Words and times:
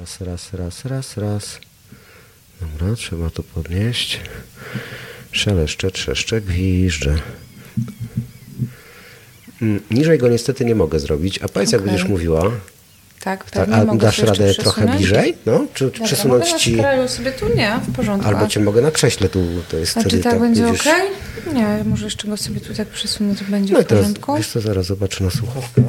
Raz, 0.00 0.20
raz, 0.20 0.52
raz, 0.54 0.84
raz, 0.84 1.16
raz. 1.16 1.58
Dobra, 2.60 2.96
trzeba 2.96 3.30
to 3.30 3.42
podnieść. 3.42 4.20
Szeleszcze, 5.32 5.90
trzeszcze, 5.90 6.40
gwiżdżę. 6.40 7.14
Mm, 9.62 9.80
Niżej 9.90 10.18
go 10.18 10.28
niestety 10.28 10.64
nie 10.64 10.74
mogę 10.74 10.98
zrobić. 11.00 11.38
A 11.42 11.48
powiedz, 11.48 11.72
jak 11.72 11.80
Okej. 11.80 11.92
będziesz 11.92 12.08
mówiła, 12.10 12.42
Tak, 13.20 13.50
tak, 13.50 13.68
a 13.72 13.84
dasz 13.84 14.18
radę 14.18 14.54
trochę 14.54 14.86
bliżej? 14.96 15.36
No? 15.46 15.66
Czy, 15.74 15.84
czy 15.84 15.84
Dobra, 15.90 16.06
przesunąć 16.06 16.46
mogę 16.50 16.58
ci... 16.58 16.76
na 16.76 17.08
sobie 17.08 17.32
tu? 17.32 17.48
Nie, 17.54 17.80
w 17.88 17.92
porządku. 17.92 18.28
Albo 18.28 18.46
cię 18.48 18.60
mogę 18.60 18.80
na 18.82 18.90
krześle 18.90 19.28
tu, 19.28 19.46
to 19.70 19.76
jest 19.76 19.96
A 19.98 20.04
czy 20.04 20.18
tak 20.18 20.40
będzie 20.40 20.66
widzisz. 20.66 20.86
ok? 20.86 20.92
Nie, 21.54 21.84
może 21.84 22.04
jeszcze 22.04 22.28
go 22.28 22.36
sobie 22.36 22.60
tu 22.60 22.74
tak 22.74 22.88
przesunę, 22.88 23.34
to 23.34 23.44
będzie 23.44 23.74
No 23.74 23.80
i 23.80 23.84
w 23.84 23.86
teraz, 23.86 24.02
porządku. 24.04 24.36
wiesz 24.36 24.48
co, 24.48 24.60
zaraz 24.60 24.86
zobaczę 24.86 25.24
na 25.24 25.30
słuchawkach. 25.30 25.84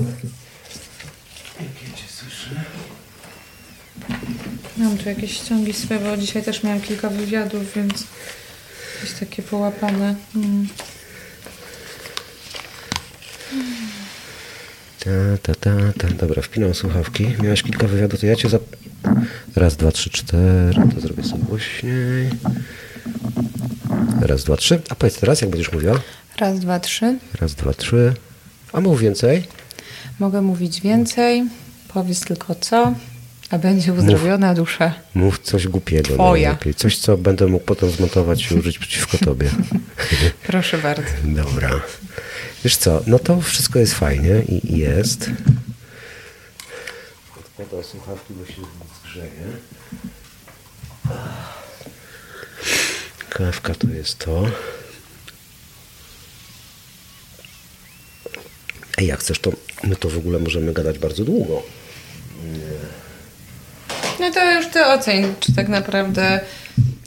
Mam 4.77 4.96
tu 5.07 5.11
jakieś 5.11 5.31
ściągi 5.31 5.73
swoje, 5.73 5.99
bo 5.99 6.17
dzisiaj 6.17 6.43
też 6.43 6.63
miałam 6.63 6.81
kilka 6.81 7.09
wywiadów, 7.09 7.73
więc 7.75 8.03
jakieś 8.95 9.19
takie 9.19 9.43
połapane. 9.43 10.15
Mm. 10.35 10.67
Ta, 14.99 15.11
ta, 15.41 15.55
ta, 15.55 15.71
ta. 15.97 16.07
Dobra, 16.07 16.41
wpinam 16.41 16.73
słuchawki. 16.73 17.27
Miałaś 17.43 17.63
kilka 17.63 17.87
wywiadów, 17.87 18.19
to 18.19 18.25
ja 18.25 18.35
cię 18.35 18.49
zap... 18.49 18.61
Raz, 19.55 19.75
dwa, 19.75 19.91
trzy, 19.91 20.09
cztery. 20.09 20.81
To 20.95 21.01
zrobię 21.01 21.23
sobie 21.23 21.43
głośniej. 21.43 22.29
Raz, 24.21 24.43
dwa, 24.43 24.57
trzy. 24.57 24.81
A 24.89 24.95
powiedz 24.95 25.19
teraz, 25.19 25.41
jak 25.41 25.49
będziesz 25.49 25.71
mówiła? 25.71 25.99
Raz, 26.37 26.59
dwa, 26.59 26.79
trzy. 26.79 27.17
Raz, 27.41 27.55
dwa, 27.55 27.73
trzy. 27.73 28.13
A 28.73 28.81
mów 28.81 28.99
więcej. 28.99 29.43
Mogę 30.19 30.41
mówić 30.41 30.81
więcej. 30.81 31.43
Powiedz 31.87 32.19
tylko 32.19 32.55
co, 32.55 32.93
a 33.49 33.57
będzie 33.57 33.93
uzdrowiona 33.93 34.53
dusza. 34.53 34.93
Mów 35.13 35.39
coś 35.39 35.67
głupiego. 35.67 36.13
Twoja. 36.13 36.49
najlepiej. 36.49 36.73
Coś, 36.73 36.97
co 36.97 37.17
będę 37.17 37.47
mógł 37.47 37.65
potem 37.65 37.91
zmontować 37.91 38.51
i 38.51 38.55
użyć 38.55 38.79
przeciwko 38.79 39.17
tobie. 39.17 39.49
Proszę 40.47 40.77
bardzo. 40.77 41.11
Dobra. 41.23 41.81
Wiesz 42.63 42.77
co, 42.77 43.03
no 43.07 43.19
to 43.19 43.41
wszystko 43.41 43.79
jest 43.79 43.93
fajnie 43.93 44.41
i 44.49 44.73
i 44.73 44.77
jest. 44.77 45.29
Odkładam 47.39 47.83
słuchawki, 47.83 48.33
bo 48.33 48.45
się 48.45 48.61
zgrzeje. 49.01 49.31
Kawka 53.29 53.75
to 53.75 53.87
jest 53.87 54.17
to. 54.17 54.45
Ej, 58.97 59.07
jak 59.07 59.19
chcesz, 59.19 59.39
to 59.39 59.51
my 59.83 59.95
to 59.95 60.09
w 60.09 60.17
ogóle 60.17 60.39
możemy 60.39 60.73
gadać 60.73 60.99
bardzo 60.99 61.23
długo. 61.23 61.63
No 62.43 62.86
to 64.39 64.51
już 64.53 64.67
ty 64.67 64.85
oceń, 64.85 65.33
czy 65.39 65.55
tak 65.55 65.67
naprawdę 65.69 66.39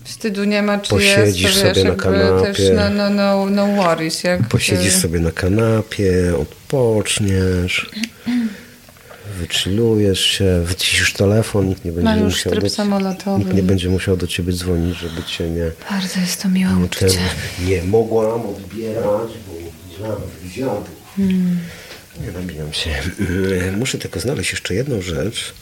wstydu 0.05 0.45
nie 0.45 0.63
ma, 0.63 0.79
czy 0.79 0.91
Posiedzisz 0.91 1.43
jest, 1.43 1.61
to 1.61 1.67
wiesz, 1.67 1.77
sobie 1.77 1.91
na 1.91 1.97
kanapie. 1.97 2.47
też 2.55 2.59
no, 2.77 2.91
no, 2.91 3.11
no, 3.11 3.47
no 3.51 3.67
worries. 3.67 4.25
Jak, 4.25 4.49
Posiedzisz 4.49 4.93
sobie 4.95 5.21
na 5.21 5.31
kanapie, 5.31 6.13
odpoczniesz, 6.41 7.91
wychillujesz 9.39 10.21
się, 10.21 10.63
wyciszysz 10.65 11.13
telefon, 11.13 11.69
nikt 11.69 11.85
nie 11.85 11.93
będzie 11.93 12.25
musiał 12.25 12.53
tryb 12.53 12.65
do, 12.65 12.71
samolotowy. 12.71 13.39
nikt 13.45 13.55
nie 13.57 13.63
będzie 13.63 13.89
musiał 13.89 14.17
do 14.17 14.27
ciebie 14.27 14.53
dzwonić, 14.53 14.99
żeby 14.99 15.23
cię 15.23 15.51
nie, 15.51 15.71
Bardzo 15.91 16.21
jest 16.21 16.43
to 16.43 16.49
miłe 16.49 16.73
nie, 16.73 16.85
uczucie. 16.85 17.19
nie 17.65 17.83
mogłam 17.83 18.41
odbierać, 18.47 19.31
bo 19.47 20.09
mam 20.09 20.17
wywiadu. 20.43 20.85
Hmm. 21.17 21.59
Nie 22.27 22.33
nabijam 22.33 22.73
się. 22.73 22.91
Muszę 23.79 23.99
tylko 23.99 24.21
znaleźć 24.21 24.51
jeszcze 24.53 24.75
jedną 24.75 25.01
rzecz, 25.03 25.55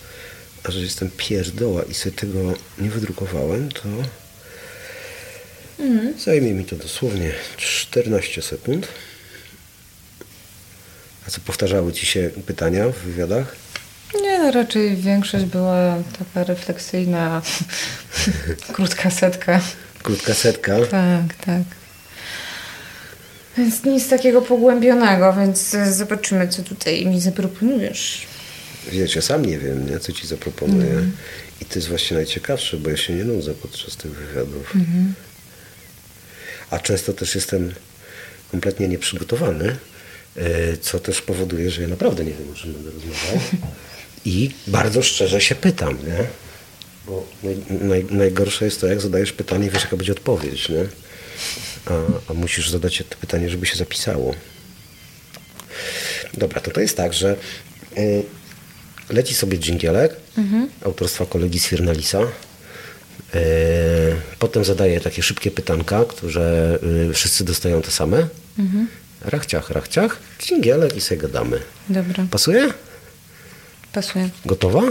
że 0.69 0.81
jestem 0.81 1.11
pierdoła 1.17 1.83
i 1.83 1.95
sobie 1.95 2.17
tego 2.17 2.39
nie 2.79 2.91
wydrukowałem, 2.91 3.69
to 3.73 3.83
Hmm. 5.79 6.15
zajmie 6.19 6.55
mi 6.55 6.65
to 6.65 6.77
dosłownie 6.77 7.31
14 7.57 8.43
sekund. 8.43 8.89
A 11.27 11.31
co 11.31 11.41
powtarzały 11.41 11.93
Ci 11.93 12.07
się 12.07 12.31
pytania 12.47 12.89
w 12.89 12.97
wywiadach? 12.99 13.57
Nie, 14.23 14.39
no 14.39 14.51
raczej 14.51 14.97
większość 14.97 15.45
była 15.45 15.97
taka 16.19 16.45
refleksyjna, 16.45 17.43
krótka 18.75 19.11
setka. 19.11 19.61
Krótka 20.03 20.35
setka. 20.35 20.77
Tak, 20.91 21.35
tak. 21.47 21.63
Więc 23.59 23.85
nic 23.85 24.09
takiego 24.09 24.43
pogłębionego, 24.43 25.33
więc 25.33 25.77
zobaczymy, 25.91 26.49
co 26.49 26.63
tutaj 26.63 27.07
mi 27.07 27.21
zaproponujesz. 27.21 28.27
Wiecie, 28.93 29.23
sam 29.23 29.47
nie 29.47 29.59
wiem, 29.59 29.91
nie, 29.91 29.99
co 29.99 30.13
Ci 30.13 30.27
zaproponuję. 30.27 31.05
I 31.61 31.65
to 31.65 31.75
jest 31.75 31.89
właśnie 31.89 32.17
najciekawsze, 32.17 32.77
bo 32.77 32.91
ja 32.91 32.97
się 32.97 33.15
nie 33.15 33.25
nudzę 33.25 33.55
podczas 33.55 33.97
tych 33.97 34.11
wywiadów. 34.13 34.73
A 36.71 36.79
często 36.79 37.13
też 37.13 37.35
jestem 37.35 37.75
kompletnie 38.51 38.89
nieprzygotowany, 38.89 39.77
e, 40.37 40.77
co 40.77 40.99
też 41.01 41.23
powoduje, 41.23 41.71
że 41.71 41.83
ja 41.83 41.89
naprawdę 41.89 42.25
nie 42.25 42.33
wiem, 42.33 42.51
o 42.53 42.55
czym 42.55 42.73
będę 42.73 42.91
rozmawiał. 42.91 43.41
I 44.25 44.51
bardzo 44.67 45.03
szczerze 45.03 45.41
się 45.41 45.55
pytam, 45.55 45.99
nie? 46.07 46.27
Bo 47.07 47.27
naj, 47.43 47.57
naj, 47.81 48.05
najgorsze 48.11 48.65
jest 48.65 48.81
to, 48.81 48.87
jak 48.87 49.01
zadajesz 49.01 49.33
pytanie 49.33 49.67
i 49.67 49.71
wiesz, 49.71 49.83
jaka 49.83 49.97
będzie 49.97 50.13
odpowiedź, 50.13 50.69
nie? 50.69 50.87
A, 51.87 52.31
a 52.31 52.35
musisz 52.35 52.71
zadać 52.71 53.03
to 53.09 53.17
pytanie, 53.21 53.51
żeby 53.51 53.67
się 53.67 53.77
zapisało. 53.77 54.35
Dobra, 56.35 56.61
to 56.61 56.71
to 56.71 56.81
jest 56.81 56.97
tak, 56.97 57.15
że 57.15 57.37
y, 57.99 58.23
leci 59.11 59.35
sobie 59.35 59.59
dżingielek 59.59 60.17
autorstwa 60.85 61.27
kolegi 61.27 61.59
Svirnalisa. 61.61 62.19
Y, 62.21 62.27
potem 64.39 64.65
zadaje 64.65 65.01
takie 65.01 65.23
szybkie 65.23 65.51
pytanka, 65.51 66.05
które 66.09 66.79
y, 67.11 67.15
wszyscy 67.15 67.45
dostają 67.45 67.83
te 67.83 67.91
same. 67.91 68.29
Rachciach, 69.25 69.71
rachciach, 69.71 70.17
dżingielek 70.43 70.97
i 70.97 71.01
sobie 71.01 71.21
gadamy. 71.21 71.61
Dobra, 71.89 72.27
Pasuje? 72.31 72.69
pasuje. 73.93 74.29
Gotowa? 74.47 74.83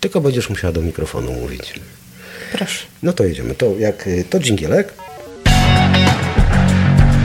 Tylko 0.00 0.20
będziesz 0.20 0.50
musiała 0.50 0.72
do 0.72 0.82
mikrofonu 0.82 1.32
mówić. 1.32 1.74
Proszę. 2.52 2.78
No 3.02 3.12
to 3.12 3.24
jedziemy. 3.24 3.54
To 3.54 3.74
jak 3.78 4.06
y, 4.06 4.24
to 4.30 4.40
dżingielek, 4.40 4.92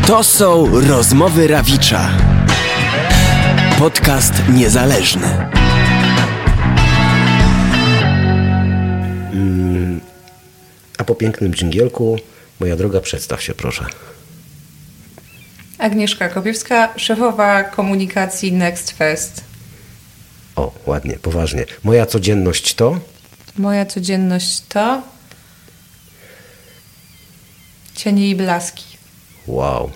To 0.07 0.23
są 0.23 0.81
rozmowy 0.87 1.47
Rawicza. 1.47 2.09
Podcast 3.79 4.33
niezależny. 4.53 5.47
a 10.97 11.03
po 11.03 11.15
pięknym 11.15 11.53
dżingielku, 11.53 12.17
moja 12.59 12.75
droga, 12.75 13.01
przedstaw 13.01 13.43
się 13.43 13.53
proszę. 13.53 13.85
Agnieszka 15.77 16.29
Kopiewska, 16.29 16.93
szefowa 16.95 17.63
komunikacji 17.63 18.51
Next 18.51 18.91
Fest. 18.91 19.43
O, 20.55 20.71
ładnie, 20.85 21.19
poważnie. 21.21 21.65
Moja 21.83 22.05
codzienność 22.05 22.73
to? 22.73 22.99
Moja 23.57 23.85
codzienność 23.85 24.61
to 24.61 25.01
cienie 27.95 28.29
i 28.29 28.35
blaski. 28.35 28.83
Wow. 29.47 29.91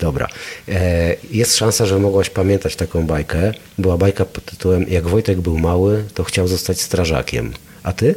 Dobra. 0.00 0.28
E, 0.68 1.16
jest 1.30 1.56
szansa, 1.56 1.86
że 1.86 1.98
mogłaś 1.98 2.30
pamiętać 2.30 2.76
taką 2.76 3.06
bajkę. 3.06 3.52
Była 3.78 3.96
bajka 3.96 4.24
pod 4.24 4.44
tytułem 4.44 4.86
Jak 4.88 5.06
Wojtek 5.08 5.40
był 5.40 5.58
mały, 5.58 6.04
to 6.14 6.24
chciał 6.24 6.48
zostać 6.48 6.80
strażakiem. 6.80 7.52
A 7.82 7.92
ty? 7.92 8.14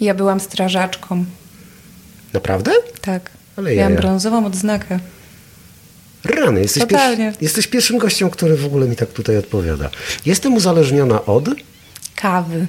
Ja 0.00 0.14
byłam 0.14 0.40
strażaczką. 0.40 1.24
Naprawdę? 2.32 2.72
Tak. 3.00 3.30
Ale 3.56 3.74
Miałam 3.74 3.92
jaja. 3.92 4.02
brązową 4.02 4.46
odznakę. 4.46 4.98
Rany, 6.24 6.60
jesteś, 6.60 6.82
Totalnie. 6.82 7.16
pierwszy, 7.24 7.44
jesteś 7.44 7.66
pierwszym 7.66 7.98
gościem, 7.98 8.30
który 8.30 8.56
w 8.56 8.66
ogóle 8.66 8.88
mi 8.88 8.96
tak 8.96 9.10
tutaj 9.12 9.36
odpowiada. 9.36 9.90
Jestem 10.26 10.54
uzależniona 10.54 11.24
od... 11.24 11.48
Kawy. 12.16 12.66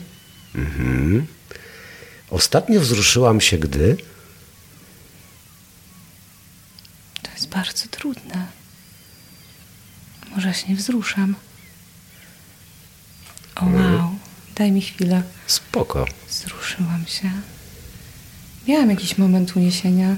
Ostatnio 2.29 2.79
wzruszyłam 2.79 3.41
się, 3.41 3.57
gdy... 3.57 3.97
To 7.23 7.29
jest 7.43 7.53
bardzo 7.53 7.87
trudne. 7.87 8.47
Może 10.35 10.53
się 10.53 10.67
nie 10.67 10.75
wzruszam. 10.75 11.35
O 13.55 13.65
wow. 13.65 14.15
Daj 14.55 14.71
mi 14.71 14.81
chwilę. 14.81 15.23
Spoko. 15.47 16.05
Wzruszyłam 16.29 17.05
się. 17.07 17.31
Miałam 18.67 18.89
jakiś 18.89 19.17
moment 19.17 19.55
uniesienia. 19.55 20.15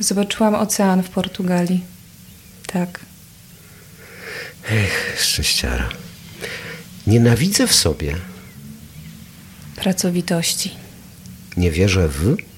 Zobaczyłam 0.00 0.54
ocean 0.54 1.02
w 1.02 1.10
Portugalii. 1.10 1.84
Tak. 2.66 3.00
Ech, 4.70 5.16
szczęściara. 5.20 5.88
Nienawidzę 7.06 7.66
w 7.66 7.74
sobie. 7.74 8.16
Pracowitości. 9.76 10.76
Nie 11.56 11.70
wierzę 11.70 12.08
w... 12.08 12.49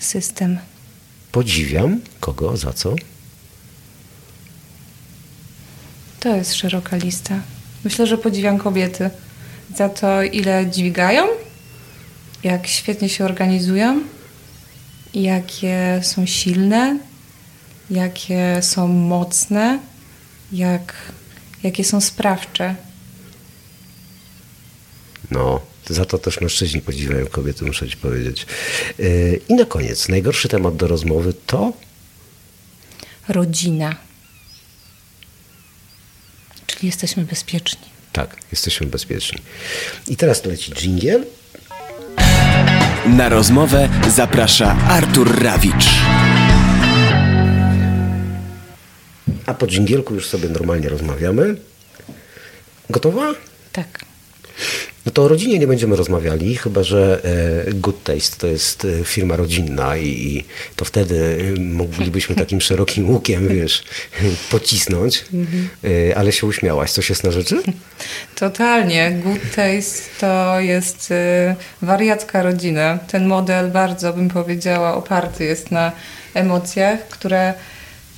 System. 0.00 0.58
Podziwiam. 1.32 2.00
Kogo? 2.20 2.56
Za 2.56 2.72
co? 2.72 2.94
To 6.20 6.36
jest 6.36 6.54
szeroka 6.54 6.96
lista. 6.96 7.40
Myślę, 7.84 8.06
że 8.06 8.18
podziwiam 8.18 8.58
kobiety 8.58 9.10
za 9.76 9.88
to, 9.88 10.22
ile 10.22 10.66
dźwigają, 10.70 11.26
jak 12.42 12.66
świetnie 12.66 13.08
się 13.08 13.24
organizują, 13.24 14.00
jakie 15.14 16.00
są 16.02 16.26
silne, 16.26 16.98
jakie 17.90 18.58
są 18.62 18.88
mocne, 18.88 19.78
jak, 20.52 20.94
jakie 21.62 21.84
są 21.84 22.00
sprawcze. 22.00 22.74
No, 25.30 25.60
za 25.88 26.04
to 26.04 26.18
też 26.18 26.40
mężczyźni 26.40 26.80
podziwiają 26.80 27.26
kobiety, 27.26 27.64
muszę 27.64 27.88
ci 27.88 27.96
powiedzieć. 27.96 28.46
Yy, 28.98 29.40
I 29.48 29.54
na 29.54 29.64
koniec, 29.64 30.08
najgorszy 30.08 30.48
temat 30.48 30.76
do 30.76 30.86
rozmowy 30.86 31.34
to 31.46 31.72
Rodzina. 33.28 33.96
Czyli 36.66 36.86
jesteśmy 36.86 37.24
bezpieczni. 37.24 37.86
tak, 38.12 38.36
jesteśmy 38.52 38.86
bezpieczni. 38.86 39.38
I 40.08 40.16
teraz 40.16 40.44
leci 40.44 40.72
dżingiel. 40.72 41.24
Na 43.06 43.28
rozmowę 43.28 43.88
zaprasza 44.08 44.76
Artur 44.88 45.42
Rawicz. 45.42 45.86
A 49.46 49.54
po 49.54 49.66
dżingielku 49.66 50.14
już 50.14 50.26
sobie 50.26 50.48
normalnie 50.48 50.88
rozmawiamy. 50.88 51.56
Gotowa? 52.90 53.34
Tak. 53.72 54.04
No 55.06 55.12
to 55.12 55.22
o 55.22 55.28
rodzinie 55.28 55.58
nie 55.58 55.66
będziemy 55.66 55.96
rozmawiali, 55.96 56.56
chyba 56.56 56.82
że 56.82 57.20
e, 57.66 57.72
Good 57.72 58.02
Taste 58.02 58.36
to 58.36 58.46
jest 58.46 58.84
e, 58.84 59.04
firma 59.04 59.36
rodzinna 59.36 59.96
i, 59.96 60.44
to 60.76 60.84
wtedy 60.84 61.38
e, 61.56 61.60
moglibyśmy 61.60 62.34
takim 62.44 62.60
szerokim 62.60 63.10
łukiem, 63.10 63.48
wiesz, 63.48 63.84
pocisnąć. 64.50 65.24
E, 65.84 66.16
ale 66.16 66.32
się 66.32 66.46
uśmiałaś. 66.46 66.90
Coś 66.90 67.08
jest 67.08 67.24
na 67.24 67.30
rzeczy? 67.30 67.62
Totalnie. 68.34 69.20
Good 69.24 69.54
Taste 69.56 70.02
to 70.20 70.60
jest 70.60 71.12
wariacka 71.82 72.42
rodzina. 72.42 72.98
Ten 72.98 73.26
model 73.26 73.70
bardzo, 73.70 74.12
bym 74.12 74.28
powiedziała, 74.28 74.94
oparty 74.94 75.44
jest 75.44 75.70
na 75.70 75.92
emocjach, 76.34 77.08
które 77.08 77.54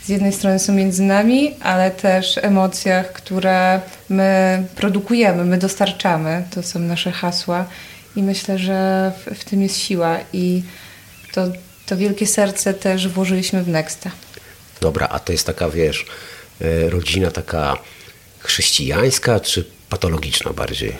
z 0.08 0.10
jednej 0.10 0.32
strony 0.32 0.58
są 0.58 0.72
między 0.72 1.02
nami, 1.02 1.54
ale 1.60 1.90
też 1.90 2.38
emocjach, 2.42 3.12
które 3.12 3.80
my 4.08 4.62
produkujemy, 4.76 5.44
my 5.44 5.58
dostarczamy. 5.58 6.44
To 6.54 6.62
są 6.62 6.78
nasze 6.78 7.12
hasła 7.12 7.64
i 8.16 8.22
myślę, 8.22 8.58
że 8.58 9.12
w, 9.26 9.38
w 9.38 9.44
tym 9.44 9.62
jest 9.62 9.76
siła 9.76 10.18
i 10.32 10.62
to, 11.32 11.46
to 11.86 11.96
wielkie 11.96 12.26
serce 12.26 12.74
też 12.74 13.08
włożyliśmy 13.08 13.62
w 13.62 13.68
Nexta. 13.68 14.10
Dobra, 14.80 15.08
a 15.08 15.18
to 15.18 15.32
jest 15.32 15.46
taka, 15.46 15.70
wiesz, 15.70 16.06
e, 16.60 16.90
rodzina 16.90 17.30
taka 17.30 17.76
chrześcijańska 18.38 19.40
czy 19.40 19.64
patologiczna 19.88 20.52
bardziej? 20.52 20.96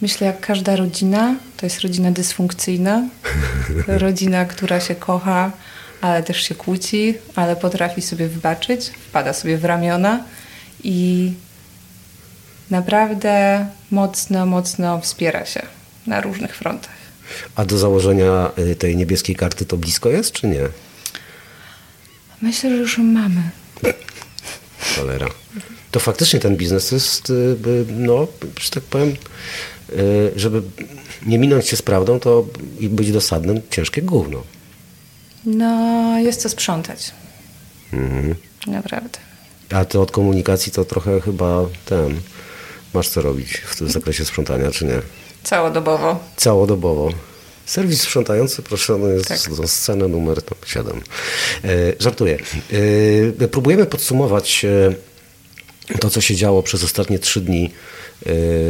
Myślę, 0.00 0.26
jak 0.26 0.40
każda 0.40 0.76
rodzina, 0.76 1.34
to 1.56 1.66
jest 1.66 1.80
rodzina 1.80 2.10
dysfunkcyjna. 2.10 3.02
rodzina, 3.86 4.44
która 4.44 4.80
się 4.80 4.94
kocha, 4.94 5.52
ale 6.00 6.22
też 6.22 6.42
się 6.42 6.54
kłóci, 6.54 7.14
ale 7.34 7.56
potrafi 7.56 8.02
sobie 8.02 8.28
wybaczyć, 8.28 8.90
wpada 9.08 9.32
sobie 9.32 9.58
w 9.58 9.64
ramiona 9.64 10.24
i 10.84 11.32
naprawdę 12.70 13.66
mocno, 13.90 14.46
mocno 14.46 15.00
wspiera 15.00 15.46
się 15.46 15.62
na 16.06 16.20
różnych 16.20 16.56
frontach. 16.56 17.04
A 17.56 17.64
do 17.64 17.78
założenia 17.78 18.50
e, 18.56 18.74
tej 18.74 18.96
niebieskiej 18.96 19.36
karty 19.36 19.66
to 19.66 19.76
blisko 19.76 20.10
jest, 20.10 20.32
czy 20.32 20.46
nie? 20.46 20.68
Myślę, 22.42 22.70
że 22.70 22.76
już 22.76 22.98
ją 22.98 23.04
mamy. 23.04 23.42
Cholera. 24.96 25.26
To 25.90 26.00
faktycznie 26.00 26.40
ten 26.40 26.56
biznes 26.56 26.92
jest, 26.92 27.30
y, 27.30 27.56
no, 27.96 28.26
że 28.60 28.70
tak 28.70 28.82
powiem, 28.82 29.08
y, 29.08 30.32
żeby 30.36 30.62
nie 31.26 31.38
minąć 31.38 31.68
się 31.68 31.76
z 31.76 31.82
prawdą, 31.82 32.20
to 32.20 32.46
i 32.80 32.88
być 32.88 33.12
dosadnym, 33.12 33.60
ciężkie 33.70 34.02
gówno. 34.02 34.42
No, 35.46 36.18
jest 36.18 36.40
co 36.42 36.48
sprzątać. 36.48 37.10
Mhm. 37.92 38.34
Naprawdę. 38.66 39.18
A 39.72 39.84
ty 39.84 40.00
od 40.00 40.10
komunikacji 40.10 40.72
to 40.72 40.84
trochę 40.84 41.20
chyba 41.20 41.64
ten, 41.84 42.20
masz 42.94 43.08
co 43.08 43.22
robić 43.22 43.56
w 43.56 43.76
tym 43.76 43.90
zakresie 43.90 44.24
sprzątania, 44.24 44.70
czy 44.70 44.84
nie? 44.84 45.00
Całodobowo. 45.42 46.20
Całodobowo. 46.36 47.10
Serwis 47.66 48.02
sprzątający 48.02 48.62
proszony 48.62 49.14
jest 49.14 49.28
Tak. 49.28 49.38
za 49.38 49.68
scenę 49.68 50.08
numer 50.08 50.42
tam 50.42 50.58
7. 50.66 51.00
E, 51.64 51.70
żartuję. 51.98 52.38
E, 53.40 53.48
próbujemy 53.48 53.86
podsumować 53.86 54.64
e, 54.64 54.94
to, 56.00 56.10
co 56.10 56.20
się 56.20 56.34
działo 56.36 56.62
przez 56.62 56.84
ostatnie 56.84 57.18
trzy 57.18 57.40
dni 57.40 57.64
e, 57.64 57.70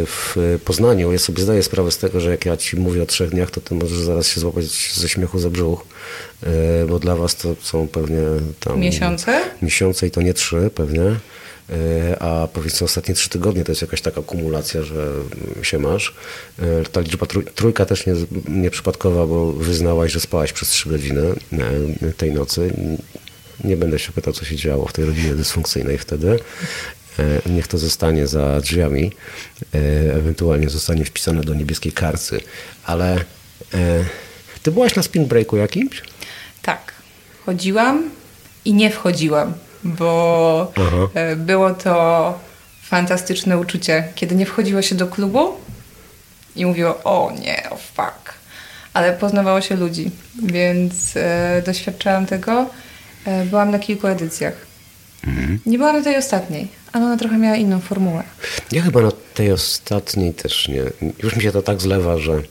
w 0.06 0.36
Poznaniu. 0.64 1.12
Ja 1.12 1.18
sobie 1.18 1.42
zdaję 1.42 1.62
sprawę 1.62 1.90
z 1.90 1.98
tego, 1.98 2.20
że 2.20 2.30
jak 2.30 2.44
ja 2.46 2.56
ci 2.56 2.76
mówię 2.76 3.02
o 3.02 3.06
trzech 3.06 3.30
dniach, 3.30 3.50
to 3.50 3.60
ty 3.60 3.74
możesz 3.74 3.98
zaraz 3.98 4.28
się 4.28 4.40
złapać 4.40 4.64
ze 4.94 5.08
śmiechu 5.08 5.38
za 5.38 5.50
brzuch, 5.50 5.84
e, 6.42 6.86
bo 6.88 6.98
dla 6.98 7.16
was 7.16 7.36
to 7.36 7.56
są 7.62 7.88
pewnie 7.88 8.18
tam... 8.60 8.80
Miesiące? 8.80 9.40
Miesiące 9.62 10.06
i 10.06 10.10
to 10.10 10.22
nie 10.22 10.34
trzy 10.34 10.70
pewnie. 10.74 11.02
E, 11.70 12.22
A 12.22 12.48
powiedzmy 12.52 12.84
ostatnie 12.84 13.14
trzy 13.14 13.28
tygodnie 13.28 13.64
to 13.64 13.72
jest 13.72 13.82
jakaś 13.82 14.00
taka 14.00 14.22
kumulacja, 14.22 14.82
że 14.82 15.06
się 15.62 15.78
masz. 15.78 16.14
Ta 16.92 17.00
liczba 17.00 17.26
trój- 17.26 17.50
trójka 17.54 17.84
też 17.86 18.06
nie, 18.06 18.14
nieprzypadkowa, 18.48 19.26
bo 19.26 19.52
wyznałaś, 19.52 20.12
że 20.12 20.20
spałaś 20.20 20.52
przez 20.52 20.68
trzy 20.68 20.88
godziny 20.88 21.22
tej 22.16 22.32
nocy. 22.32 22.74
Nie 23.64 23.76
będę 23.76 23.98
się 23.98 24.12
pytał, 24.12 24.32
co 24.32 24.44
się 24.44 24.56
działo 24.56 24.86
w 24.86 24.92
tej 24.92 25.04
rodzinie 25.04 25.34
dysfunkcyjnej 25.34 25.98
wtedy. 25.98 26.38
E, 27.18 27.50
Niech 27.50 27.68
to 27.68 27.78
zostanie 27.78 28.26
za 28.26 28.60
drzwiami. 28.60 29.12
E, 29.74 29.78
Ewentualnie 30.14 30.68
zostanie 30.70 31.04
wpisane 31.04 31.40
do 31.40 31.54
niebieskiej 31.54 31.92
karty. 31.92 32.40
Ale 32.86 33.14
e, 33.74 34.04
ty 34.62 34.70
byłaś 34.72 34.96
na 34.96 35.02
spin 35.02 35.26
breaku 35.26 35.56
jakimś? 35.56 36.02
Tak. 36.62 36.92
Chodziłam 37.46 38.10
i 38.64 38.74
nie 38.74 38.90
wchodziłam, 38.90 39.52
bo 39.84 40.72
Aha. 40.76 41.08
było 41.36 41.70
to 41.74 42.38
fantastyczne 42.82 43.58
uczucie, 43.58 44.08
kiedy 44.14 44.34
nie 44.34 44.46
wchodziło 44.46 44.82
się 44.82 44.94
do 44.94 45.06
klubu 45.06 45.52
i 46.56 46.66
mówiło, 46.66 47.00
o 47.04 47.32
nie, 47.40 47.70
o 47.70 47.76
fuck. 47.76 48.34
Ale 48.92 49.12
poznawało 49.12 49.60
się 49.60 49.76
ludzi, 49.76 50.10
więc 50.42 51.16
e, 51.16 51.62
doświadczałam 51.66 52.26
tego. 52.26 52.66
E, 53.24 53.44
byłam 53.44 53.70
na 53.70 53.78
kilku 53.78 54.06
edycjach. 54.06 54.54
Nie 55.66 55.78
byłam 55.78 55.96
na 55.96 56.02
tej 56.02 56.16
ostatniej, 56.16 56.68
ale 56.92 57.04
ona 57.04 57.16
trochę 57.16 57.38
miała 57.38 57.56
inną 57.56 57.80
formułę. 57.80 58.22
Ja 58.72 58.82
chyba 58.82 59.02
na 59.02 59.12
tej 59.34 59.52
ostatniej 59.52 60.34
też 60.34 60.68
nie. 60.68 60.82
Już 61.22 61.36
mi 61.36 61.42
się 61.42 61.52
to 61.52 61.62
tak 61.62 61.80
zlewa, 61.80 62.18
że 62.18 62.42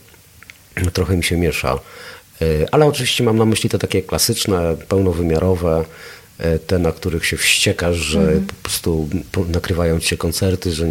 trochę 0.92 1.16
mi 1.16 1.24
się 1.24 1.36
miesza. 1.36 1.78
E, 2.42 2.46
Ale 2.72 2.86
oczywiście 2.86 3.24
mam 3.24 3.38
na 3.38 3.44
myśli 3.44 3.70
te 3.70 3.78
takie 3.78 4.02
klasyczne, 4.02 4.76
pełnowymiarowe, 4.88 5.84
e, 6.38 6.58
te, 6.58 6.78
na 6.78 6.92
których 6.92 7.26
się 7.26 7.36
wściekasz, 7.36 7.96
że 7.96 8.32
po 8.46 8.54
prostu 8.62 9.08
nakrywają 9.48 10.00
ci 10.00 10.08
się 10.08 10.16
koncerty, 10.16 10.72
że 10.72 10.86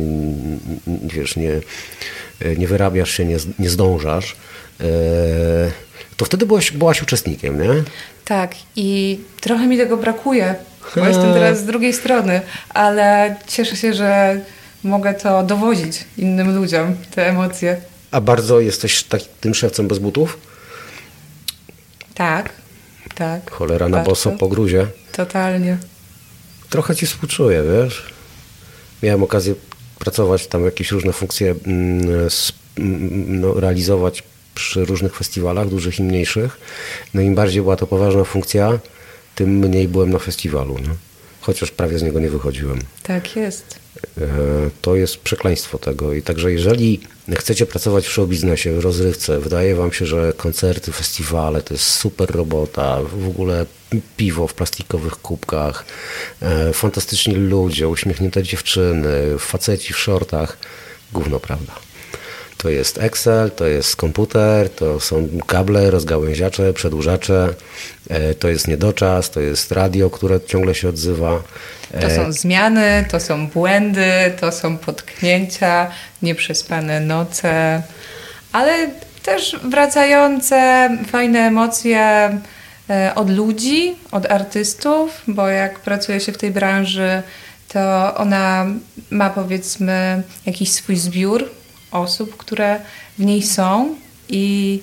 wiesz, 0.88 1.36
nie, 1.36 1.52
e, 2.40 2.56
nie 2.56 2.68
wyrabiasz 2.68 3.12
się, 3.12 3.26
nie, 3.26 3.38
nie 3.60 3.70
zdążasz. 3.70 4.36
To 6.18 6.26
wtedy 6.26 6.46
byłaś, 6.46 6.72
byłaś 6.72 7.02
uczestnikiem, 7.02 7.62
nie? 7.62 7.84
Tak, 8.26 8.56
i 8.76 9.20
trochę 9.42 9.68
mi 9.68 9.78
tego 9.78 9.98
brakuje, 9.98 10.56
bo 10.96 11.08
jestem 11.08 11.34
teraz 11.34 11.60
z 11.60 11.66
drugiej 11.66 11.94
strony, 11.94 12.42
ale 12.70 13.36
cieszę 13.48 13.76
się, 13.76 13.94
że 13.94 14.40
mogę 14.84 15.14
to 15.14 15.44
dowozić 15.44 16.06
innym 16.18 16.56
ludziom, 16.56 16.96
te 17.16 17.30
emocje. 17.30 17.82
A 18.12 18.22
bardzo 18.22 18.60
jesteś 18.60 19.04
tak, 19.04 19.22
tym 19.42 19.54
szewcem 19.54 19.88
bez 19.88 20.00
butów? 20.00 20.38
Tak, 22.14 22.50
tak. 23.16 23.52
Cholera 23.52 23.90
na 23.90 24.04
boso 24.04 24.32
po 24.32 24.48
gruzie. 24.48 24.88
Totalnie. 25.12 25.78
Trochę 26.70 26.96
ci 26.96 27.06
współczuję, 27.06 27.64
wiesz. 27.64 28.14
Miałem 29.04 29.24
okazję 29.24 29.56
pracować 30.00 30.48
tam 30.48 30.66
jakieś 30.66 30.92
różne 30.92 31.14
funkcje, 31.14 31.56
mm, 31.66 32.30
mm, 32.78 33.42
no, 33.42 33.54
realizować 33.54 34.24
przy 34.56 34.86
różnych 34.86 35.16
festiwalach, 35.16 35.68
dużych 35.68 36.00
i 36.00 36.04
mniejszych. 36.04 36.58
No 37.14 37.22
im 37.22 37.36
bardziej 37.36 37.62
była 37.62 37.76
to 37.76 37.88
poważna 37.88 38.24
funkcja, 38.24 38.80
tym 39.36 39.50
mniej 39.58 39.88
byłem 39.88 40.10
na 40.10 40.20
festiwalu. 40.20 40.76
No. 40.88 40.94
Chociaż 41.42 41.72
prawie 41.72 42.00
z 42.00 42.04
niego 42.04 42.20
nie 42.20 42.30
wychodziłem. 42.30 42.80
Tak 43.04 43.36
jest. 43.36 43.80
E, 44.18 44.28
To 44.82 44.96
jest 44.96 45.18
przekleństwo 45.18 45.78
tego. 45.78 46.14
I 46.14 46.22
także 46.22 46.52
jeżeli 46.52 47.00
chcecie 47.36 47.66
pracować 47.66 48.06
w 48.08 48.12
showbiznesie, 48.12 48.74
w 48.74 48.80
rozrywce, 48.80 49.40
wydaje 49.40 49.76
wam 49.76 49.94
się, 49.94 50.06
że 50.06 50.34
koncerty, 50.38 50.92
festiwale 50.92 51.62
to 51.62 51.74
jest 51.74 51.86
super 51.86 52.32
robota, 52.36 53.00
w 53.04 53.28
ogóle 53.28 53.66
piwo 54.18 54.48
w 54.48 54.54
plastikowych 54.54 55.16
kubkach, 55.16 55.86
e, 56.42 56.74
fantastyczni 56.74 57.36
ludzie, 57.36 57.88
uśmiechnięte 57.88 58.44
dziewczyny, 58.44 59.40
faceci 59.40 59.94
w 59.94 59.98
shortach. 59.98 60.58
Gówno, 61.14 61.40
prawda? 61.40 61.74
To 62.64 62.70
jest 62.70 62.98
Excel, 62.98 63.52
to 63.52 63.68
jest 63.68 63.96
komputer, 63.96 64.70
to 64.70 65.00
są 65.00 65.28
kable, 65.48 65.92
rozgałęziacze, 65.92 66.74
przedłużacze, 66.74 67.54
e, 68.10 68.34
to 68.34 68.48
jest 68.50 68.68
niedoczas, 68.68 69.30
to 69.30 69.40
jest 69.40 69.72
radio, 69.72 70.10
które 70.10 70.42
ciągle 70.42 70.76
się 70.76 70.90
odzywa. 70.90 71.44
To 71.92 72.08
E, 72.08 72.16
są 72.16 72.32
zmiany, 72.32 73.06
to 73.12 73.20
są 73.20 73.48
błędy, 73.48 74.12
to 74.40 74.52
są 74.52 74.78
potknięcia, 74.78 75.92
nieprzespane 76.22 77.00
noce, 77.00 77.84
ale 78.52 78.90
też 79.24 79.56
wracające 79.64 80.90
fajne 81.08 81.40
emocje 81.40 82.00
e, 82.90 83.12
od 83.16 83.30
ludzi, 83.30 83.96
od 84.12 84.32
artystów, 84.32 85.22
bo 85.28 85.48
jak 85.48 85.80
pracuje 85.80 86.20
się 86.20 86.32
w 86.32 86.38
tej 86.38 86.52
branży, 86.52 87.22
to 87.68 88.16
ona 88.16 88.66
ma 89.10 89.30
powiedzmy 89.30 90.24
jakiś 90.46 90.72
swój 90.72 90.96
zbiór 90.96 91.50
osób, 91.94 92.38
które 92.38 92.80
w 93.20 93.26
niej 93.26 93.44
są 93.44 93.96
i 94.30 94.82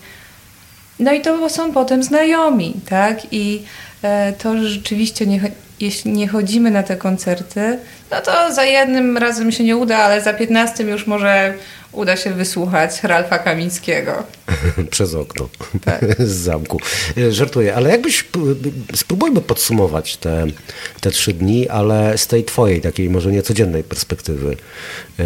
no 0.98 1.12
i 1.12 1.20
to 1.20 1.48
są 1.48 1.72
potem 1.72 2.02
znajomi, 2.02 2.74
tak? 2.88 3.20
I 3.30 3.62
e, 4.02 4.32
to 4.32 4.56
że 4.56 4.68
rzeczywiście, 4.68 5.26
nie, 5.26 5.40
jeśli 5.80 6.12
nie 6.12 6.28
chodzimy 6.28 6.70
na 6.70 6.82
te 6.82 6.96
koncerty, 6.96 7.78
no 8.10 8.20
to 8.20 8.54
za 8.54 8.64
jednym 8.64 9.16
razem 9.18 9.52
się 9.52 9.64
nie 9.64 9.76
uda, 9.76 9.98
ale 9.98 10.20
za 10.20 10.34
piętnastym 10.34 10.88
już 10.88 11.06
może 11.06 11.54
uda 11.92 12.16
się 12.16 12.30
wysłuchać 12.30 13.02
Ralfa 13.02 13.38
Kamińskiego. 13.38 14.22
Przez 14.90 15.14
okno 15.14 15.48
Tak. 15.84 16.00
z 16.18 16.32
zamku. 16.32 16.80
E, 17.18 17.32
Żartuję, 17.32 17.74
ale 17.74 17.90
jakbyś 17.90 18.24
spróbujmy 18.94 19.40
podsumować 19.40 20.16
te, 20.16 20.46
te 21.00 21.10
trzy 21.10 21.32
dni, 21.32 21.68
ale 21.68 22.18
z 22.18 22.26
tej 22.26 22.44
twojej 22.44 22.80
takiej 22.80 23.10
może 23.10 23.32
niecodziennej 23.32 23.84
perspektywy. 23.84 24.56
E, 25.18 25.24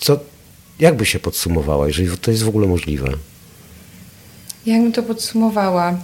Co, 0.00 0.20
jakby 0.80 1.06
się 1.06 1.18
podsumowała, 1.18 1.86
jeżeli 1.86 2.18
to 2.18 2.30
jest 2.30 2.42
w 2.42 2.48
ogóle 2.48 2.68
możliwe? 2.68 3.08
Jakbym 4.66 4.92
to 4.92 5.02
podsumowała? 5.02 5.94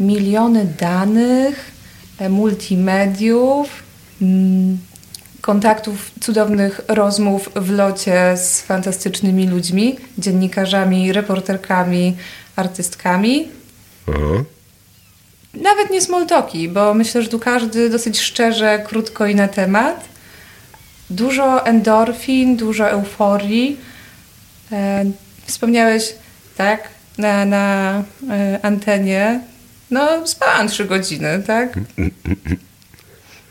Miliony 0.00 0.74
danych, 0.78 1.70
e, 2.18 2.28
multimediów, 2.28 3.68
mm, 4.22 4.78
kontaktów, 5.40 6.10
cudownych 6.20 6.80
rozmów 6.88 7.50
w 7.56 7.70
locie 7.70 8.36
z 8.36 8.62
fantastycznymi 8.62 9.46
ludźmi, 9.46 9.96
dziennikarzami, 10.18 11.12
reporterkami, 11.12 12.16
artystkami. 12.56 13.48
Aha. 14.08 14.44
Nawet 15.54 15.90
nie 15.90 16.00
smoltoki, 16.00 16.68
bo 16.68 16.94
myślę, 16.94 17.22
że 17.22 17.28
tu 17.28 17.38
każdy 17.38 17.90
dosyć 17.90 18.20
szczerze, 18.20 18.84
krótko 18.86 19.26
i 19.26 19.34
na 19.34 19.48
temat. 19.48 20.04
Dużo 21.10 21.66
endorfin, 21.66 22.56
dużo 22.56 22.90
euforii. 22.90 23.76
E, 24.72 25.04
wspomniałeś, 25.46 26.14
tak, 26.56 26.88
na, 27.18 27.44
na 27.44 28.02
e, 28.30 28.58
antenie. 28.62 29.40
No, 29.90 30.26
spałam 30.26 30.68
trzy 30.68 30.84
godziny, 30.84 31.42
tak? 31.46 31.78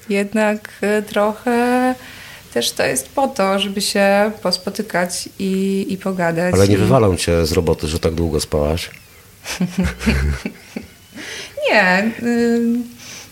Jednak 0.10 0.70
e, 0.82 1.02
trochę 1.02 1.96
też 2.54 2.72
to 2.72 2.86
jest 2.86 3.10
po 3.10 3.28
to, 3.28 3.60
żeby 3.60 3.82
się 3.82 4.32
pospotykać 4.42 5.30
i, 5.40 5.86
i 5.90 5.98
pogadać. 5.98 6.54
Ale 6.54 6.68
nie 6.68 6.76
i... 6.76 6.78
wywalą 6.78 7.18
cię 7.18 7.46
z 7.46 7.52
roboty, 7.52 7.88
że 7.88 8.00
tak 8.00 8.14
długo 8.14 8.40
spałaś. 8.40 8.90
Nie. 11.72 12.12
y, 12.24 12.62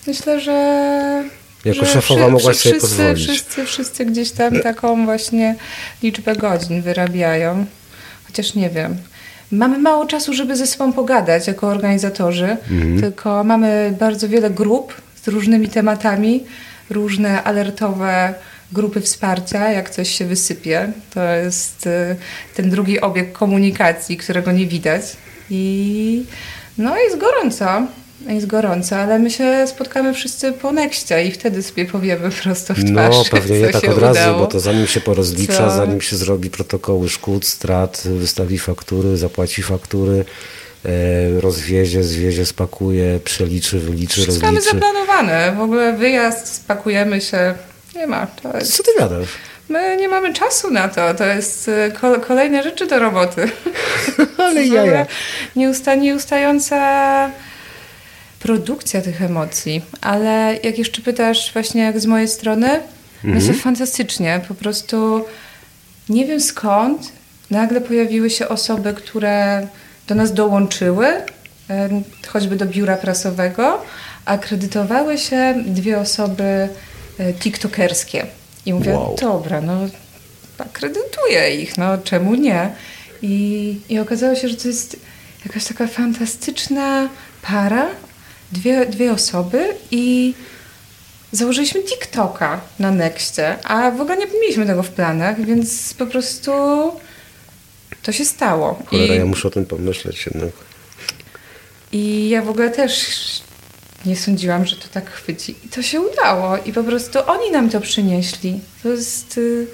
Myślę, 0.07 0.39
że. 0.39 1.23
Jako 1.65 1.86
szefowa 1.86 2.27
mogłaś 2.29 2.58
sobie 2.58 2.79
wszyscy, 2.79 2.79
pozwolić. 2.98 3.24
Wszyscy, 3.29 3.65
wszyscy 3.65 4.05
gdzieś 4.05 4.32
tam 4.32 4.60
taką 4.60 5.05
właśnie 5.05 5.55
liczbę 6.03 6.36
godzin 6.36 6.82
wyrabiają. 6.82 7.65
Chociaż 8.27 8.55
nie 8.55 8.70
wiem. 8.70 8.98
Mamy 9.51 9.79
mało 9.79 10.05
czasu, 10.05 10.34
żeby 10.34 10.55
ze 10.55 10.67
sobą 10.67 10.93
pogadać 10.93 11.48
jako 11.48 11.67
organizatorzy, 11.67 12.58
Mhm. 12.72 13.01
tylko 13.01 13.43
mamy 13.43 13.93
bardzo 14.00 14.29
wiele 14.29 14.50
grup 14.50 14.93
z 15.24 15.27
różnymi 15.27 15.67
tematami, 15.70 16.43
różne 16.89 17.43
alertowe 17.43 18.34
grupy 18.72 19.01
wsparcia, 19.01 19.72
jak 19.72 19.89
coś 19.89 20.10
się 20.10 20.25
wysypie. 20.25 20.91
To 21.13 21.24
jest 21.24 21.88
y, 21.88 22.15
ten 22.55 22.70
drugi 22.70 23.01
obieg 23.01 23.32
komunikacji, 23.32 24.17
którego 24.17 24.51
nie 24.51 24.67
widać. 24.67 25.01
I 25.50 26.25
no 26.77 26.98
jest 26.98 27.17
gorąco. 27.17 27.88
Jest 28.27 28.48
gorąco, 28.48 28.96
ale 28.96 29.20
my 29.20 29.32
się 29.32 29.65
spotkamy 29.68 30.13
wszyscy 30.13 30.51
po 30.53 30.72
nexcie 30.72 31.25
i 31.25 31.32
wtedy 31.32 31.63
sobie 31.63 31.86
powiemy 31.86 32.30
prosto 32.44 32.74
w 32.74 32.77
twarz, 32.84 33.15
No, 33.15 33.24
pewnie 33.32 33.60
nie 33.60 33.70
tak 33.70 33.84
od 33.89 33.98
razu, 33.98 34.20
udało. 34.20 34.39
bo 34.39 34.48
to 34.48 34.60
zanim 34.60 34.88
się 34.88 35.01
porozlicza, 35.01 35.53
Co? 35.58 35.70
zanim 35.72 36.01
się 36.01 36.15
zrobi 36.15 36.50
protokoły 36.50 37.10
szkód, 37.10 37.46
strat, 37.46 38.01
wystawi 38.06 38.58
faktury, 38.60 39.18
zapłaci 39.18 39.63
faktury, 39.63 40.25
e, 40.86 40.89
rozwiezie, 41.42 42.03
zwiezie, 42.03 42.46
spakuje, 42.46 43.20
przeliczy, 43.24 43.80
wyliczy, 43.80 44.22
Wszystko 44.22 44.46
mamy 44.46 44.56
rozliczy. 44.58 44.77
zaplanowane. 44.80 45.53
W 45.58 45.62
ogóle 45.62 45.94
wyjazd, 45.94 46.48
spakujemy 46.56 47.22
się. 47.22 47.53
Nie 47.96 48.08
ma. 48.08 48.27
Jest, 48.56 48.77
Co 48.77 48.84
ty 48.84 48.92
gadasz? 49.00 49.27
my 49.70 49.98
nie 49.98 50.08
mamy 50.08 50.34
czasu 50.34 50.72
na 50.72 50.88
to. 50.88 51.13
To 51.13 51.25
jest 51.25 51.72
ko- 52.01 52.20
kolejne 52.20 52.63
rzeczy 52.63 52.88
do 52.88 53.00
roboty. 53.00 53.50
Ale 54.38 54.65
jaja. 54.65 55.06
Nieusta, 55.56 55.96
nieustająca 55.96 56.77
produkcja 58.43 59.01
tych 59.01 59.21
emocji. 59.21 59.81
Ale 60.01 60.59
jak 60.63 60.77
jeszcze 60.77 61.01
pytasz 61.01 61.53
właśnie 61.53 61.81
jak 61.81 62.00
z 62.00 62.05
mojej 62.05 62.27
strony, 62.27 62.79
Mhm. 63.25 63.47
to 63.47 63.53
fantastycznie. 63.53 64.41
Po 64.47 64.53
prostu 64.53 65.25
nie 66.09 66.25
wiem 66.25 66.41
skąd 66.41 67.01
nagle 67.50 67.81
pojawiły 67.81 68.29
się 68.29 68.47
osoby, 68.47 68.93
które 68.93 69.67
do 70.07 70.15
nas 70.15 70.33
dołączyły, 70.33 71.07
choćby 72.27 72.55
do 72.55 72.65
biura 72.65 72.97
prasowego, 72.97 73.81
akredytowały 74.25 75.17
się 75.17 75.55
dwie 75.65 76.00
osoby 76.00 76.43
e, 77.19 77.33
tiktokerskie. 77.33 78.25
I 78.65 78.73
mówię, 78.73 78.93
Wow. 78.93 79.15
dobra, 79.21 79.62
no 79.62 79.73
akredytuję 80.57 81.55
ich, 81.62 81.77
no 81.77 81.97
czemu 81.97 82.35
nie? 82.35 82.69
I, 83.21 83.77
I 83.89 84.00
okazało 84.00 84.35
się, 84.35 84.47
że 84.50 84.55
to 84.55 84.67
jest 84.67 84.97
jakaś 85.45 85.65
taka 85.65 85.88
fantastyczna 85.88 87.09
para, 87.41 87.85
dwie, 88.53 88.86
dwie 88.86 89.12
osoby 89.12 89.75
i 89.91 90.33
założyliśmy 91.31 91.83
TikToka 91.83 92.62
na 92.79 92.91
Nexcie, 92.91 93.57
a 93.63 93.91
w 93.91 94.01
ogóle 94.01 94.17
nie 94.17 94.25
mieliśmy 94.41 94.65
tego 94.65 94.83
w 94.83 94.89
planach, 94.89 95.45
więc 95.45 95.93
po 95.93 96.05
prostu 96.05 96.51
to 98.03 98.12
się 98.12 98.25
stało. 98.25 98.79
Cholera, 98.86 99.13
I, 99.13 99.17
ja 99.17 99.25
muszę 99.25 99.48
o 99.48 99.51
tym 99.51 99.65
pomyśleć 99.65 100.25
jednak. 100.25 100.51
I 101.91 102.29
ja 102.29 102.41
w 102.41 102.50
ogóle 102.50 102.69
też 102.69 103.12
nie 104.05 104.15
sądziłam, 104.15 104.65
że 104.65 104.75
to 104.75 104.88
tak 104.91 105.12
chwyci. 105.12 105.55
I 105.65 105.69
to 105.69 105.81
się 105.81 106.01
udało. 106.01 106.57
I 106.57 106.74
po 106.74 106.83
prostu 106.83 107.19
oni 107.27 107.51
nam 107.51 107.69
to 107.69 107.81
przynieśli. 107.81 108.60
To 108.83 108.89
jest, 108.89 109.38
y, 109.38 109.67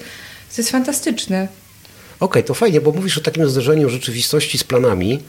to 0.55 0.61
jest 0.61 0.71
fantastyczne. 0.71 1.47
Okej, 2.19 2.43
to 2.43 2.53
fajnie, 2.53 2.81
bo 2.81 2.91
mówisz 2.91 3.17
o 3.17 3.21
takim 3.21 3.49
zderzeniu 3.49 3.89
rzeczywistości 3.89 4.57
z 4.57 4.63
planami. 4.63 5.19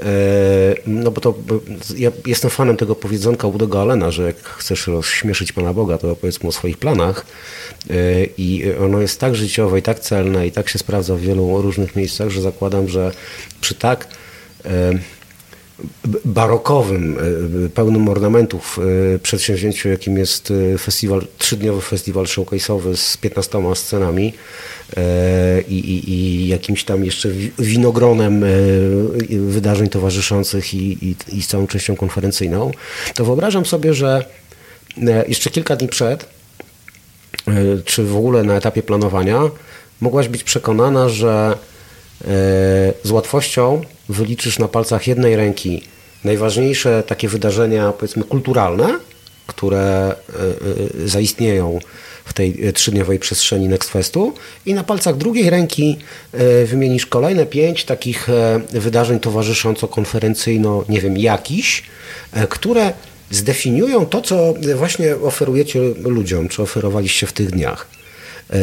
E, 0.00 0.74
No 0.86 1.10
bo 1.10 1.20
to 1.20 1.34
ja 1.96 2.10
jestem 2.26 2.50
fanem 2.50 2.76
tego 2.76 2.94
powiedzonka 2.94 3.48
Woodego 3.48 3.80
Allena, 3.82 4.10
że 4.10 4.22
jak 4.22 4.36
chcesz 4.36 4.86
rozśmieszyć 4.86 5.52
Pana 5.52 5.72
Boga, 5.72 5.98
to 5.98 6.10
opowiedz 6.10 6.42
mu 6.42 6.48
o 6.48 6.52
swoich 6.52 6.78
planach. 6.78 7.26
E, 7.90 7.94
I 8.38 8.74
ono 8.80 9.00
jest 9.00 9.20
tak 9.20 9.34
życiowe 9.34 9.78
i 9.78 9.82
tak 9.82 10.00
celne 10.00 10.46
i 10.46 10.52
tak 10.52 10.68
się 10.68 10.78
sprawdza 10.78 11.14
w 11.14 11.20
wielu 11.20 11.62
różnych 11.62 11.96
miejscach, 11.96 12.28
że 12.30 12.40
zakładam, 12.42 12.88
że 12.88 13.12
przy 13.60 13.74
tak 13.74 14.08
e, 14.64 14.92
barokowym, 16.24 17.18
e, 17.66 17.68
pełnym 17.68 18.08
ornamentów 18.08 18.78
e, 19.14 19.18
przedsięwzięciu, 19.18 19.88
jakim 19.88 20.18
jest 20.18 20.52
e, 20.74 20.78
festiwal, 20.78 21.26
trzydniowy 21.38 21.80
festiwal 21.80 22.24
showcase'owy 22.24 22.96
z 22.96 23.16
15 23.16 23.58
scenami 23.74 24.32
i, 25.68 25.74
i, 25.74 26.10
i 26.10 26.48
jakimś 26.48 26.84
tam 26.84 27.04
jeszcze 27.04 27.28
wi- 27.28 27.52
winogronem 27.58 28.44
wydarzeń 29.28 29.88
towarzyszących 29.88 30.74
i, 30.74 31.16
i, 31.32 31.42
całą 31.42 31.66
częścią 31.66 31.96
konferencyjną, 31.96 32.70
to 33.14 33.24
wyobrażam 33.24 33.66
sobie, 33.66 33.94
że 33.94 34.24
jeszcze 35.28 35.50
kilka 35.50 35.76
dni 35.76 35.88
przed 35.88 36.28
czy 37.84 38.04
w 38.04 38.16
ogóle 38.16 38.44
na 38.44 38.54
etapie 38.54 38.82
planowania, 38.82 39.40
mogłaś 40.00 40.28
być 40.28 40.44
przekonana, 40.44 41.08
że 41.08 41.58
z 43.04 43.10
łatwością 43.10 43.82
wyliczysz 44.08 44.58
na 44.58 44.68
palcach 44.68 45.06
jednej 45.06 45.36
ręki 45.36 45.82
najważniejsze 46.24 47.02
takie 47.02 47.28
wydarzenia, 47.28 47.92
powiedzmy, 47.92 48.24
kulturalne, 48.24 48.98
które 49.46 49.78
e, 49.78 50.14
e, 51.04 51.08
zaistnieją 51.08 51.78
w 52.24 52.32
tej 52.32 52.66
e, 52.66 52.72
trzydniowej 52.72 53.18
przestrzeni 53.18 53.68
Next 53.68 53.90
Festu 53.90 54.32
i 54.66 54.74
na 54.74 54.84
palcach 54.84 55.16
drugiej 55.16 55.50
ręki 55.50 55.98
e, 56.32 56.64
wymienisz 56.64 57.06
kolejne 57.06 57.46
pięć 57.46 57.84
takich 57.84 58.28
e, 58.28 58.60
wydarzeń 58.72 59.20
towarzysząco-konferencyjno, 59.20 60.84
nie 60.88 61.00
wiem, 61.00 61.18
jakiś, 61.18 61.82
e, 62.32 62.46
które 62.46 62.92
zdefiniują 63.30 64.06
to, 64.06 64.22
co 64.22 64.54
właśnie 64.76 65.16
oferujecie 65.16 65.80
ludziom, 66.04 66.48
czy 66.48 66.62
oferowaliście 66.62 67.26
w 67.26 67.32
tych 67.32 67.50
dniach. 67.50 67.95
E, 68.50 68.56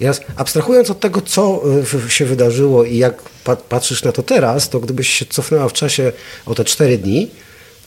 ja, 0.00 0.12
abstrahując 0.36 0.90
od 0.90 1.00
tego, 1.00 1.20
co 1.20 1.62
e, 2.06 2.10
się 2.10 2.24
wydarzyło 2.24 2.84
i 2.84 2.96
jak 2.96 3.22
patrzysz 3.68 4.04
na 4.04 4.12
to 4.12 4.22
teraz, 4.22 4.68
to 4.68 4.80
gdybyś 4.80 5.08
się 5.08 5.24
cofnęła 5.24 5.68
w 5.68 5.72
czasie 5.72 6.12
o 6.46 6.54
te 6.54 6.64
cztery 6.64 6.98
dni, 6.98 7.30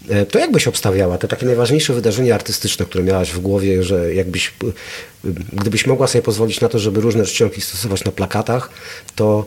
e, 0.10 0.26
to 0.26 0.40
jakbyś 0.40 0.68
obstawiała 0.68 1.18
te 1.18 1.28
takie 1.28 1.46
najważniejsze 1.46 1.94
wydarzenia 1.94 2.36
artystyczne, 2.36 2.86
które 2.86 3.04
miałaś 3.04 3.32
w 3.32 3.40
głowie, 3.40 3.84
że 3.84 4.14
jakbyś, 4.14 4.54
gdybyś 5.54 5.86
mogła 5.86 6.08
sobie 6.08 6.22
pozwolić 6.22 6.62
na 6.62 6.70
to, 6.70 6.80
żeby 6.80 7.02
różne 7.02 7.26
czcionki 7.26 7.62
stosować 7.62 8.04
na 8.04 8.12
plakatach, 8.12 8.70
to, 9.16 9.46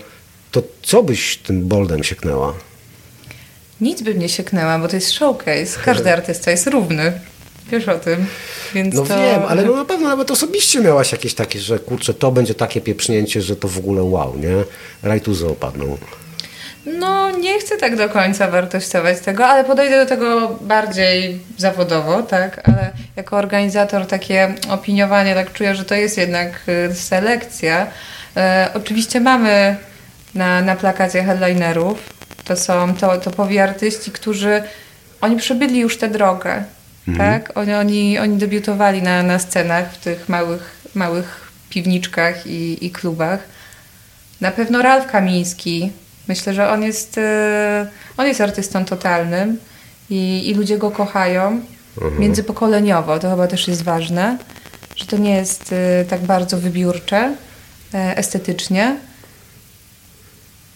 to 0.50 0.62
co 0.82 1.02
byś 1.02 1.36
tym 1.36 1.68
boldem 1.68 2.04
sieknęła? 2.04 2.54
Nic 3.80 4.02
bym 4.02 4.18
nie 4.18 4.28
sieknęła, 4.28 4.78
bo 4.78 4.88
to 4.88 4.96
jest 4.96 5.12
showcase. 5.12 5.80
Każdy 5.84 6.12
artysta 6.18 6.50
jest 6.50 6.66
równy. 6.66 7.20
Wiesz 7.70 7.88
o 7.88 7.98
tym. 7.98 8.26
Więc 8.74 8.94
no 8.94 9.02
to... 9.02 9.18
wiem, 9.18 9.42
ale 9.48 9.64
no 9.64 9.76
na 9.76 9.84
pewno 9.84 10.08
nawet 10.08 10.30
osobiście 10.30 10.80
miałaś 10.80 11.12
jakieś 11.12 11.34
takie, 11.34 11.58
że 11.58 11.78
kurczę, 11.78 12.14
to 12.14 12.32
będzie 12.32 12.54
takie 12.54 12.80
pieprznięcie, 12.80 13.42
że 13.42 13.56
to 13.56 13.68
w 13.68 13.78
ogóle 13.78 14.02
wow, 14.02 14.38
nie? 14.38 14.64
Rajtuzy 15.02 15.48
opadną. 15.48 15.98
No, 16.86 17.30
nie 17.30 17.58
chcę 17.60 17.76
tak 17.76 17.96
do 17.96 18.08
końca 18.08 18.50
wartościować 18.50 19.20
tego, 19.20 19.46
ale 19.46 19.64
podejdę 19.64 20.04
do 20.04 20.06
tego 20.08 20.58
bardziej 20.60 21.40
zawodowo, 21.58 22.22
tak? 22.22 22.68
Ale 22.68 22.90
jako 23.16 23.36
organizator 23.36 24.06
takie 24.06 24.54
opiniowanie, 24.68 25.34
tak 25.34 25.52
czuję, 25.52 25.74
że 25.74 25.84
to 25.84 25.94
jest 25.94 26.18
jednak 26.18 26.60
y, 26.90 26.94
selekcja. 26.94 27.86
E, 28.36 28.70
oczywiście 28.74 29.20
mamy 29.20 29.76
na, 30.34 30.62
na 30.62 30.76
plakacie 30.76 31.22
headlinerów, 31.22 31.98
to 32.44 32.56
są 32.56 32.94
to, 32.94 33.18
topowi 33.18 33.58
artyści, 33.58 34.10
którzy 34.10 34.62
oni 35.20 35.36
przebyli 35.36 35.78
już 35.78 35.98
tę 35.98 36.08
drogę, 36.08 36.64
mhm. 37.08 37.18
tak? 37.18 37.58
Oni, 37.58 37.74
oni, 37.74 38.18
oni 38.18 38.38
debiutowali 38.38 39.02
na, 39.02 39.22
na 39.22 39.38
scenach 39.38 39.92
w 39.92 39.98
tych 39.98 40.28
małych, 40.28 40.86
małych 40.94 41.50
piwniczkach 41.70 42.46
i, 42.46 42.86
i 42.86 42.90
klubach. 42.90 43.40
Na 44.40 44.50
pewno 44.50 44.82
Ralf 44.82 45.06
Kamiński. 45.06 45.92
Myślę, 46.28 46.54
że 46.54 46.70
on 46.70 46.82
jest, 46.82 47.18
e, 47.18 47.86
on 48.16 48.26
jest 48.26 48.40
artystą 48.40 48.84
totalnym 48.84 49.58
i, 50.10 50.50
i 50.50 50.54
ludzie 50.54 50.78
go 50.78 50.90
kochają. 50.90 51.60
Mhm. 51.96 52.20
Międzypokoleniowo, 52.20 53.18
to 53.18 53.30
chyba 53.30 53.46
też 53.46 53.68
jest 53.68 53.82
ważne, 53.82 54.38
że 54.96 55.06
to 55.06 55.16
nie 55.18 55.34
jest 55.34 55.72
e, 55.72 56.04
tak 56.04 56.20
bardzo 56.20 56.58
wybiórcze 56.58 57.36
e, 57.94 58.16
estetycznie. 58.16 58.96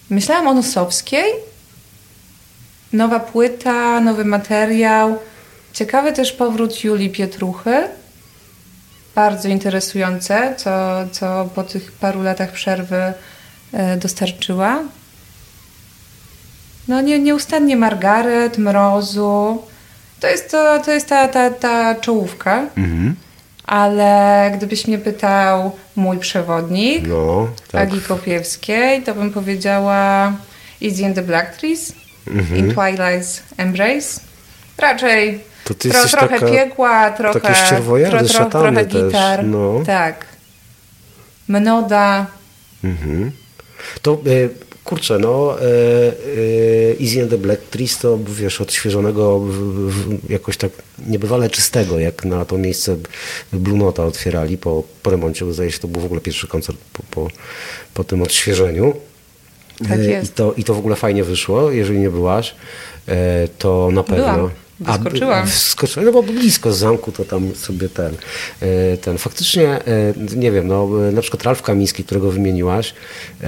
Myślałam 0.09 0.47
o 0.47 0.53
Nosowskiej. 0.53 1.25
Nowa 2.93 3.19
płyta, 3.19 3.99
nowy 3.99 4.25
materiał. 4.25 5.19
Ciekawy 5.73 6.13
też 6.13 6.31
powrót 6.31 6.83
Julii 6.83 7.09
Pietruchy. 7.09 7.87
Bardzo 9.15 9.47
interesujące, 9.47 10.55
co, 10.57 10.71
co 11.11 11.49
po 11.55 11.63
tych 11.63 11.91
paru 11.91 12.23
latach 12.23 12.51
przerwy 12.51 13.13
e, 13.73 13.97
dostarczyła. 13.97 14.83
No 16.87 17.01
nie, 17.01 17.19
nieustannie 17.19 17.75
Margaret, 17.77 18.57
Mrozu. 18.57 19.63
To 20.19 20.27
jest, 20.27 20.51
to, 20.51 20.79
to 20.85 20.91
jest 20.91 21.07
ta, 21.07 21.27
ta, 21.27 21.49
ta 21.49 21.95
czołówka. 21.95 22.67
Mhm. 22.77 23.15
Ale 23.65 24.51
gdybyś 24.57 24.87
mnie 24.87 24.97
pytał 24.97 25.71
mój 25.95 26.17
przewodnik 26.17 27.07
no, 27.07 27.47
tak. 27.71 27.81
Agi 27.81 28.01
Kopiewskiej, 28.01 29.01
to 29.03 29.15
bym 29.15 29.31
powiedziała 29.31 30.33
Easy 30.83 31.01
in 31.01 31.13
the 31.13 31.21
Black 31.21 31.57
Trees, 31.57 31.93
mhm. 32.27 32.57
In 32.57 32.71
Twilight's 32.71 33.41
Embrace. 33.57 34.19
Raczej 34.77 35.50
to 35.73 35.79
ty 35.79 35.89
tro, 35.89 36.07
trochę 36.07 36.39
taka, 36.39 36.51
piekła, 36.51 37.11
trochę, 37.11 37.39
tro, 37.39 38.23
tro, 38.23 38.45
trochę 38.45 38.85
gitar. 38.85 39.45
No. 39.45 39.81
Tak. 39.85 40.25
Mnoda. 41.47 42.27
Mhm. 42.83 43.31
To 44.01 44.21
y, 44.27 44.49
kurczę, 44.83 45.19
no 45.19 45.57
y, 45.61 45.63
y, 46.37 46.97
Easy 47.01 47.21
and 47.21 47.29
the 47.29 47.37
Black 47.37 47.61
Trees 47.61 47.97
to 47.97 48.19
wiesz, 48.27 48.61
odświeżonego 48.61 49.39
w, 49.39 49.51
w, 49.91 50.29
jakoś 50.29 50.57
tak 50.57 50.71
niebywale 51.07 51.49
czystego, 51.49 51.99
jak 51.99 52.25
na 52.25 52.45
to 52.45 52.57
miejsce 52.57 52.97
Blue 53.53 53.77
Nota 53.77 54.05
otwierali 54.05 54.57
po, 54.57 54.83
po 55.03 55.11
remoncie, 55.11 55.45
bo 55.45 55.53
zdaje 55.53 55.71
się, 55.71 55.79
to 55.79 55.87
był 55.87 56.01
w 56.01 56.05
ogóle 56.05 56.21
pierwszy 56.21 56.47
koncert 56.47 56.77
po, 56.93 57.03
po, 57.03 57.27
po 57.93 58.03
tym 58.03 58.21
odświeżeniu. 58.21 58.93
Tak 59.89 59.99
jest. 59.99 60.31
I 60.31 60.33
to, 60.33 60.53
I 60.57 60.63
to 60.63 60.73
w 60.73 60.77
ogóle 60.77 60.95
fajnie 60.95 61.23
wyszło, 61.23 61.71
jeżeli 61.71 61.99
nie 61.99 62.09
byłaś, 62.09 62.55
to 63.57 63.89
na 63.91 64.03
pewno. 64.03 64.33
Byłam. 64.33 64.49
Wyskoczyłam. 64.81 65.47
Wskoczyłam, 65.47 66.05
no 66.05 66.11
bo 66.11 66.23
blisko 66.23 66.73
z 66.73 66.77
zamku 66.77 67.11
to 67.11 67.25
tam 67.25 67.55
sobie 67.55 67.89
ten, 67.89 68.15
e, 68.59 68.97
ten 68.97 69.17
faktycznie, 69.17 69.67
e, 69.67 70.13
nie 70.35 70.51
wiem, 70.51 70.67
no 70.67 70.87
na 71.11 71.21
przykład 71.21 71.43
Ralf 71.43 71.61
Kamiński, 71.61 72.03
którego 72.03 72.31
wymieniłaś, 72.31 72.93
e, 73.43 73.47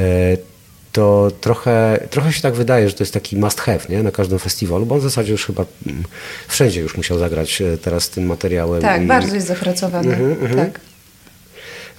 to 0.92 1.32
trochę, 1.42 2.08
trochę 2.10 2.34
się 2.34 2.42
tak 2.42 2.54
wydaje, 2.54 2.90
że 2.90 2.96
to 2.96 3.04
jest 3.04 3.14
taki 3.14 3.36
must 3.36 3.62
have 3.62 3.80
nie? 3.90 4.04
na 4.04 4.12
każdym 4.12 4.40
festiwalu, 4.40 4.86
bo 4.86 4.96
on 4.96 5.02
w 5.02 5.04
zasadzie 5.04 5.32
już 5.32 5.46
chyba 5.46 5.66
mm, 5.88 6.04
wszędzie 6.48 6.82
już 6.82 6.98
musiał 6.98 7.20
zagrać 7.20 7.64
teraz 7.82 8.10
tym 8.10 8.26
materiałem. 8.26 8.82
Tak, 8.82 9.08
bardzo 9.08 9.36
jest 9.36 9.48
zapracowany. 9.48 10.16
Mm 10.16 10.36
-hmm, 10.36 10.56
tak. 10.56 10.80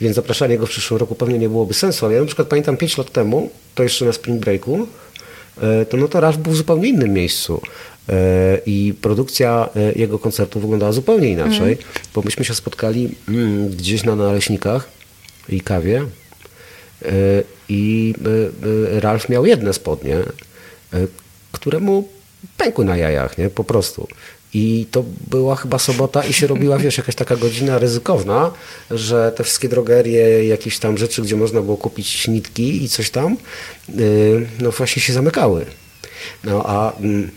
Więc 0.00 0.16
zapraszanie 0.16 0.58
go 0.58 0.66
w 0.66 0.70
przyszłym 0.70 1.00
roku 1.00 1.14
pewnie 1.14 1.38
nie 1.38 1.48
byłoby 1.48 1.74
sensu, 1.74 2.06
ale 2.06 2.14
ja 2.14 2.20
na 2.20 2.26
przykład 2.26 2.48
pamiętam 2.48 2.76
5 2.76 2.98
lat 2.98 3.12
temu, 3.12 3.50
to 3.74 3.82
jeszcze 3.82 4.04
na 4.04 4.12
Spring 4.12 4.40
Breaku, 4.40 4.86
to 5.90 5.96
no 5.96 6.08
to 6.08 6.20
Ralf 6.20 6.36
był 6.36 6.52
w 6.52 6.56
zupełnie 6.56 6.88
innym 6.88 7.12
miejscu. 7.12 7.60
E, 8.08 8.60
i 8.66 8.94
produkcja 9.00 9.68
e, 9.76 9.92
jego 9.92 10.18
koncertu 10.18 10.60
wyglądała 10.60 10.92
zupełnie 10.92 11.28
inaczej, 11.28 11.72
mm. 11.72 11.78
bo 12.14 12.22
myśmy 12.22 12.44
się 12.44 12.54
spotkali 12.54 13.14
mm, 13.28 13.68
gdzieś 13.68 14.04
na 14.04 14.16
naleśnikach 14.16 14.88
i 15.48 15.60
kawie 15.60 16.04
e, 17.02 17.08
i 17.68 18.14
Ralf 19.00 19.28
miał 19.28 19.46
jedne 19.46 19.72
spodnie, 19.72 20.18
które 21.52 21.80
mu 21.80 22.08
pękły 22.56 22.84
na 22.84 22.96
jajach, 22.96 23.38
nie? 23.38 23.50
Po 23.50 23.64
prostu. 23.64 24.08
I 24.54 24.86
to 24.90 25.04
była 25.30 25.56
chyba 25.56 25.78
sobota 25.78 26.24
i 26.24 26.32
się 26.32 26.46
robiła, 26.46 26.78
wiesz, 26.78 26.98
jakaś 26.98 27.14
taka 27.14 27.36
godzina 27.36 27.78
ryzykowna, 27.78 28.50
że 28.90 29.32
te 29.36 29.44
wszystkie 29.44 29.68
drogerie, 29.68 30.46
jakieś 30.46 30.78
tam 30.78 30.98
rzeczy, 30.98 31.22
gdzie 31.22 31.36
można 31.36 31.60
było 31.60 31.76
kupić 31.76 32.28
nitki 32.28 32.84
i 32.84 32.88
coś 32.88 33.10
tam, 33.10 33.36
no 34.60 34.70
właśnie 34.70 35.02
się 35.02 35.12
zamykały. 35.12 35.66
No 36.44 36.62
a 36.66 36.96
mm, 36.96 37.30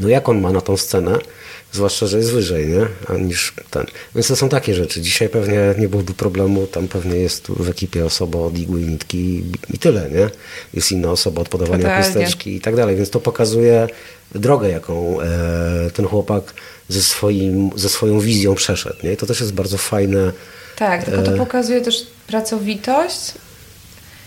no 0.00 0.08
jak 0.08 0.28
on 0.28 0.40
ma 0.40 0.52
na 0.52 0.60
tą 0.60 0.76
scenę, 0.76 1.18
zwłaszcza, 1.72 2.06
że 2.06 2.18
jest 2.18 2.32
wyżej, 2.32 2.68
nie? 2.68 2.86
A 3.08 3.18
niż 3.18 3.54
ten. 3.70 3.86
Więc 4.14 4.28
to 4.28 4.36
są 4.36 4.48
takie 4.48 4.74
rzeczy. 4.74 5.00
Dzisiaj 5.00 5.28
pewnie 5.28 5.74
nie 5.78 5.88
byłoby 5.88 6.14
problemu, 6.14 6.66
tam 6.66 6.88
pewnie 6.88 7.16
jest 7.16 7.48
w 7.48 7.68
ekipie 7.68 8.04
osoba 8.04 8.38
od 8.38 8.58
igły 8.58 8.80
i 8.80 8.84
nitki 8.84 9.44
i 9.74 9.78
tyle, 9.78 10.10
nie? 10.10 10.30
Jest 10.74 10.92
inna 10.92 11.10
osoba 11.10 11.42
od 11.42 11.48
podawania 11.48 11.82
Totalnie. 11.82 12.04
chusteczki 12.04 12.56
i 12.56 12.60
tak 12.60 12.76
dalej, 12.76 12.96
więc 12.96 13.10
to 13.10 13.20
pokazuje 13.20 13.88
drogę, 14.34 14.68
jaką 14.68 15.20
e, 15.20 15.90
ten 15.90 16.06
chłopak 16.06 16.54
ze, 16.88 17.02
swoim, 17.02 17.70
ze 17.76 17.88
swoją 17.88 18.20
wizją 18.20 18.54
przeszedł, 18.54 18.96
nie? 19.02 19.12
I 19.12 19.16
to 19.16 19.26
też 19.26 19.40
jest 19.40 19.52
bardzo 19.52 19.78
fajne. 19.78 20.32
Tak, 20.76 21.04
tylko 21.04 21.22
to 21.22 21.34
e, 21.34 21.38
pokazuje 21.38 21.80
też 21.80 22.06
pracowitość. 22.26 23.32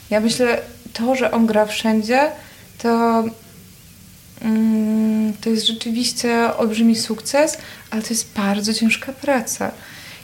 Ja 0.10 0.19
myślę, 0.19 0.62
to, 0.93 1.15
że 1.15 1.32
on 1.32 1.45
gra 1.45 1.65
wszędzie, 1.65 2.32
to 2.78 3.23
to 5.41 5.49
jest 5.49 5.67
rzeczywiście 5.67 6.58
olbrzymi 6.58 6.95
sukces, 6.95 7.58
ale 7.89 8.01
to 8.01 8.10
jest 8.10 8.34
bardzo 8.36 8.73
ciężka 8.73 9.13
praca. 9.13 9.71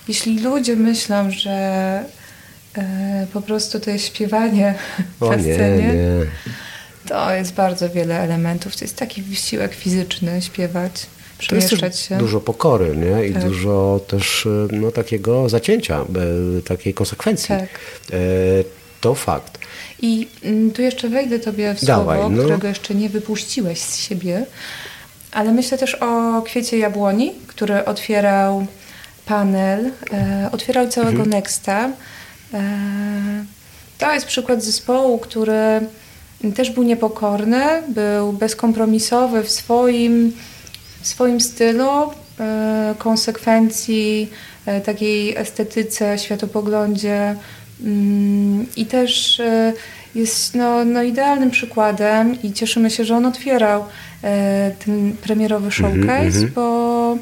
Jeśli 0.07 0.39
ludzie 0.39 0.75
myślą, 0.75 1.31
że 1.31 1.51
e, 2.77 3.27
po 3.33 3.41
prostu 3.41 3.79
to 3.79 3.91
jest 3.91 4.05
śpiewanie 4.05 4.75
o, 5.19 5.29
na 5.31 5.39
scenie, 5.39 5.87
nie, 5.87 5.93
nie. 5.93 6.25
to 7.07 7.33
jest 7.33 7.53
bardzo 7.53 7.89
wiele 7.89 8.19
elementów. 8.19 8.75
To 8.75 8.85
jest 8.85 8.95
taki 8.95 9.21
wysiłek 9.21 9.73
fizyczny 9.73 10.41
śpiewać. 10.41 11.05
Przemieszczać 11.37 11.99
się. 11.99 12.17
dużo 12.17 12.41
pokory 12.41 12.97
nie? 12.97 13.27
i 13.27 13.33
tak. 13.33 13.43
dużo 13.43 13.99
też 14.07 14.47
no, 14.71 14.91
takiego 14.91 15.49
zacięcia, 15.49 16.05
takiej 16.65 16.93
konsekwencji. 16.93 17.47
Tak. 17.47 17.69
E, 18.11 18.17
to 19.01 19.15
fakt. 19.15 19.58
I 20.01 20.27
mm, 20.43 20.71
tu 20.71 20.81
jeszcze 20.81 21.09
wejdę 21.09 21.39
Tobie 21.39 21.73
w 21.73 21.79
słowo, 21.79 21.97
Dawaj, 21.97 22.29
no. 22.29 22.43
którego 22.43 22.67
jeszcze 22.67 22.95
nie 22.95 23.09
wypuściłeś 23.09 23.81
z 23.81 23.97
siebie, 23.97 24.45
ale 25.31 25.51
myślę 25.51 25.77
też 25.77 25.95
o 25.95 26.41
kwiecie 26.41 26.77
jabłoni, 26.77 27.31
który 27.47 27.85
otwierał 27.85 28.65
panel, 29.25 29.91
e, 30.13 30.49
otwierał 30.51 30.87
całego 30.87 31.11
mhm. 31.11 31.29
Nexta. 31.29 31.89
E, 32.53 32.61
to 33.97 34.13
jest 34.13 34.25
przykład 34.25 34.63
zespołu, 34.63 35.19
który 35.19 35.81
też 36.55 36.69
był 36.69 36.83
niepokorny, 36.83 37.63
był 37.87 38.33
bezkompromisowy 38.33 39.43
w 39.43 39.51
swoim, 39.51 40.33
w 41.01 41.07
swoim 41.07 41.41
stylu, 41.41 41.89
e, 42.39 42.95
konsekwencji, 42.97 44.29
e, 44.65 44.81
takiej 44.81 45.37
estetyce, 45.37 46.19
światopoglądzie, 46.19 47.35
I 48.75 48.85
też 48.85 49.39
e, 49.39 49.73
jest 50.15 50.55
no, 50.55 50.85
no 50.85 51.03
idealnym 51.03 51.51
przykładem 51.51 52.41
i 52.43 52.53
cieszymy 52.53 52.89
się, 52.89 53.05
że 53.05 53.15
on 53.15 53.25
otwierał 53.25 53.85
e, 54.23 54.71
ten 54.85 55.17
premierowy 55.21 55.67
mhm, 55.67 55.93
showcase, 55.93 56.37
mm 56.37 56.49
-hmm. 56.49 56.53
bo 56.53 57.17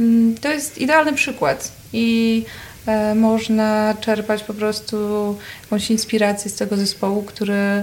mm, 0.00 0.34
to 0.34 0.48
jest 0.48 0.78
idealny 0.78 1.12
przykład. 1.12 1.72
I 1.92 2.44
e, 2.86 3.14
można 3.14 3.94
czerpać 4.00 4.44
po 4.44 4.54
prostu 4.54 4.96
jakąś 5.62 5.90
inspirację 5.90 6.50
z 6.50 6.54
tego 6.54 6.76
zespołu, 6.76 7.22
który 7.22 7.82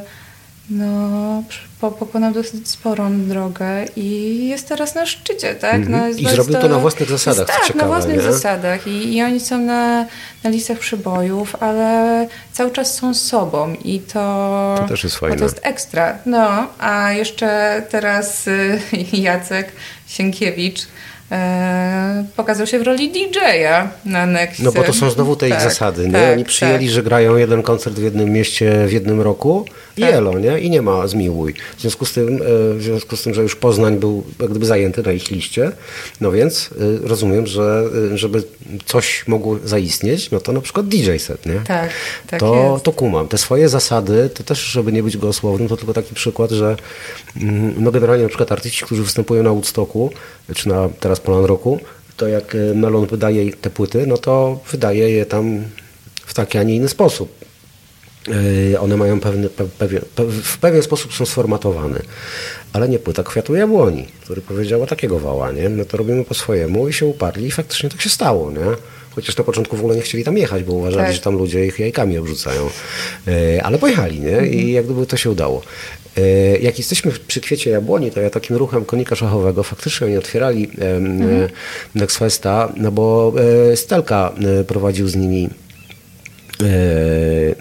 no, 0.70 1.44
po, 1.82 1.92
pokonał 1.92 2.34
dosyć 2.34 2.70
sporą 2.70 3.22
drogę 3.22 3.86
i 3.96 4.40
jest 4.48 4.68
teraz 4.68 4.96
na 4.96 5.06
szczycie, 5.06 5.56
tak? 5.56 5.90
No, 5.90 6.08
jest 6.08 6.20
I 6.20 6.28
zrobił 6.28 6.56
to 6.56 6.68
na 6.70 6.80
własnych 6.80 7.10
zasadach, 7.10 7.48
Tak, 7.48 7.68
ciekawe, 7.68 7.80
na 7.80 7.88
własnych 7.88 8.16
nie? 8.16 8.22
zasadach 8.22 8.88
I, 8.88 9.16
i 9.16 9.22
oni 9.24 9.40
są 9.40 9.58
na, 9.58 10.06
na 10.44 10.50
listach 10.50 10.80
przybojów, 10.80 11.56
ale 11.60 12.28
cały 12.54 12.72
czas 12.72 12.96
są 12.96 13.14
sobą 13.14 13.74
i 13.84 14.00
to... 14.00 14.76
To 14.78 14.86
też 14.88 15.04
jest 15.04 15.16
fajne. 15.16 15.38
To 15.38 15.44
jest 15.44 15.60
ekstra. 15.64 16.18
No, 16.26 16.68
a 16.80 17.12
jeszcze 17.12 17.82
teraz 17.90 18.48
y, 18.48 18.80
Jacek 19.14 19.72
Sienkiewicz 20.08 20.80
e, 21.32 22.26
pokazał 22.36 22.68
się 22.68 22.80
w 22.80 22.82
roli 22.82 23.12
DJ-a 23.12 23.88
na 24.06 24.26
Nexie. 24.26 24.66
No 24.66 24.72
bo 24.72 24.84
to 24.84 24.94
są 24.94 25.10
znowu 25.10 25.36
te 25.36 25.48
ich 25.48 25.54
Tak, 25.54 25.64
zasady, 25.64 26.06
nie? 26.08 26.14
tak, 26.14 26.34
Oni 26.34 26.46
przyjęli, 26.46 26.86
tak. 26.86 26.94
że 26.94 27.04
grają 27.04 27.38
jeden 27.38 27.64
koncert 27.64 27.96
w 27.96 28.04
jednym 28.04 28.30
mieście 28.30 28.88
w 28.88 28.92
jednym 28.92 29.22
roku 29.22 29.66
i 29.98 30.02
Tak. 30.02 30.14
elo, 30.14 30.40
nie? 30.40 30.60
I 30.60 30.70
nie 30.70 30.82
ma 30.82 31.08
zmiłuj. 31.08 31.54
W 31.78 31.82
związku 31.82 32.06
z 32.06 32.14
tym, 32.14 32.28
e, 32.28 32.40
w 32.74 32.82
związku 32.82 33.16
z 33.16 33.24
tym, 33.24 33.34
że 33.34 33.42
już 33.42 33.56
Poznań 33.56 33.98
był 34.00 34.24
jak 34.40 34.50
gdyby 34.50 34.66
zajęty 34.66 35.04
na 35.04 35.12
ich 35.12 35.32
liście, 35.32 35.72
no 36.22 36.32
więc 36.32 36.70
e, 37.04 37.08
rozumiem, 37.08 37.48
że 37.48 37.84
e, 38.14 38.18
żeby 38.18 38.44
coś 38.86 39.28
mogło 39.28 39.58
zaistnieć, 39.64 40.32
no 40.32 40.40
to 40.40 40.52
na 40.52 40.62
przykład 40.62 40.88
DJ 40.88 41.18
set, 41.18 41.46
nie? 41.46 41.62
Tak, 41.68 41.90
tak 42.28 42.40
to, 42.40 42.72
jest. 42.74 42.86
to 42.86 42.92
kumam. 42.92 43.28
Te 43.28 43.38
swoje 43.38 43.70
zasady, 43.70 44.30
to 44.34 44.44
też, 44.44 44.60
żeby 44.60 44.92
nie 44.92 45.04
być 45.04 45.18
gołosłownym, 45.18 45.68
to 45.70 45.78
tylko 45.78 45.94
taki 45.94 46.16
przykład, 46.16 46.52
że 46.52 46.76
mm, 47.42 47.74
no 47.78 47.92
generalnie 47.92 48.24
na 48.24 48.30
przykład 48.30 48.52
artyści, 48.52 48.86
którzy 48.86 49.04
występują 49.04 49.44
na 49.44 49.50
Woodstocku, 49.50 50.12
czy 50.56 50.70
na 50.70 50.90
teraz 51.00 51.20
Polan 51.20 51.46
Roku, 51.46 51.80
to 52.18 52.28
jak 52.28 52.58
Melon 52.76 53.06
wydaje 53.06 53.54
te 53.54 53.70
płyty, 53.70 54.08
no 54.08 54.18
to 54.18 54.60
wydaje 54.72 55.10
je 55.10 55.26
tam 55.26 55.64
w 56.26 56.34
taki, 56.34 56.58
a 56.58 56.64
nie 56.64 56.76
inny 56.76 56.90
sposób. 56.90 57.45
Yy, 58.28 58.80
One 58.80 58.98
mają 58.98 59.20
pewny, 59.20 59.50
pe, 59.50 59.66
pewien, 59.80 60.02
pe, 60.16 60.24
w 60.26 60.58
pewien 60.58 60.82
sposób 60.84 61.14
są 61.14 61.26
sformatowane. 61.26 62.02
Ale 62.74 62.90
nie 62.90 63.00
płyta 63.00 63.24
kwiatu 63.24 63.56
jabłoni, 63.56 64.06
który 64.22 64.42
powiedziała 64.42 64.86
takiego 64.88 65.20
wała, 65.20 65.52
nie? 65.52 65.70
My 65.70 65.86
to 65.86 65.98
robimy 65.98 66.24
po 66.24 66.34
swojemu 66.34 66.88
i 66.88 66.94
się 66.94 67.06
uparli 67.06 67.46
i 67.48 67.52
faktycznie 67.52 67.90
tak 67.90 68.02
się 68.02 68.10
stało, 68.10 68.52
nie? 68.52 68.66
Chociaż 69.16 69.38
na 69.38 69.44
początku 69.44 69.76
w 69.78 69.80
ogóle 69.80 69.96
nie 69.96 70.02
chcieli 70.02 70.24
tam 70.24 70.38
jechać, 70.38 70.64
bo 70.64 70.74
uważali, 70.74 71.06
Tak. 71.06 71.16
że 71.16 71.22
tam 71.22 71.36
ludzie 71.38 71.66
ich 71.66 71.80
jajkami 71.80 72.18
obrzucają. 72.18 72.70
Yy, 73.28 73.64
Ale 73.64 73.78
pojechali, 73.78 74.20
nie? 74.20 74.48
I 74.48 74.72
jak 74.72 74.86
gdyby 74.86 75.06
to 75.06 75.18
się 75.18 75.30
udało. 75.30 75.62
Yy, 76.18 76.24
Jak 76.62 76.78
jesteśmy 76.78 77.12
przy 77.28 77.42
kwiecie 77.42 77.70
jabłoni, 77.70 78.12
to 78.12 78.22
ja 78.22 78.30
takim 78.30 78.56
ruchem 78.56 78.86
konika 78.86 79.16
szachowego 79.16 79.64
faktycznie 79.64 80.08
oni 80.08 80.18
otwierali 80.18 80.70
em, 80.80 81.20
Next 81.96 82.18
Festa, 82.18 82.74
no 82.78 82.92
bo 82.92 83.34
e, 83.72 83.78
Stelka 83.78 84.34
e, 84.60 84.64
prowadził 84.64 85.08
z 85.08 85.16
nimi 85.16 85.46
e, 85.46 85.50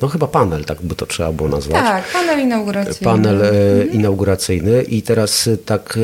no 0.03 0.09
chyba 0.09 0.27
panel, 0.27 0.65
tak 0.65 0.83
by 0.83 0.95
to 0.95 1.07
trzeba 1.07 1.33
było 1.33 1.49
nazwać. 1.49 1.83
Tak, 1.83 2.13
panel 2.13 2.41
inauguracyjny. 2.41 3.05
Panel 3.05 3.43
e, 3.43 3.51
inauguracyjny 3.93 4.83
i 4.83 5.03
teraz 5.03 5.47
e, 5.47 5.57
tak 5.57 5.99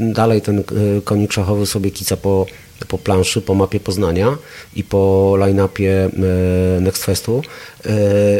e, 0.00 0.12
dalej 0.12 0.42
ten 0.42 0.58
e, 0.58 0.62
konik 1.04 1.32
szachowy 1.32 1.66
sobie 1.66 1.90
kica 1.90 2.16
po, 2.16 2.46
po 2.88 2.98
planszy, 2.98 3.40
po 3.42 3.54
mapie 3.54 3.80
Poznania 3.80 4.36
i 4.76 4.84
po 4.84 5.34
line-upie 5.38 6.04
e, 6.04 6.80
Next 6.80 7.04
Festu, 7.04 7.42
e, 7.86 7.90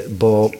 bo 0.08 0.50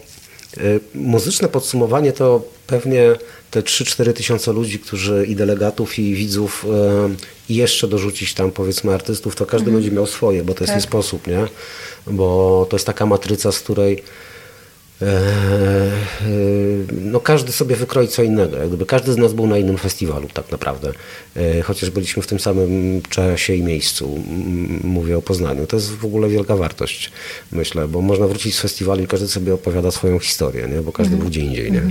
e, 0.57 0.61
muzyczne 0.95 1.47
podsumowanie 1.47 2.11
to 2.11 2.41
pewnie 2.67 3.15
te 3.51 3.61
3-4 3.61 4.13
tysiące 4.13 4.53
ludzi, 4.53 4.79
którzy 4.79 5.25
i 5.25 5.35
delegatów, 5.35 5.99
i 5.99 6.13
widzów, 6.15 6.65
e, 6.69 7.09
i 7.49 7.55
jeszcze 7.55 7.87
dorzucić 7.87 8.33
tam 8.33 8.51
powiedzmy 8.51 8.93
artystów, 8.93 9.35
to 9.35 9.45
każdy 9.45 9.71
będzie 9.71 9.91
miał 9.91 10.05
swoje, 10.07 10.43
bo 10.43 10.53
to 10.53 10.63
jest 10.63 10.73
Tak. 10.73 10.75
nie 10.75 10.81
sposób, 10.81 11.27
nie? 11.27 11.47
Bo 12.09 12.67
to 12.69 12.75
jest 12.75 12.85
taka 12.85 13.05
matryca, 13.05 13.51
z 13.51 13.59
której 13.59 14.03
e, 15.01 15.05
e, 15.05 15.11
no 16.91 17.19
każdy 17.19 17.51
sobie 17.51 17.75
wykroi 17.75 18.07
co 18.07 18.23
innego. 18.23 18.57
Jak 18.57 18.67
gdyby 18.67 18.85
każdy 18.85 19.13
z 19.13 19.17
nas 19.17 19.33
był 19.33 19.47
na 19.47 19.57
innym 19.57 19.77
festiwalu 19.77 20.27
tak 20.33 20.51
naprawdę. 20.51 20.91
E, 21.35 21.61
Chociaż 21.61 21.89
byliśmy 21.89 22.23
w 22.23 22.27
tym 22.27 22.39
samym 22.39 23.01
czasie 23.09 23.53
i 23.55 23.63
miejscu. 23.63 24.23
Mówię 24.83 25.17
o 25.17 25.21
Poznaniu. 25.21 25.67
To 25.67 25.75
jest 25.75 25.91
w 25.91 26.05
ogóle 26.05 26.29
wielka 26.29 26.55
wartość, 26.55 27.11
myślę, 27.51 27.87
bo 27.87 28.01
można 28.01 28.27
wrócić 28.27 28.55
z 28.55 28.59
festiwalu 28.59 29.03
i 29.03 29.07
każdy 29.07 29.27
sobie 29.27 29.53
opowiada 29.53 29.91
swoją 29.91 30.19
historię, 30.19 30.67
nie? 30.67 30.81
bo 30.81 30.91
każdy 30.91 31.17
był 31.17 31.27
gdzie 31.27 31.41
indziej, 31.41 31.71
nie? 31.71 31.81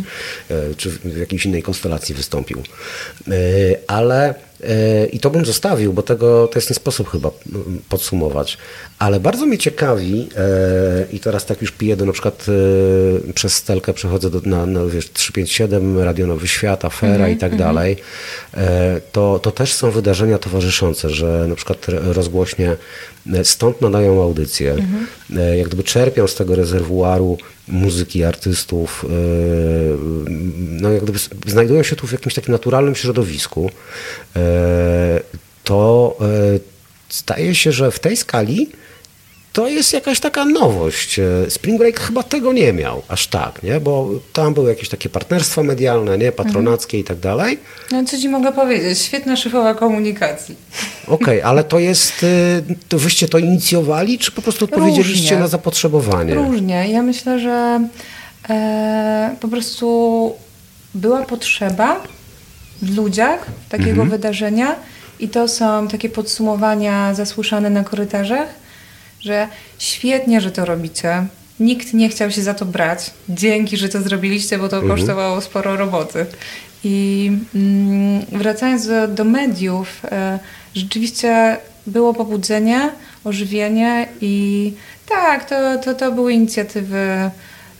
E, 0.50 0.74
czy 0.76 0.90
w 0.90 1.18
jakiejś 1.18 1.46
innej 1.46 1.62
konstelacji 1.62 2.14
wystąpił. 2.14 2.62
Ale 3.86 4.34
i 5.12 5.20
to 5.20 5.30
bym 5.30 5.44
zostawił, 5.44 5.92
bo 5.92 6.02
tego 6.02 6.48
to 6.48 6.58
jest 6.58 6.70
nie 6.70 6.76
sposób 6.76 7.10
chyba 7.10 7.30
mm, 7.54 7.82
podsumować. 7.88 8.58
Ale 8.98 9.20
bardzo 9.20 9.46
mnie 9.46 9.58
ciekawi, 9.58 10.28
e, 10.36 11.06
i 11.12 11.20
teraz 11.20 11.46
tak 11.46 11.60
już 11.60 11.70
piję 11.70 11.96
do 11.96 12.06
na 12.06 12.12
przykład 12.12 12.46
e, 13.28 13.32
przez 13.32 13.52
Stelkę 13.52 13.92
przechodzę 13.92 14.30
do, 14.30 14.40
na, 14.44 14.66
na 14.66 14.84
wiesz, 14.84 15.12
357, 15.12 15.98
Radio 15.98 16.26
Nowy 16.26 16.48
Świat, 16.48 16.84
Afera 16.84 17.28
i 17.28 17.36
tak 17.36 17.56
dalej, 17.56 17.96
e, 18.54 19.00
to, 19.12 19.38
to 19.38 19.50
też 19.50 19.72
są 19.72 19.90
wydarzenia 19.90 20.38
towarzyszące, 20.38 21.10
że 21.10 21.46
na 21.48 21.54
przykład 21.54 21.86
rozgłośnie 21.88 22.70
e, 22.70 22.76
stąd 23.42 23.80
nadają 23.80 24.22
audycje, 24.22 24.76
e, 25.36 25.58
jak 25.58 25.66
gdyby 25.68 25.84
czerpią 25.84 26.26
z 26.26 26.34
tego 26.34 26.54
rezerwuaru 26.54 27.38
muzyki, 27.68 28.24
artystów, 28.24 29.04
e, 29.04 29.08
no 30.56 30.92
jak 30.92 31.02
gdyby 31.02 31.18
znajdują 31.46 31.82
się 31.82 31.96
tu 31.96 32.06
w 32.06 32.12
jakimś 32.12 32.34
takim 32.34 32.52
naturalnym 32.52 32.94
środowisku, 32.94 33.70
e, 34.36 35.20
to 35.64 36.16
e, 36.20 36.24
staje 37.08 37.54
się, 37.54 37.72
że 37.72 37.90
w 37.90 37.98
tej 37.98 38.16
skali 38.16 38.68
to 39.52 39.68
jest 39.68 39.92
jakaś 39.92 40.20
taka 40.20 40.44
nowość. 40.44 41.18
E, 41.18 41.50
Spring 41.50 41.78
Break 41.78 42.00
chyba 42.00 42.22
tego 42.22 42.52
nie 42.52 42.72
miał 42.72 43.02
aż 43.08 43.26
tak, 43.26 43.62
nie? 43.62 43.80
bo 43.80 44.08
tam 44.32 44.54
były 44.54 44.70
jakieś 44.70 44.88
takie 44.88 45.08
partnerstwa 45.08 45.62
medialne, 45.62 46.18
nie? 46.18 46.32
patronackie 46.32 46.98
i 46.98 47.04
tak 47.04 47.18
dalej. 47.18 47.58
No 47.92 48.04
co 48.04 48.18
ci 48.18 48.28
mogę 48.28 48.52
powiedzieć? 48.52 48.98
Świetna 48.98 49.36
szyfowa 49.36 49.74
komunikacji. 49.74 50.56
Okej, 51.06 51.42
ale 51.42 51.64
to 51.64 51.78
jest, 51.78 52.22
y, 52.22 52.62
to 52.88 52.98
wyście 52.98 53.28
to 53.28 53.38
inicjowali, 53.38 54.18
czy 54.18 54.32
po 54.32 54.42
prostu 54.42 54.64
odpowiedzieliście 54.64 55.22
Różnie. 55.22 55.36
na 55.38 55.48
zapotrzebowanie? 55.48 56.34
Różnie. 56.34 56.88
Ja 56.90 57.02
myślę, 57.02 57.38
że 57.38 57.80
e, 58.50 59.36
po 59.40 59.48
prostu 59.48 60.32
była 60.94 61.22
potrzeba 61.22 62.00
w 62.82 62.96
ludziach 62.96 63.46
takiego 63.68 63.90
Mhm. 63.90 64.10
wydarzenia 64.10 64.76
i 65.20 65.28
to 65.28 65.48
są 65.48 65.88
takie 65.88 66.08
podsumowania 66.08 67.14
zasłyszane 67.14 67.70
na 67.70 67.84
korytarzach, 67.84 68.48
że 69.20 69.48
świetnie, 69.78 70.40
że 70.40 70.50
to 70.50 70.64
robicie. 70.64 71.26
Nikt 71.60 71.94
nie 71.94 72.08
chciał 72.08 72.30
się 72.30 72.42
za 72.42 72.54
to 72.54 72.64
brać. 72.64 73.10
Dzięki, 73.28 73.76
że 73.76 73.88
to 73.88 74.02
zrobiliście, 74.02 74.58
bo 74.58 74.68
to 74.68 74.76
Mhm. 74.76 74.96
kosztowało 74.96 75.40
sporo 75.40 75.76
roboty. 75.76 76.26
I 76.84 77.30
mm, 77.54 78.20
wracając 78.32 78.86
do, 78.86 79.08
do 79.08 79.24
mediów, 79.24 80.02
e, 80.04 80.38
rzeczywiście 80.74 81.56
było 81.86 82.14
pobudzenie, 82.14 82.90
ożywienie 83.24 84.08
i 84.20 84.72
tak, 85.08 85.48
to, 85.48 85.78
to, 85.84 85.94
to 85.94 86.12
były 86.12 86.32
inicjatywy 86.32 87.30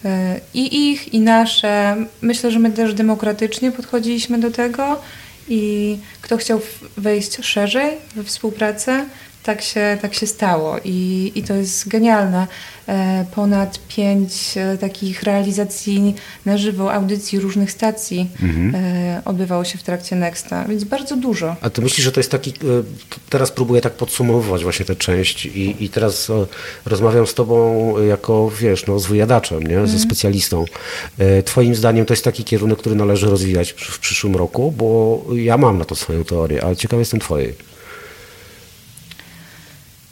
e, 0.05 0.41
i 0.55 0.91
ich, 0.91 1.15
i 1.15 1.21
nasze. 1.21 1.97
Myślę, 2.23 2.51
że 2.51 2.59
my 2.59 2.71
też 2.71 2.95
demokratycznie 2.95 3.73
podchodziliśmy 3.73 4.39
do 4.39 4.51
tego 4.51 5.01
i 5.49 5.97
kto 6.21 6.37
chciał 6.37 6.61
wejść 6.97 7.37
szerzej 7.45 7.91
we 8.17 8.25
współpracę, 8.25 9.05
tak 9.43 9.63
się, 9.63 9.99
tak 10.03 10.15
się 10.15 10.27
stało 10.27 10.77
i, 10.85 11.33
i 11.35 11.43
to 11.43 11.55
jest 11.55 11.89
genialne. 11.89 12.47
E, 12.89 13.25
Ponad 13.35 13.81
pięć 13.89 14.33
e, 14.57 14.79
takich 14.79 15.23
realizacji 15.23 16.15
na 16.47 16.59
żywo, 16.59 16.93
audycji 16.93 17.41
różnych 17.41 17.73
stacji 17.73 18.31
e, 18.75 19.23
odbywało 19.25 19.65
się 19.65 19.79
w 19.79 19.83
trakcie 19.83 20.17
Nexta, 20.17 20.65
więc 20.65 20.85
bardzo 20.85 21.17
dużo. 21.17 21.57
A 21.61 21.71
ty 21.71 21.83
myślisz, 21.83 22.05
że 22.05 22.13
to 22.13 22.21
jest 22.21 22.31
taki, 22.31 22.53
teraz 23.31 23.51
próbuję 23.51 23.81
tak 23.81 23.93
podsumowywać 23.93 24.63
właśnie 24.63 24.85
tę 24.85 24.97
część 24.97 25.47
i, 25.47 25.85
i 25.85 25.89
teraz 25.89 26.29
rozmawiam 26.87 27.27
z 27.27 27.35
tobą 27.35 27.95
jako, 28.03 28.51
wiesz, 28.61 28.87
no, 28.87 28.99
z 28.99 29.07
wyjadaczem, 29.07 29.63
nie? 29.63 29.87
ze 29.87 29.99
specjalistą. 29.99 30.65
Twoim 31.45 31.75
zdaniem 31.75 32.07
to 32.07 32.13
jest 32.13 32.25
taki 32.25 32.45
kierunek, 32.45 32.79
który 32.79 32.95
należy 32.95 33.27
rozwijać 33.27 33.73
w, 33.73 33.81
w 33.81 33.99
przyszłym 33.99 34.37
roku, 34.37 34.73
bo 34.73 35.25
ja 35.35 35.57
mam 35.57 35.79
na 35.79 35.85
to 35.85 35.95
swoją 35.95 36.25
teorię, 36.25 36.65
ale 36.65 36.77
ciekaw 36.77 36.99
jestem 36.99 37.21
twojej. 37.21 37.55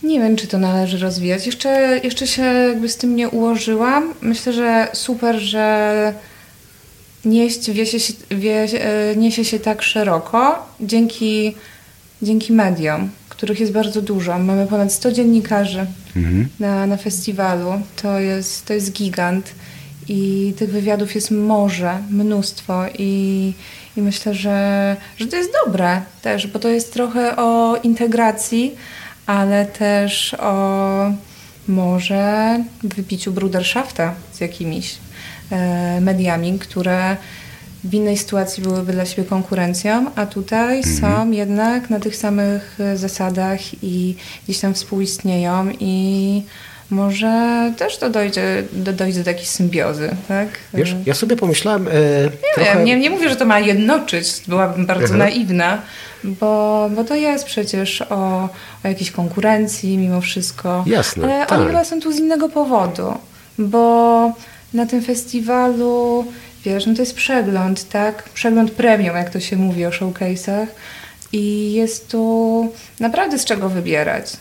Nie 0.07 0.21
wiem, 0.21 0.37
czy 0.37 0.47
to 0.47 0.59
należy 0.59 0.99
rozwijać. 0.99 1.47
Jeszcze, 1.47 2.01
jeszcze 2.05 2.27
się 2.27 2.43
jakby 2.43 2.89
z 2.89 2.97
tym 2.97 3.17
nie 3.17 3.29
ułożyłam. 3.29 4.15
Myślę, 4.23 4.53
że 4.53 4.89
super, 4.93 5.39
że 5.39 6.15
nieść 7.25 7.71
wiesie 7.71 8.01
się, 8.01 8.13
wie, 8.31 8.63
e, 8.63 9.17
niesie 9.17 9.45
się 9.45 9.61
tak 9.61 9.83
szeroko 9.83 10.67
dzięki, 10.81 11.55
dzięki 12.23 12.53
mediom, 12.53 13.11
których 13.29 13.61
jest 13.61 13.73
bardzo 13.73 14.03
dużo. 14.03 14.39
Mamy 14.39 14.67
ponad 14.67 14.93
100 14.93 15.13
dziennikarzy 15.13 15.87
na, 16.61 16.87
na 16.87 16.97
festiwalu. 16.97 17.73
To 18.03 18.21
jest, 18.21 18.67
to 18.67 18.73
jest 18.73 18.93
gigant 18.93 19.53
i 20.09 20.53
tych 20.57 20.71
wywiadów 20.71 21.15
jest 21.15 21.31
morze, 21.31 21.99
mnóstwo 22.11 22.85
i, 22.99 23.53
i 23.97 24.03
myślę, 24.03 24.35
że, 24.35 24.97
że 25.17 25.27
to 25.27 25.37
jest 25.37 25.51
dobre 25.65 26.03
też, 26.23 26.47
bo 26.47 26.59
to 26.59 26.69
jest 26.69 26.93
trochę 26.93 27.37
o 27.37 27.77
integracji, 27.83 28.75
ale 29.27 29.67
też 29.67 30.35
o 30.39 31.11
może 31.69 32.59
wypiciu 32.83 33.33
bruderschafta 33.33 34.15
z 34.33 34.41
jakimiś 34.41 34.95
e, 35.53 36.01
mediami, 36.01 36.59
które 36.59 37.17
w 37.85 37.95
innej 37.95 38.19
sytuacji 38.19 38.63
byłyby 38.63 38.93
dla 38.93 39.07
siebie 39.07 39.29
konkurencją, 39.29 40.07
a 40.17 40.27
tutaj 40.27 40.77
Mhm. 40.79 40.97
są 40.97 41.31
jednak 41.31 41.91
na 41.91 42.01
tych 42.01 42.17
samych 42.17 42.77
e, 42.81 42.97
zasadach 42.97 43.59
i 43.83 44.17
gdzieś 44.45 44.59
tam 44.61 44.75
współistnieją 44.75 45.67
i 45.81 46.43
może 46.91 47.73
też 47.77 47.97
to 47.99 48.11
dojdzie, 48.11 48.63
do, 48.73 48.93
dojdzie 48.93 49.19
do 49.19 49.25
takiej 49.25 49.47
symbiozy, 49.47 50.11
tak? 50.29 50.49
Wiesz, 50.75 50.95
ja 51.07 51.15
sobie 51.15 51.37
pomyślałem 51.37 51.89
e, 51.89 51.91
Nie 52.25 52.31
trochę... 52.55 52.75
wiem, 52.77 52.85
nie, 52.85 52.97
nie 52.97 53.11
mówię, 53.11 53.29
że 53.29 53.37
to 53.37 53.45
ma 53.45 53.61
jednoczyć, 53.61 54.27
byłabym 54.49 54.87
bardzo 54.87 55.15
Mhm. 55.15 55.19
naiwna, 55.19 55.83
bo, 56.27 56.91
bo 56.97 57.05
to 57.05 57.15
jest 57.15 57.45
przecież 57.45 58.03
o, 58.03 58.49
o 58.85 58.89
jakiejś 58.89 59.11
konkurencji 59.11 59.99
mimo 59.99 60.21
wszystko. 60.21 60.85
Jasne, 60.87 61.25
Ale 61.25 61.47
tak. 61.47 61.59
oni 61.59 61.67
chyba 61.67 61.85
są 61.85 62.01
tu 62.01 62.13
z 62.13 62.19
innego 62.19 62.49
powodu, 62.49 63.15
bo 63.59 64.33
na 64.75 64.87
tym 64.87 65.03
festiwalu, 65.03 66.25
wiesz, 66.65 66.87
no 66.87 66.95
to 66.95 67.03
jest 67.03 67.15
przegląd, 67.15 67.89
tak? 67.89 68.23
Przegląd 68.23 68.71
premium, 68.71 69.17
jak 69.17 69.31
to 69.31 69.41
się 69.41 69.57
mówi 69.57 69.87
o 69.87 69.91
showcase'ach 69.91 70.67
i 71.33 71.73
jest 71.73 72.11
tu 72.11 72.73
naprawdę 73.01 73.39
z 73.39 73.45
czego 73.45 73.69
wybierać. 73.69 74.33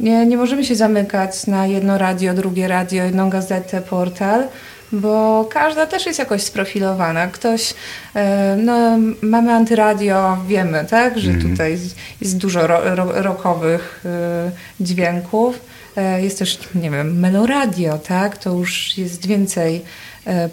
Nie, 0.00 0.26
nie 0.26 0.36
możemy 0.36 0.64
się 0.64 0.74
zamykać 0.74 1.46
na 1.46 1.66
jedno 1.66 1.98
radio, 1.98 2.34
drugie 2.34 2.68
radio, 2.68 3.04
jedną 3.04 3.30
gazetę, 3.30 3.80
portal, 3.80 4.48
bo 4.92 5.44
każda 5.50 5.86
też 5.86 6.06
jest 6.06 6.18
jakoś 6.18 6.42
sprofilowana. 6.42 7.26
Ktoś, 7.26 7.74
e, 8.16 8.56
no 8.56 8.98
mamy 9.22 9.52
antyradio, 9.52 10.38
wiemy, 10.48 10.84
tak, 10.90 11.18
że 11.18 11.32
tutaj 11.34 11.78
jest, 12.20 12.38
dużo 12.38 12.66
ro, 12.66 12.94
ro, 12.94 13.22
rockowych 13.22 14.00
e, 14.04 14.50
dźwięków. 14.80 15.60
E, 15.96 16.22
Jest 16.22 16.38
też, 16.38 16.58
nie 16.74 16.90
wiem, 16.90 17.20
meloradio, 17.20 17.98
tak, 17.98 18.38
to 18.38 18.50
już 18.50 18.98
jest 18.98 19.26
więcej 19.26 19.82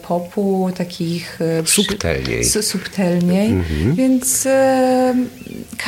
popu, 0.08 0.70
takich... 0.78 1.40
e, 1.60 1.64
przy- 1.64 1.84
Subtelniej. 1.84 2.44
su- 2.46 2.64
subtelniej, 2.64 3.54
więc 3.94 4.46
e, 4.46 5.16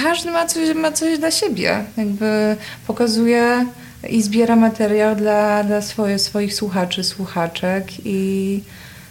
każdy 0.04 0.32
ma 0.32 0.46
coś, 0.46 0.76
ma 0.76 0.92
coś 0.92 1.20
dla 1.20 1.32
siebie. 1.32 1.84
Jakby 1.98 2.56
pokazuje 2.88 3.66
i 4.10 4.22
zbiera 4.22 4.56
materiał 4.56 5.16
dla, 5.16 5.64
dla 5.64 5.82
swoje, 5.82 6.20
swoich 6.20 6.54
słuchaczy, 6.54 7.04
słuchaczek 7.04 7.86
i 8.06 8.62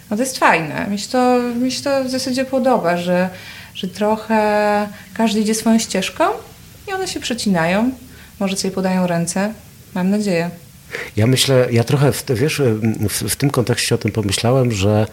no 0.09 0.17
to 0.17 0.23
jest 0.23 0.37
fajne. 0.37 0.87
Mi 0.89 0.99
się 0.99 1.09
to, 1.09 1.39
mi 1.39 1.71
się 1.71 1.83
to 1.83 2.03
w 2.03 2.09
zasadzie 2.09 2.45
podoba, 2.45 2.97
że, 2.97 3.29
że 3.75 3.87
trochę 3.87 4.87
każdy 5.13 5.39
idzie 5.39 5.55
swoją 5.55 5.79
ścieżką 5.79 6.23
i 6.87 6.93
one 6.93 7.07
się 7.07 7.19
przecinają. 7.19 7.91
Może 8.39 8.57
sobie 8.57 8.73
podają 8.73 9.07
ręce. 9.07 9.53
Mam 9.93 10.09
nadzieję. 10.09 10.49
Ja 11.15 11.27
myślę, 11.27 11.67
ja 11.71 11.83
trochę, 11.83 12.11
w, 12.11 12.25
wiesz, 12.33 12.61
w, 13.09 13.29
w 13.29 13.35
tym 13.35 13.49
kontekście 13.49 13.95
o 13.95 13.97
tym 13.97 14.11
pomyślałem, 14.11 14.71
że 14.71 15.07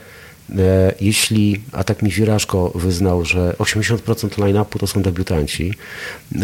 jeśli, 1.00 1.60
a 1.72 1.84
tak 1.84 2.02
mi 2.02 2.10
Wirażko 2.10 2.72
wyznał, 2.74 3.24
że 3.24 3.54
80% 3.58 4.38
line-upu 4.38 4.78
to 4.78 4.86
są 4.86 5.02
debiutanci, 5.02 5.74
e, 6.34 6.40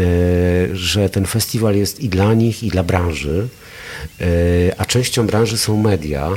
że 0.73 1.11
ten 1.11 1.27
festiwal 1.27 1.77
jest 1.77 2.01
i 2.01 2.09
dla 2.09 2.35
nich, 2.35 2.62
i 2.62 2.69
dla 2.69 2.83
branży, 2.83 3.49
e, 4.21 4.25
a 4.79 4.85
częścią 4.85 5.27
branży 5.27 5.59
są 5.59 5.83
media, 5.83 6.29
e, 6.29 6.37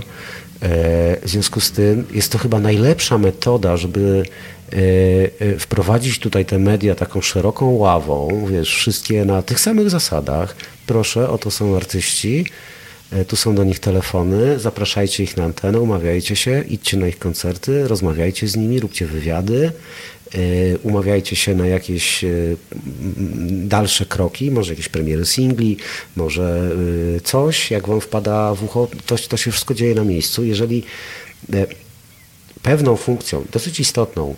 w 1.22 1.30
związku 1.30 1.62
z 1.62 1.72
tym 1.72 2.06
jest 2.14 2.32
to 2.32 2.38
chyba 2.38 2.60
najlepsza 2.60 3.18
metoda, 3.18 3.78
żeby 3.78 4.24
e, 4.74 4.78
e, 5.40 5.60
wprowadzić 5.60 6.20
tutaj 6.20 6.46
te 6.46 6.60
media 6.60 6.96
taką 6.96 7.22
szeroką 7.22 7.70
ławą, 7.70 8.46
wiesz, 8.52 8.76
wszystkie 8.76 9.26
na 9.26 9.42
tych 9.42 9.60
samych 9.60 9.90
zasadach. 9.90 10.56
Proszę, 10.88 11.30
oto 11.30 11.52
są 11.52 11.76
artyści, 11.76 12.46
e, 12.46 12.77
tu 13.28 13.36
są 13.36 13.56
do 13.56 13.64
nich 13.64 13.80
telefony, 13.80 14.60
zapraszajcie 14.60 15.24
ich 15.24 15.38
na 15.38 15.44
antenę, 15.44 15.80
umawiajcie 15.80 16.36
się, 16.36 16.64
idźcie 16.70 16.98
na 16.98 17.08
ich 17.08 17.20
koncerty, 17.20 17.88
rozmawiajcie 17.88 18.48
z 18.48 18.56
nimi, 18.56 18.80
róbcie 18.80 19.06
wywiady, 19.06 19.72
e, 20.34 20.78
umawiajcie 20.78 21.36
się 21.36 21.56
na 21.56 21.68
jakieś 21.68 22.24
e, 22.24 22.28
dalsze 23.50 24.06
kroki, 24.06 24.52
może 24.52 24.72
jakieś 24.72 24.90
premiery 24.90 25.26
singli, 25.26 25.78
może 26.16 26.72
e, 27.18 27.22
coś, 27.22 27.72
jak 27.72 27.88
wam 27.88 28.02
wpada 28.02 28.56
w 28.56 28.64
ucho, 28.64 28.88
to, 29.06 29.16
to 29.18 29.38
się 29.38 29.52
wszystko 29.52 29.74
dzieje 29.74 29.96
na 29.96 30.04
miejscu. 30.04 30.44
Jeżeli 30.44 30.84
e, 31.54 31.68
pewną 32.62 32.96
funkcją, 32.96 33.46
dosyć 33.52 33.80
istotną 33.80 34.36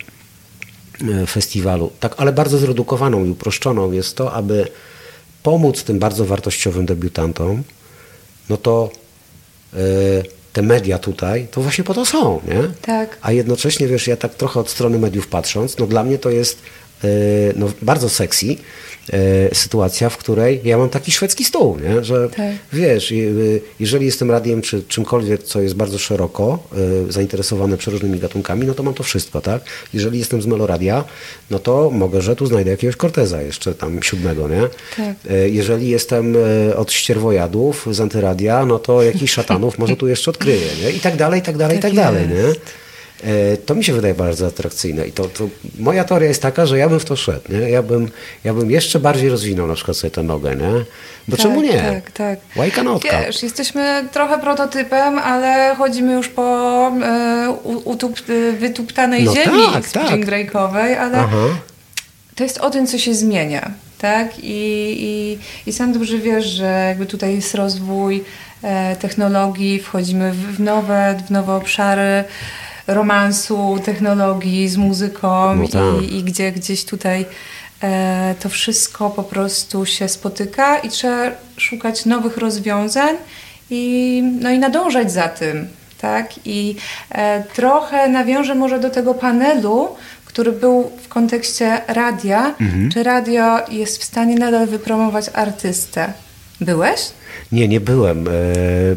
e, 1.22 1.26
festiwalu, 1.26 1.90
tak, 2.00 2.14
ale 2.16 2.32
bardzo 2.32 2.58
zredukowaną 2.58 3.24
i 3.24 3.30
uproszczoną 3.30 3.92
jest 3.92 4.16
to, 4.16 4.32
aby 4.32 4.66
pomóc 5.42 5.84
tym 5.84 5.98
bardzo 5.98 6.24
wartościowym 6.24 6.86
debiutantom, 6.86 7.62
no 8.50 8.56
to 8.56 8.90
e, 9.74 9.78
te 10.52 10.62
media 10.62 10.98
tutaj, 10.98 11.48
to 11.50 11.60
właśnie 11.60 11.84
po 11.84 11.94
to 11.94 12.04
są, 12.04 12.40
nie? 12.48 12.62
Tak. 12.82 13.18
A 13.22 13.32
jednocześnie, 13.32 13.86
wiesz, 13.86 14.06
ja 14.06 14.16
tak 14.16 14.34
trochę 14.34 14.60
od 14.60 14.70
strony 14.70 14.98
mediów 14.98 15.28
patrząc, 15.28 15.78
no 15.78 15.86
dla 15.86 16.04
mnie 16.04 16.18
to 16.18 16.30
jest 16.30 16.58
no, 17.56 17.66
bardzo 17.82 18.08
sexy 18.08 18.46
e, 19.12 19.54
sytuacja, 19.54 20.08
w 20.10 20.16
której 20.16 20.60
ja 20.64 20.78
mam 20.78 20.88
taki 20.88 21.12
szwedzki 21.12 21.44
stół, 21.44 21.78
nie? 21.78 22.04
że 22.04 22.28
Tak. 22.28 22.50
wiesz, 22.72 23.12
y, 23.12 23.60
jeżeli 23.80 24.06
jestem 24.06 24.30
radiem 24.30 24.62
czy 24.62 24.82
czymkolwiek, 24.82 25.42
co 25.42 25.60
jest 25.60 25.74
bardzo 25.74 25.98
szeroko 25.98 26.58
zainteresowane 27.08 27.76
przeróżnymi 27.76 28.18
gatunkami, 28.18 28.66
no 28.66 28.74
to 28.74 28.82
mam 28.82 28.94
to 28.94 29.02
wszystko, 29.02 29.40
tak? 29.40 29.62
Jeżeli 29.94 30.18
jestem 30.18 30.42
z 30.42 30.46
Meloradia, 30.46 31.04
no 31.50 31.58
to 31.58 31.90
mogę, 31.90 32.22
że 32.22 32.36
tu 32.36 32.46
znajdę 32.46 32.70
jakiegoś 32.70 32.96
Corteza 32.96 33.42
jeszcze 33.42 33.74
tam 33.74 34.02
siódmego, 34.02 34.48
nie? 34.48 34.62
Tak. 34.96 35.16
Jeżeli 35.46 35.88
jestem 35.88 36.36
od 36.76 36.92
ścierwojadów 36.92 37.86
z 37.90 38.00
Antyradia, 38.00 38.66
no 38.66 38.78
to 38.78 39.02
jakiś 39.02 39.30
szatanów 39.30 39.78
może 39.78 39.96
tu 39.96 40.08
jeszcze 40.08 40.30
odkryję, 40.30 40.66
nie? 40.82 40.90
I 40.90 41.00
tak 41.00 41.16
dalej, 41.16 41.40
i 41.40 41.42
tak 41.42 41.56
dalej, 41.56 41.78
i 41.78 41.80
Tak 41.80 41.90
tak 41.90 41.96
dalej, 42.04 42.28
nie? 42.28 42.34
jest. 42.34 42.56
E, 42.56 42.89
To 43.66 43.74
mi 43.74 43.84
się 43.84 43.92
wydaje 43.92 44.14
bardzo 44.14 44.46
atrakcyjne 44.46 45.06
i 45.06 45.12
to, 45.12 45.24
to 45.24 45.48
moja 45.78 46.04
teoria 46.04 46.28
jest 46.28 46.42
taka, 46.42 46.66
że 46.66 46.78
ja 46.78 46.88
bym 46.88 47.00
w 47.00 47.04
to 47.04 47.16
szedł, 47.16 47.52
nie? 47.52 47.58
Ja 47.70 47.82
bym, 47.82 48.08
ja 48.44 48.54
bym 48.54 48.70
jeszcze 48.70 49.00
bardziej 49.00 49.28
rozwinął 49.30 49.66
na 49.66 49.74
przykład 49.74 49.96
sobie 49.96 50.10
tę 50.10 50.22
nogę, 50.22 50.56
nie? 50.56 50.84
Bo 51.28 51.36
Tak, 51.36 51.42
czemu 51.42 51.62
nie? 51.62 51.72
Tak, 51.82 52.10
tak. 52.10 52.38
Łajkanotka. 52.56 53.20
Wiesz, 53.20 53.42
jesteśmy 53.42 54.08
trochę 54.12 54.38
prototypem, 54.38 55.18
ale 55.18 55.74
chodzimy 55.76 56.12
już 56.12 56.28
po 56.28 56.42
e, 57.02 57.50
u- 57.64 57.90
utup, 57.90 58.16
e, 58.28 58.52
wytuptanej 58.52 59.24
No 59.24 59.34
ziemi 59.34 59.58
tak, 59.72 59.86
spring 59.86 60.26
breakowej, 60.26 60.94
ale 60.96 61.18
Aha. 61.18 61.36
to 62.34 62.42
jest 62.44 62.58
o 62.58 62.70
tym, 62.70 62.86
co 62.86 62.98
się 62.98 63.14
zmienia, 63.14 63.70
tak? 63.98 64.38
I, 64.38 64.96
i, 64.98 65.38
i 65.70 65.72
sam 65.72 65.92
dobrze 65.92 66.18
wiesz, 66.18 66.46
że 66.46 66.84
jakby 66.88 67.06
tutaj 67.06 67.34
jest 67.34 67.54
rozwój 67.54 68.24
e, 68.62 68.96
technologii, 68.96 69.78
wchodzimy 69.80 70.32
w, 70.32 70.60
nowe, 70.60 71.20
w 71.26 71.30
nowe 71.30 71.54
obszary 71.54 72.24
romansu, 72.94 73.78
technologii 73.84 74.68
z 74.68 74.76
muzyką 74.76 75.56
No 75.56 75.68
tak. 75.68 76.02
i, 76.02 76.16
i 76.16 76.24
gdzie 76.24 76.52
gdzieś 76.52 76.84
tutaj 76.84 77.26
e, 77.82 78.34
to 78.40 78.48
wszystko 78.48 79.10
po 79.10 79.22
prostu 79.22 79.86
się 79.86 80.08
spotyka 80.08 80.78
i 80.78 80.88
trzeba 80.88 81.30
szukać 81.56 82.06
nowych 82.06 82.36
rozwiązań 82.36 83.16
i, 83.70 84.22
no 84.40 84.50
i 84.50 84.58
nadążać 84.58 85.12
za 85.12 85.28
tym, 85.28 85.68
tak? 86.00 86.30
I 86.44 86.76
e, 87.10 87.42
trochę 87.54 88.08
nawiążę 88.08 88.54
może 88.54 88.80
do 88.80 88.90
tego 88.90 89.14
panelu, 89.14 89.88
który 90.24 90.52
był 90.52 90.90
w 91.02 91.08
kontekście 91.08 91.80
radia. 91.86 92.54
Czy 92.92 93.02
radio 93.02 93.58
jest 93.68 93.98
w 94.00 94.04
stanie 94.04 94.34
nadal 94.34 94.66
wypromować 94.66 95.30
artystę? 95.34 96.12
Byłeś? 96.60 97.00
Nie, 97.52 97.68
nie 97.68 97.80
byłem, 97.80 98.28
e, 98.28 98.30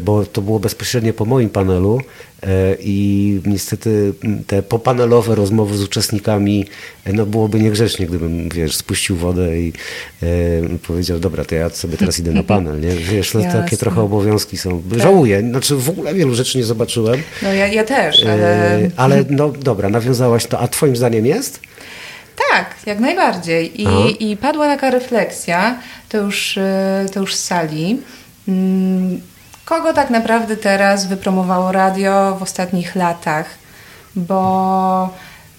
bo 0.00 0.26
to 0.26 0.42
było 0.42 0.58
bezpośrednio 0.58 1.12
po 1.12 1.24
moim 1.24 1.50
panelu 1.50 2.00
e, 2.42 2.76
i 2.80 3.40
niestety 3.46 4.12
te 4.46 4.62
popanelowe 4.62 5.34
rozmowy 5.34 5.76
z 5.76 5.82
uczestnikami, 5.82 6.66
e, 7.04 7.12
no 7.12 7.26
byłoby 7.26 7.60
niegrzecznie, 7.60 8.06
gdybym, 8.06 8.48
wiesz, 8.48 8.76
spuścił 8.76 9.16
wodę 9.16 9.58
i 9.58 9.72
powiedział, 10.86 11.18
dobra, 11.18 11.44
to 11.44 11.54
ja 11.54 11.70
sobie 11.70 11.96
teraz 11.96 12.18
idę 12.18 12.32
na 12.32 12.42
panel, 12.52 12.80
nie? 12.80 12.88
Wiesz, 12.88 13.34
no 13.34 13.40
takie 13.52 13.76
trochę 13.76 14.00
obowiązki 14.00 14.56
są. 14.56 14.82
Żałuję, 14.96 15.40
znaczy 15.40 15.76
w 15.76 15.88
ogóle 15.88 16.14
wielu 16.14 16.34
rzeczy 16.34 16.58
nie 16.58 16.64
zobaczyłem, 16.64 17.22
No 17.42 17.52
ja, 17.52 17.66
ja 17.66 17.84
też, 17.84 18.24
ale... 18.24 18.90
ale 18.96 19.24
no 19.30 19.48
dobra, 19.48 19.88
nawiązałaś 19.88 20.46
to, 20.46 20.58
a 20.58 20.68
twoim 20.68 20.96
zdaniem 20.96 21.26
jest? 21.26 21.60
Tak, 22.50 22.74
jak 22.86 23.00
najbardziej. 23.00 23.82
I, 23.82 23.86
Aha. 23.86 23.98
I 24.20 24.36
padła 24.36 24.66
taka 24.66 24.90
refleksja, 24.90 25.78
to 26.08 26.18
już, 26.18 26.58
to 27.12 27.20
już 27.20 27.34
z 27.34 27.44
sali. 27.44 27.98
Mm, 28.48 29.20
Kogo 29.64 29.92
tak 29.92 30.10
naprawdę 30.10 30.56
teraz 30.56 31.06
wypromowało 31.06 31.72
radio 31.72 32.36
w 32.38 32.42
ostatnich 32.42 32.94
latach? 32.96 33.46
Bo 34.16 35.10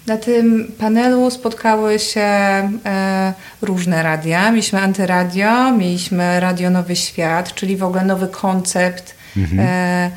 na 0.06 0.16
tym 0.16 0.72
panelu 0.78 1.30
spotkały 1.30 1.98
się 1.98 2.20
e, 2.20 3.32
różne 3.62 4.02
radia. 4.02 4.50
Mieliśmy 4.50 4.80
Antyradio, 4.80 5.72
mieliśmy 5.72 6.40
Radio 6.40 6.70
Nowy 6.70 6.96
Świat, 6.96 7.54
czyli 7.54 7.76
w 7.76 7.82
ogóle 7.84 8.04
nowy 8.04 8.28
koncept 8.28 9.14
e, 9.58 10.10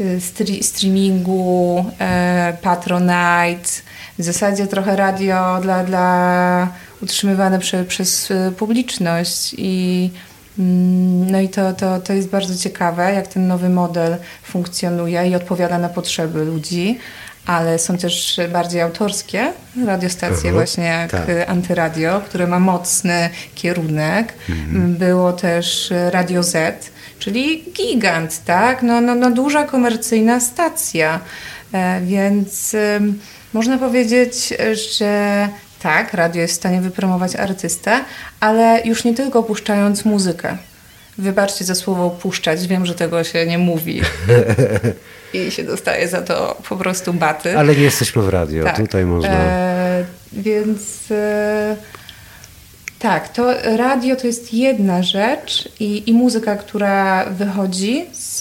y, 0.00 0.18
stre- 0.18 0.62
streamingu, 0.62 1.84
e, 2.00 2.56
Patronite, 2.62 3.70
w 4.18 4.22
zasadzie 4.22 4.66
trochę 4.66 4.96
radio 4.96 5.58
dla, 5.62 5.84
dla 5.84 6.68
utrzymywane 7.02 7.58
prze, 7.58 7.84
przez 7.84 8.30
y, 8.30 8.52
publiczność 8.56 9.54
i 9.58 10.10
No 11.30 11.40
i 11.40 11.48
to, 11.48 11.72
to, 11.72 12.00
to 12.00 12.12
jest 12.12 12.28
bardzo 12.28 12.56
ciekawe, 12.62 13.12
jak 13.14 13.26
ten 13.26 13.46
nowy 13.46 13.68
model 13.68 14.16
funkcjonuje 14.42 15.28
i 15.28 15.34
odpowiada 15.34 15.78
na 15.78 15.88
potrzeby 15.88 16.44
ludzi, 16.44 16.98
ale 17.46 17.78
są 17.78 17.96
też 17.98 18.40
bardziej 18.52 18.80
autorskie 18.80 19.52
radiostacje, 19.86 20.36
Mhm, 20.36 20.54
właśnie 20.54 20.84
jak 20.84 21.10
tak. 21.10 21.26
Antyradio, 21.46 22.20
które 22.20 22.46
ma 22.46 22.58
mocny 22.58 23.30
kierunek. 23.54 24.34
Mhm. 24.48 24.96
Było 24.96 25.32
też 25.32 25.92
Radio 26.10 26.42
Z, 26.42 26.90
czyli 27.18 27.64
gigant, 27.76 28.44
tak? 28.44 28.82
No, 28.82 29.00
no, 29.00 29.14
no 29.14 29.30
duża 29.30 29.64
komercyjna 29.64 30.40
stacja. 30.40 31.20
E, 31.72 32.00
Więc 32.00 32.76
można 33.52 33.78
powiedzieć, 33.78 34.54
że 34.98 35.48
tak, 35.82 36.14
radio 36.14 36.42
jest 36.42 36.54
w 36.54 36.56
stanie 36.56 36.80
wypromować 36.80 37.36
artystę, 37.36 38.04
ale 38.40 38.82
już 38.84 39.04
nie 39.04 39.14
tylko 39.14 39.42
puszczając 39.42 40.04
muzykę. 40.04 40.56
Wybaczcie 41.18 41.64
za 41.64 41.74
słowo 41.74 42.10
puszczać, 42.10 42.66
wiem, 42.66 42.86
że 42.86 42.94
tego 42.94 43.24
się 43.24 43.46
nie 43.46 43.58
mówi. 43.58 44.00
I 45.34 45.50
się 45.50 45.64
dostaje 45.64 46.08
za 46.08 46.22
to 46.22 46.56
po 46.68 46.76
prostu 46.76 47.12
baty. 47.12 47.58
Ale 47.58 47.76
nie 47.76 47.82
jesteśmy 47.82 48.22
w 48.22 48.28
radio, 48.28 48.64
Tak. 48.64 48.76
tutaj 48.76 49.04
można... 49.04 49.34
E, 49.34 50.04
więc 50.32 51.10
e, 51.10 51.76
tak, 52.98 53.28
to 53.28 53.54
radio 53.76 54.16
to 54.16 54.26
jest 54.26 54.54
jedna 54.54 55.02
rzecz 55.02 55.68
i, 55.80 56.10
i 56.10 56.12
muzyka, 56.12 56.56
która 56.56 57.24
wychodzi 57.24 58.06
z, 58.12 58.40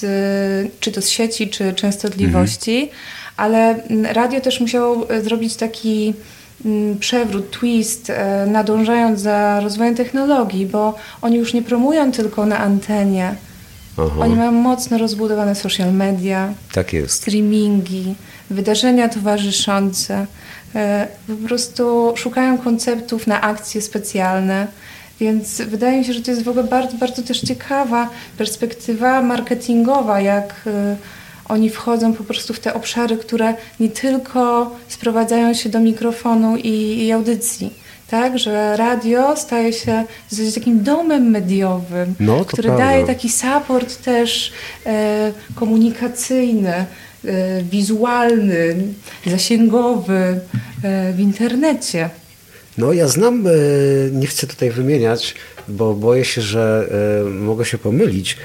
czy 0.80 0.92
to 0.92 1.02
z 1.02 1.10
sieci, 1.10 1.50
czy 1.50 1.74
częstotliwości, 1.74 2.92
ale 3.38 3.84
mm, 3.84 4.06
radio 4.06 4.42
też 4.42 4.60
musiało 4.60 5.10
e, 5.10 5.22
zrobić 5.22 5.56
taki 5.56 6.14
przewrót, 7.00 7.52
twist, 7.52 8.10
e, 8.10 8.46
nadążając 8.48 9.20
za 9.20 9.60
rozwojem 9.60 9.96
technologii, 9.96 10.66
bo 10.66 10.96
oni 11.22 11.38
już 11.38 11.54
nie 11.54 11.62
promują 11.62 12.12
tylko 12.12 12.46
na 12.46 12.60
antenie. 12.60 13.36
Aha, 13.98 14.20
Oni 14.20 14.36
mają 14.36 14.52
mocno 14.52 14.98
rozbudowane 14.98 15.56
social 15.56 15.94
media, 15.94 16.54
tak 16.74 16.92
streamingi, 17.08 18.16
wydarzenia 18.50 19.10
towarzyszące. 19.10 20.26
E, 20.76 21.08
Po 21.28 21.48
prostu 21.48 22.14
szukają 22.16 22.58
konceptów 22.58 23.28
na 23.28 23.42
akcje 23.42 23.82
specjalne. 23.82 24.68
Więc 25.20 25.62
wydaje 25.62 25.98
mi 25.98 26.06
się, 26.06 26.14
że 26.14 26.22
to 26.22 26.32
jest 26.32 26.44
w 26.44 26.50
ogóle 26.50 26.64
bardzo, 26.64 26.98
bardzo 26.98 27.22
też 27.24 27.42
ciekawa 27.42 28.10
perspektywa 28.38 29.22
marketingowa, 29.22 30.22
jak 30.22 30.54
e, 30.68 30.96
oni 31.50 31.70
wchodzą 31.70 32.14
po 32.14 32.24
prostu 32.24 32.54
w 32.54 32.60
te 32.60 32.74
obszary, 32.74 33.18
które 33.18 33.54
nie 33.80 33.90
tylko 33.90 34.72
sprowadzają 34.88 35.54
się 35.54 35.70
do 35.70 35.80
mikrofonu 35.80 36.58
i, 36.58 37.06
i 37.06 37.12
audycji. 37.12 37.74
Tak, 38.10 38.40
że 38.40 38.78
radio 38.78 39.36
staje 39.38 39.74
się 39.74 40.04
takim 40.56 40.84
domem 40.84 41.30
mediowym, 41.30 42.16
No, 42.20 42.46
który 42.46 42.64
prawda. 42.64 42.86
daje 42.86 43.06
taki 43.06 43.30
support 43.30 44.02
też 44.04 44.52
e, 44.86 45.32
komunikacyjny, 45.56 46.74
e, 46.74 46.86
wizualny, 47.72 48.76
zasięgowy 49.28 50.40
e, 50.84 51.14
w 51.14 51.20
internecie. 51.20 52.10
No 52.78 52.94
ja 52.94 53.08
znam, 53.08 53.48
e, 53.48 53.52
nie 54.12 54.28
chcę 54.28 54.48
tutaj 54.48 54.70
wymieniać, 54.72 55.36
bo 55.68 55.94
boję 55.94 56.26
się, 56.26 56.42
że 56.42 56.88
e, 57.22 57.30
mogę 57.30 57.66
się 57.66 57.78
pomylić, 57.78 58.38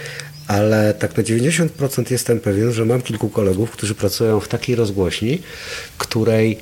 ale 0.49 0.95
tak 0.95 1.17
na 1.17 1.23
90% 1.23 2.11
jestem 2.11 2.41
pewien, 2.41 2.73
że 2.73 2.85
mam 2.85 3.03
kilku 3.03 3.29
kolegów, 3.29 3.71
którzy 3.71 3.95
pracują 3.95 4.41
w 4.41 4.49
takiej 4.49 4.77
rozgłośni, 4.77 5.43
której 5.99 6.59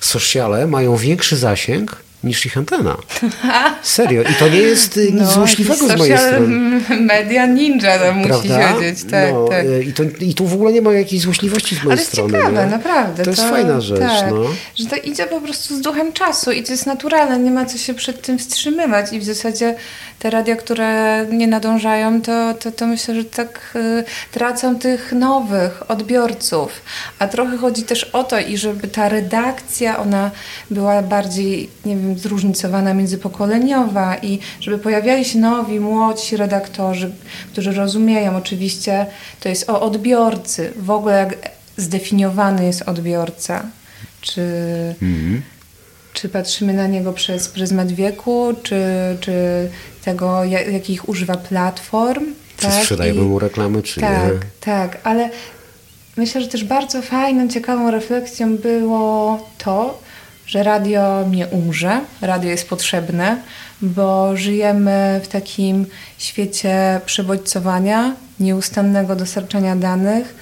sociale 0.00 0.66
mają 0.66 0.96
większy 0.96 1.36
zasięg 1.36 2.05
niż 2.24 2.46
ich 2.46 2.56
antena. 2.58 2.96
Serio. 3.82 4.22
I 4.22 4.34
to 4.34 4.48
nie 4.48 4.58
jest 4.58 4.96
e, 4.96 5.12
nic 5.12 5.28
złośliwego 5.28 5.88
z 5.88 5.96
mojej 5.98 6.18
strony. 6.18 6.80
media 7.00 7.46
ninja 7.46 7.98
to 7.98 8.12
musi 8.12 8.28
Prawda? 8.28 8.74
wiedzieć. 8.80 9.04
Tak, 9.10 9.32
no, 9.32 9.48
tak. 9.48 9.64
e, 9.66 9.82
I, 9.82 9.92
to, 9.92 10.02
I 10.20 10.34
tu 10.34 10.46
w 10.46 10.54
ogóle 10.54 10.72
nie 10.72 10.82
ma 10.82 10.92
jakiejś 10.92 11.22
złośliwości 11.22 11.74
z 11.74 11.78
mojej 11.78 11.92
Ale 11.92 12.00
jest 12.00 12.12
strony. 12.12 12.32
ciekawe, 12.32 12.64
nie? 12.64 12.70
naprawdę. 12.70 13.24
To 13.24 13.30
jest 13.30 13.42
fajna 13.42 13.80
rzecz. 13.80 14.00
Tak, 14.00 14.30
No. 14.30 14.44
Że 14.76 14.86
to 14.86 14.96
idzie 14.96 15.26
po 15.26 15.40
prostu 15.40 15.76
z 15.76 15.80
duchem 15.80 16.12
czasu 16.12 16.52
i 16.52 16.62
to 16.62 16.72
jest 16.72 16.86
naturalne, 16.86 17.38
nie 17.38 17.50
ma 17.50 17.64
co 17.66 17.78
się 17.78 17.94
przed 17.94 18.22
tym 18.22 18.38
wstrzymywać. 18.38 19.12
I 19.12 19.18
w 19.20 19.24
zasadzie 19.24 19.74
te 20.18 20.30
radia, 20.30 20.56
które 20.56 21.26
nie 21.32 21.46
nadążają, 21.46 22.22
to, 22.22 22.54
to, 22.54 22.72
to 22.72 22.86
myślę, 22.86 23.14
że 23.14 23.24
tak 23.24 23.72
y, 23.76 24.04
tracą 24.32 24.78
tych 24.78 25.12
nowych 25.12 25.90
odbiorców. 25.90 26.72
A 27.18 27.28
trochę 27.28 27.56
chodzi 27.56 27.82
też 27.82 28.04
o 28.04 28.24
to, 28.24 28.38
i 28.38 28.56
żeby 28.56 28.88
ta 28.88 29.08
redakcja, 29.08 29.98
ona 29.98 30.30
była 30.70 31.02
bardziej, 31.02 31.70
nie 31.84 31.96
wiem, 31.96 32.05
zróżnicowana, 32.16 32.94
międzypokoleniowa 32.94 34.16
i 34.16 34.38
żeby 34.60 34.78
pojawiali 34.78 35.24
się 35.24 35.38
nowi, 35.38 35.80
młodsi 35.80 36.36
redaktorzy, 36.36 37.10
którzy 37.52 37.72
rozumieją. 37.72 38.36
Oczywiście 38.36 39.06
to 39.40 39.48
jest 39.48 39.70
o 39.70 39.80
odbiorcy, 39.80 40.72
w 40.76 40.90
ogóle 40.90 41.14
jak 41.14 41.36
zdefiniowany 41.76 42.66
jest 42.66 42.82
odbiorca. 42.82 43.66
Czy, 44.20 44.42
czy 46.12 46.28
patrzymy 46.28 46.72
na 46.72 46.86
niego 46.86 47.12
przez 47.12 47.48
pryzmat 47.48 47.92
wieku, 47.92 48.54
czy, 48.62 48.76
czy 49.20 49.32
tego, 50.04 50.44
ja- 50.44 50.60
jakich 50.70 51.08
używa 51.08 51.36
platform. 51.36 52.24
Czy 52.56 52.66
tak? 52.66 52.74
sprzedajemy 52.82 53.22
mu 53.22 53.38
reklamy, 53.38 53.82
czy 53.82 54.00
tak, 54.00 54.32
nie? 54.32 54.40
tak, 54.60 54.98
ale 55.04 55.30
myślę, 56.16 56.40
że 56.40 56.48
też 56.48 56.64
bardzo 56.64 57.02
fajną, 57.02 57.48
ciekawą 57.48 57.90
refleksją 57.90 58.56
było 58.56 59.48
to, 59.58 60.02
że 60.46 60.62
radio 60.62 61.24
nie 61.30 61.46
umrze, 61.46 62.00
radio 62.20 62.50
jest 62.50 62.68
potrzebne, 62.68 63.36
bo 63.82 64.36
żyjemy 64.36 65.20
w 65.24 65.28
takim 65.28 65.86
świecie 66.18 67.00
przebodźcowania, 67.06 68.14
nieustannego 68.40 69.16
dostarczania 69.16 69.76
danych 69.76 70.34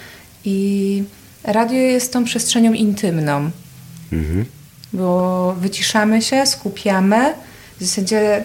i 0.45 1.03
radio 1.45 1.79
jest 1.79 2.13
tą 2.13 2.25
przestrzenią 2.25 2.73
intymną, 2.73 3.51
Mhm. 4.13 4.45
bo 4.93 5.53
wyciszamy 5.61 6.23
się, 6.23 6.47
skupiamy, 6.47 7.35
w 7.81 7.85
zasadzie 7.85 8.45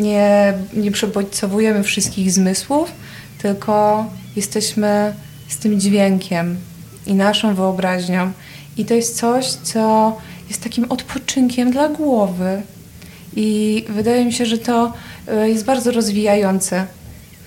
nie, 0.00 0.54
nie 0.72 0.90
przebodźcowujemy 0.90 1.82
wszystkich 1.82 2.32
zmysłów, 2.32 2.92
tylko 3.38 4.06
jesteśmy 4.36 5.14
z 5.48 5.56
tym 5.56 5.80
dźwiękiem 5.80 6.56
i 7.06 7.14
naszą 7.14 7.54
wyobraźnią. 7.54 8.32
I 8.76 8.84
to 8.84 8.94
jest 8.94 9.16
coś, 9.16 9.46
co 9.46 10.16
jest 10.48 10.62
takim 10.62 10.84
odpoczynkiem 10.84 11.70
dla 11.70 11.88
głowy. 11.88 12.62
I 13.36 13.84
wydaje 13.88 14.24
mi 14.24 14.32
się, 14.32 14.46
że 14.46 14.58
to 14.58 14.92
e, 15.28 15.48
jest 15.48 15.64
bardzo 15.64 15.92
rozwijające. 15.92 16.86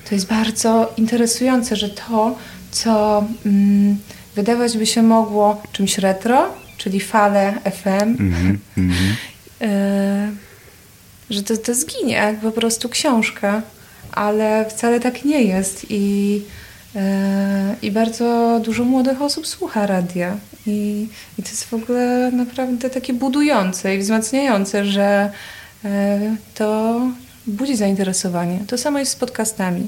To 0.09 0.15
jest 0.15 0.27
bardzo 0.27 0.93
interesujące, 0.97 1.75
że 1.75 1.89
to, 1.89 2.35
co 2.71 3.23
mm, 3.45 3.97
wydawać 4.35 4.77
by 4.77 4.85
się 4.85 5.03
mogło 5.03 5.61
czymś 5.71 5.97
retro, 5.97 6.53
czyli 6.77 6.99
fale 6.99 7.53
FM, 7.71 8.17
e, 9.61 10.31
że 11.29 11.43
to, 11.43 11.57
to 11.57 11.75
zginie 11.75 12.13
jak 12.13 12.39
po 12.39 12.51
prostu 12.51 12.89
książka, 12.89 13.61
ale 14.11 14.65
wcale 14.69 14.99
tak 14.99 15.25
nie 15.25 15.43
jest 15.43 15.85
i, 15.89 16.41
i 17.81 17.91
bardzo 17.91 18.59
dużo 18.65 18.83
młodych 18.83 19.21
osób 19.21 19.47
słucha 19.47 19.87
radia 19.87 20.37
i, 20.67 21.07
i 21.39 21.43
to 21.43 21.49
jest 21.49 21.63
w 21.63 21.73
ogóle 21.73 22.31
naprawdę 22.31 22.89
takie 22.89 23.13
budujące 23.13 23.95
i 23.95 23.99
wzmacniające, 23.99 24.85
że 24.85 25.31
e, 25.85 26.19
to 26.55 27.01
budzi 27.47 27.75
zainteresowanie. 27.75 28.59
To 28.67 28.77
samo 28.77 28.99
jest 28.99 29.11
z 29.11 29.15
podcastami. 29.15 29.87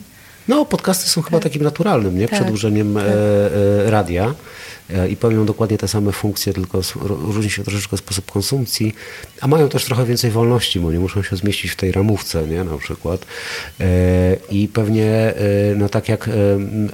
No, 0.51 0.65
podcasty 0.65 1.09
są 1.09 1.21
chyba 1.21 1.39
takim 1.39 1.63
naturalnym, 1.63 2.19
nie? 2.19 2.27
Tak, 2.27 2.39
Przedłużeniem 2.39 2.93
tak. 2.93 3.03
e, 3.03 3.07
e, 3.87 3.91
radia 3.91 4.33
e, 4.89 5.09
i 5.09 5.17
pełnią 5.17 5.45
dokładnie 5.45 5.77
te 5.77 5.87
same 5.87 6.11
funkcje, 6.11 6.53
tylko 6.53 6.81
różni 7.05 7.51
się 7.51 7.63
troszeczkę 7.63 7.97
sposób 7.97 8.31
konsumpcji, 8.31 8.95
a 9.41 9.47
mają 9.47 9.69
też 9.69 9.85
trochę 9.85 10.05
więcej 10.05 10.31
wolności, 10.31 10.79
bo 10.79 10.91
nie 10.91 10.99
muszą 10.99 11.23
się 11.23 11.35
zmieścić 11.35 11.71
w 11.71 11.75
tej 11.75 11.91
ramówce, 11.91 12.47
nie? 12.47 12.63
Na 12.63 12.77
przykład. 12.77 13.25
I 14.49 14.67
pewnie, 14.67 15.33
no 15.75 15.89
tak 15.89 16.09
jak 16.09 16.29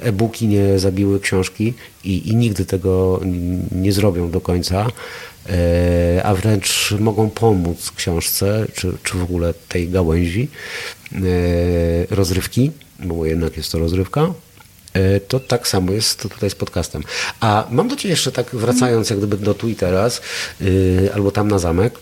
e-booki 0.00 0.48
nie 0.48 0.78
zabiły 0.78 1.20
książki 1.20 1.74
i, 2.04 2.30
i 2.30 2.36
nigdy 2.36 2.64
tego 2.64 3.20
nie 3.72 3.92
zrobią 3.92 4.30
do 4.30 4.40
końca, 4.40 4.86
a 6.24 6.34
wręcz 6.34 6.94
mogą 7.00 7.30
pomóc 7.30 7.90
książce, 7.96 8.66
czy, 8.74 8.92
czy 9.02 9.18
w 9.18 9.22
ogóle 9.22 9.54
tej 9.68 9.88
gałęzi 9.88 10.48
rozrywki, 12.10 12.70
bo 12.98 13.26
jednak 13.26 13.56
jest 13.56 13.72
to 13.72 13.78
rozrywka, 13.78 14.32
e, 14.92 15.20
to 15.20 15.40
tak 15.40 15.68
samo 15.68 15.92
jest 15.92 16.22
tutaj 16.22 16.50
z 16.50 16.54
podcastem. 16.54 17.02
A 17.40 17.66
mam 17.70 17.88
do 17.88 17.96
Ciebie 17.96 18.10
jeszcze 18.10 18.32
tak 18.32 18.50
wracając 18.50 19.10
jak 19.10 19.18
gdyby 19.18 19.36
do 19.36 19.68
i 19.68 19.74
teraz, 19.74 20.20
y, 20.60 21.10
albo 21.14 21.30
tam 21.30 21.48
na 21.48 21.58
zamek, 21.58 21.94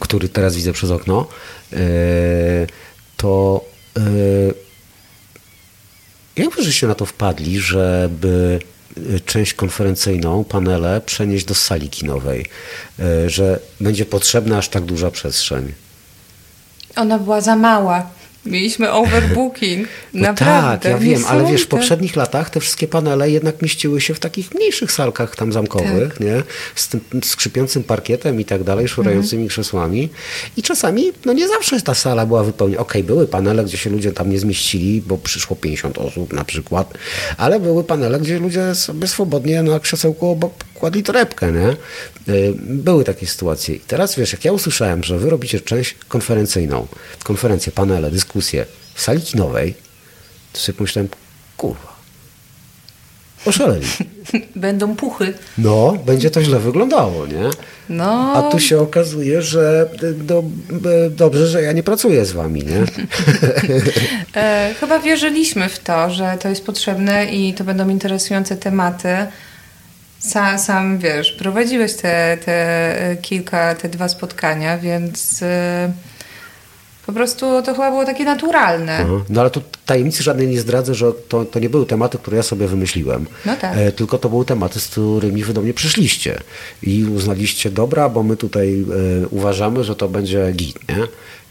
który 0.00 0.28
teraz 0.28 0.56
widzę 0.56 0.72
przez 0.72 0.90
okno, 0.90 1.26
y, 1.72 1.76
to 3.16 3.64
y, 3.98 4.54
jak 6.36 6.56
wy 6.56 6.62
żeście 6.62 6.86
na 6.86 6.94
to 6.94 7.06
wpadli, 7.06 7.60
żeby 7.60 8.58
część 9.24 9.54
konferencyjną, 9.54 10.44
panele 10.44 11.00
przenieść 11.00 11.44
do 11.44 11.54
sali 11.54 11.88
kinowej, 11.88 12.46
że 13.26 13.60
będzie 13.80 14.06
potrzebna 14.06 14.58
aż 14.58 14.68
tak 14.68 14.84
duża 14.84 15.10
przestrzeń? 15.10 15.72
Ona 16.96 17.18
była 17.18 17.40
za 17.40 17.56
mała. 17.56 18.10
Mieliśmy 18.46 18.92
overbooking. 18.92 19.88
No 20.14 20.22
Naprawdę. 20.22 20.78
tak, 20.78 20.92
ja 20.92 20.98
wiem, 21.08 21.24
ale 21.28 21.44
wiesz, 21.52 21.62
w 21.62 21.66
poprzednich 21.66 22.16
latach 22.16 22.50
te 22.50 22.60
wszystkie 22.60 22.88
panele 22.88 23.30
jednak 23.30 23.62
mieściły 23.62 24.00
się 24.00 24.14
w 24.14 24.20
takich 24.20 24.54
mniejszych 24.54 24.92
salkach 24.92 25.36
tam 25.36 25.52
zamkowych, 25.52 26.08
Tak. 26.12 26.20
nie? 26.20 26.42
Z 26.74 26.88
tym 26.88 27.00
skrzypiącym 27.24 27.84
parkietem 27.84 28.40
i 28.40 28.44
tak 28.44 28.64
dalej, 28.64 28.88
szurającymi 28.88 29.42
Mhm. 29.42 29.48
krzesłami. 29.48 30.08
I 30.56 30.62
czasami, 30.62 31.12
no 31.24 31.32
nie 31.32 31.48
zawsze 31.48 31.80
ta 31.80 31.94
sala 31.94 32.26
była 32.26 32.44
wypełniona. 32.44 32.80
Okej, 32.82 33.04
były 33.04 33.26
panele, 33.26 33.64
gdzie 33.64 33.76
się 33.78 33.90
ludzie 33.90 34.12
tam 34.12 34.30
nie 34.30 34.38
zmieścili, 34.38 35.02
bo 35.06 35.18
przyszło 35.18 35.56
50 35.56 35.98
osób 35.98 36.32
na 36.32 36.44
przykład, 36.44 36.94
ale 37.36 37.60
były 37.60 37.84
panele, 37.84 38.20
gdzie 38.20 38.38
ludzie 38.38 38.74
sobie 38.74 39.06
swobodnie 39.06 39.62
na 39.62 39.80
krzesełku 39.80 40.28
obok 40.30 40.52
kładli 40.78 41.02
torebkę, 41.02 41.52
nie? 41.52 41.76
Y, 42.34 42.54
Były 42.58 43.04
takie 43.04 43.26
sytuacje. 43.26 43.74
I 43.74 43.80
teraz 43.80 44.16
wiesz, 44.16 44.32
jak 44.32 44.44
ja 44.44 44.52
usłyszałem, 44.52 45.04
że 45.04 45.18
wy 45.18 45.30
robicie 45.30 45.60
część 45.60 45.96
konferencyjną, 46.08 46.86
konferencje, 47.24 47.72
panele, 47.72 48.10
dyskusje 48.10 48.66
w 48.94 49.00
sali 49.00 49.22
kinowej, 49.22 49.74
to 50.52 50.58
sobie 50.58 50.76
pomyślałem, 50.78 51.08
kurwa, 51.56 51.96
oszaleli. 53.46 53.86
Będą 54.56 54.96
puchy. 54.96 55.34
No, 55.58 55.96
będzie 56.06 56.30
to 56.30 56.42
źle 56.42 56.58
wyglądało, 56.58 57.26
nie? 57.26 57.50
No, 57.88 58.32
A 58.36 58.50
tu 58.50 58.60
się 58.60 58.80
okazuje, 58.80 59.42
że 59.42 59.88
y, 60.02 60.14
do, 60.14 60.44
y, 61.06 61.10
dobrze, 61.10 61.46
że 61.46 61.62
ja 61.62 61.72
nie 61.72 61.82
pracuję 61.82 62.24
z 62.24 62.32
wami, 62.32 62.64
nie? 62.64 62.84
e, 64.42 64.74
chyba 64.80 64.98
wierzyliśmy 64.98 65.68
w 65.68 65.78
to, 65.78 66.10
że 66.10 66.36
to 66.40 66.48
jest 66.48 66.64
potrzebne 66.64 67.26
i 67.26 67.54
to 67.54 67.64
będą 67.64 67.88
interesujące 67.88 68.56
tematy. 68.56 69.08
Sam, 70.18 70.58
sam 70.58 70.98
wiesz, 70.98 71.32
prowadziłeś 71.32 71.94
te, 71.94 72.38
te 72.44 72.52
e, 73.10 73.16
kilka, 73.16 73.74
te 73.74 73.88
dwa 73.88 74.08
spotkania, 74.08 74.78
więc 74.78 75.42
e, 75.42 75.92
po 77.06 77.12
prostu 77.12 77.62
to 77.62 77.72
chyba 77.72 77.90
było 77.90 78.04
takie 78.04 78.24
naturalne. 78.24 78.98
Aha. 78.98 79.24
No 79.28 79.40
ale 79.40 79.50
tu 79.50 79.62
tajemnicy 79.86 80.22
żadnej 80.22 80.48
nie 80.48 80.60
zdradzę, 80.60 80.94
że 80.94 81.12
to, 81.28 81.44
to 81.44 81.58
nie 81.58 81.70
były 81.70 81.86
tematy, 81.86 82.18
które 82.18 82.36
ja 82.36 82.42
sobie 82.42 82.68
wymyśliłem. 82.68 83.26
No 83.46 83.56
tak. 83.56 83.76
E, 83.76 83.92
tylko 83.92 84.18
to 84.18 84.28
były 84.28 84.44
tematy, 84.44 84.80
z 84.80 84.88
którymi 84.88 85.44
wy 85.44 85.52
do 85.52 85.60
mnie 85.60 85.74
przyszliście. 85.74 86.40
I 86.82 87.04
uznaliście, 87.04 87.70
dobra, 87.70 88.08
bo 88.08 88.22
my 88.22 88.36
tutaj 88.36 88.84
e, 89.22 89.28
uważamy, 89.28 89.84
że 89.84 89.96
to 89.96 90.08
będzie 90.08 90.52
git, 90.52 90.88
nie? 90.88 91.06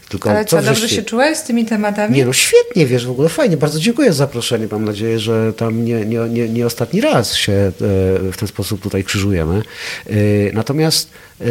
Tylko 0.08 0.30
Ale 0.30 0.44
co, 0.44 0.62
dobrze 0.62 0.88
się 0.88 1.02
czułeś 1.02 1.38
z 1.38 1.42
tymi 1.42 1.64
tematami? 1.64 2.16
Nie 2.16 2.24
no, 2.24 2.32
świetnie, 2.32 2.86
wiesz, 2.86 3.06
w 3.06 3.10
ogóle 3.10 3.28
fajnie, 3.28 3.56
bardzo 3.56 3.80
dziękuję 3.80 4.12
za 4.12 4.18
zaproszenie. 4.18 4.68
Mam 4.70 4.84
nadzieję, 4.84 5.18
że 5.18 5.52
tam 5.52 5.84
nie, 5.84 6.06
nie, 6.06 6.18
nie, 6.18 6.48
nie 6.48 6.66
ostatni 6.66 7.00
raz 7.00 7.34
się 7.34 7.52
e, 7.52 7.72
w 8.32 8.36
ten 8.38 8.48
sposób 8.48 8.80
tutaj 8.82 9.04
krzyżujemy. 9.04 9.62
E, 10.06 10.12
Natomiast 10.52 11.10
e, 11.40 11.44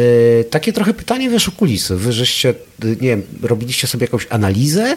takie 0.44 0.72
trochę 0.72 0.94
pytanie, 0.94 1.30
wiesz, 1.30 1.48
o 1.48 1.52
kulisy. 1.52 1.96
Wy 1.96 2.12
żeście, 2.12 2.54
nie 2.84 2.96
wiem, 3.08 3.22
robiliście 3.42 3.86
sobie 3.86 4.04
jakąś 4.04 4.26
analizę, 4.30 4.96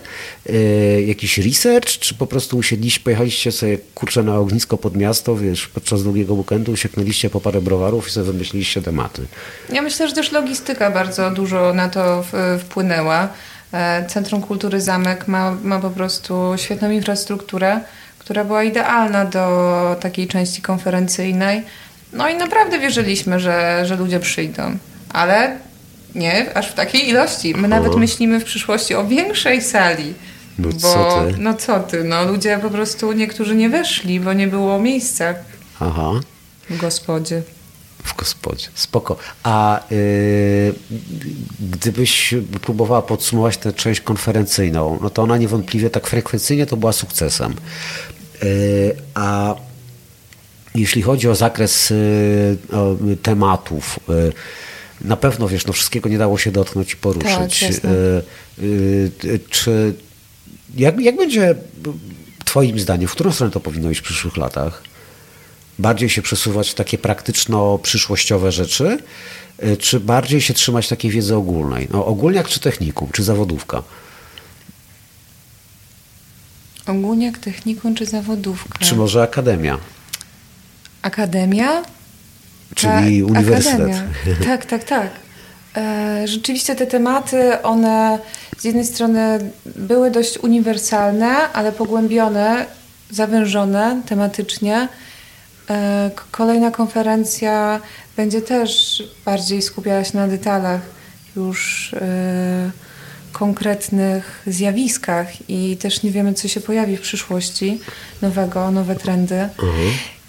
jakiś 1.06 1.38
research, 1.38 1.88
czy 1.88 2.16
po 2.16 2.28
prostu 2.28 2.58
usiedliście, 2.58 3.00
pojechaliście 3.00 3.52
sobie, 3.52 3.78
kurczę, 3.96 4.24
na 4.24 4.38
ognisko 4.38 4.78
pod 4.78 4.98
miasto, 4.98 5.36
wiesz, 5.36 5.68
podczas 5.68 6.04
długiego 6.04 6.34
weekendu 6.34 6.72
usieknęliście 6.72 7.30
po 7.30 7.42
parę 7.42 7.62
browarów 7.62 8.08
i 8.08 8.12
sobie 8.12 8.26
wymyśliliście 8.26 8.82
tematy. 8.82 9.22
Ja 9.74 9.82
myślę, 9.82 10.08
że 10.08 10.16
też 10.16 10.32
logistyka 10.32 10.92
bardzo 10.92 11.32
dużo 11.32 11.74
na 11.74 11.90
to 11.90 12.26
wpłynęła. 12.60 13.30
E, 13.74 14.06
Centrum 14.08 14.42
Kultury 14.42 14.82
Zamek 14.82 15.28
ma, 15.28 15.52
ma 15.64 15.80
po 15.80 15.90
prostu 15.90 16.54
świetną 16.56 16.92
infrastrukturę, 16.92 17.80
która 18.20 18.44
była 18.44 18.64
idealna 18.64 19.26
do 19.26 19.96
takiej 20.00 20.28
części 20.28 20.62
konferencyjnej. 20.62 21.64
No 22.14 22.30
i 22.30 22.36
naprawdę 22.36 22.80
wierzyliśmy, 22.80 23.40
że, 23.40 23.86
że 23.86 23.96
ludzie 23.96 24.20
przyjdą. 24.20 24.78
Ale 25.10 25.58
nie 26.16 26.58
aż 26.58 26.72
w 26.72 26.74
takiej 26.74 27.10
ilości. 27.10 27.56
My 27.56 27.68
nawet 27.68 27.96
myślimy 27.96 28.40
w 28.40 28.44
przyszłości 28.44 28.96
o 28.96 29.08
większej 29.08 29.62
sali. 29.62 30.14
No 30.60 30.70
bo, 30.70 30.80
co 30.80 31.22
ty? 31.28 31.38
No 31.38 31.54
co 31.54 31.80
ty, 31.80 32.04
no 32.04 32.26
ludzie 32.26 32.60
po 32.62 32.70
prostu 32.70 33.14
niektórzy 33.14 33.56
nie 33.56 33.70
weszli, 33.70 34.20
bo 34.20 34.34
nie 34.34 34.48
było 34.48 34.80
miejsca 34.80 35.34
Aha. 35.80 36.12
w 36.70 36.78
gospodzie. 36.78 37.42
W 38.04 38.16
gospodzie. 38.16 38.68
Spoko. 38.74 39.18
A 39.44 39.80
y, 39.92 40.74
gdybyś 41.60 42.34
próbowała 42.62 43.02
podsumować 43.02 43.58
tę 43.58 43.74
część 43.74 44.02
konferencyjną, 44.02 45.00
no 45.02 45.10
to 45.10 45.22
ona 45.22 45.38
niewątpliwie 45.38 45.90
tak 45.90 46.08
frekwencyjnie 46.08 46.66
to 46.66 46.78
była 46.78 46.94
sukcesem. 46.94 47.56
Y, 48.44 48.96
a 49.14 49.56
jeśli 50.76 51.02
chodzi 51.02 51.30
o 51.30 51.36
zakres 51.36 51.92
y, 51.92 52.58
o, 52.72 52.96
tematów, 53.22 54.00
y, 54.10 54.34
na 55.02 55.18
pewno 55.18 55.48
wiesz, 55.48 55.66
no 55.66 55.74
wszystkiego 55.74 56.10
nie 56.10 56.18
dało 56.18 56.38
się 56.38 56.52
dotknąć 56.52 56.94
i 56.94 56.98
poruszyć. 56.98 57.60
Tak, 57.60 57.92
y, 57.92 58.24
y, 59.26 59.40
czy 59.50 59.94
jak, 60.78 61.00
jak 61.00 61.16
będzie 61.16 61.56
Twoim 62.46 62.80
zdaniem, 62.80 63.08
w 63.08 63.12
którą 63.12 63.32
stronę 63.32 63.52
to 63.52 63.60
powinno 63.60 63.92
iść 63.92 64.02
w 64.02 64.04
przyszłych 64.04 64.38
latach? 64.38 64.84
Bardziej 65.80 66.10
się 66.10 66.22
przesuwać 66.22 66.70
w 66.70 66.74
takie 66.76 66.98
praktyczno-przyszłościowe 66.98 68.52
rzeczy, 68.52 68.98
y, 69.64 69.78
czy 69.78 70.00
bardziej 70.00 70.42
się 70.42 70.54
trzymać 70.54 70.88
takiej 70.88 71.12
wiedzy 71.12 71.36
ogólnej? 71.36 71.88
No, 71.92 72.06
ogólniak 72.06 72.48
czy 72.48 72.60
technikum, 72.60 73.10
czy 73.12 73.24
zawodówka? 73.24 73.84
Ogólniak, 76.88 77.38
technikum 77.38 77.96
czy 77.96 78.06
zawodówka? 78.06 78.80
Czy 78.86 78.96
może 78.96 79.22
akademia? 79.24 79.78
Akademia? 81.02 81.84
Czyli 82.76 83.22
Tak, 83.22 83.30
uniwersytet. 83.32 83.80
Akademia. 83.80 84.46
Tak, 84.46 84.66
tak, 84.66 84.84
tak. 84.84 85.10
E, 85.78 86.28
rzeczywiście 86.28 86.76
te 86.76 86.88
tematy, 86.88 87.62
one 87.64 88.20
z 88.58 88.64
jednej 88.64 88.86
strony 88.86 89.52
były 89.76 90.12
dość 90.12 90.38
uniwersalne, 90.38 91.28
ale 91.54 91.72
pogłębione, 91.72 92.66
zawężone 93.12 94.02
tematycznie. 94.06 94.88
E, 95.72 96.12
kolejna 96.32 96.72
konferencja 96.72 97.80
będzie 98.18 98.42
też 98.42 99.04
bardziej 99.26 99.62
skupiała 99.62 100.04
się 100.04 100.18
na 100.18 100.28
detalach, 100.28 100.82
już 101.36 101.94
e, 101.94 102.72
konkretnych 103.32 104.42
zjawiskach 104.48 105.50
i 105.50 105.78
też 105.78 106.04
nie 106.04 106.12
wiemy, 106.12 106.34
co 106.34 106.48
się 106.48 106.62
pojawi 106.62 106.98
w 106.98 107.02
przyszłości 107.02 107.80
nowego, 108.22 108.72
nowe 108.72 108.96
trendy. 108.96 109.50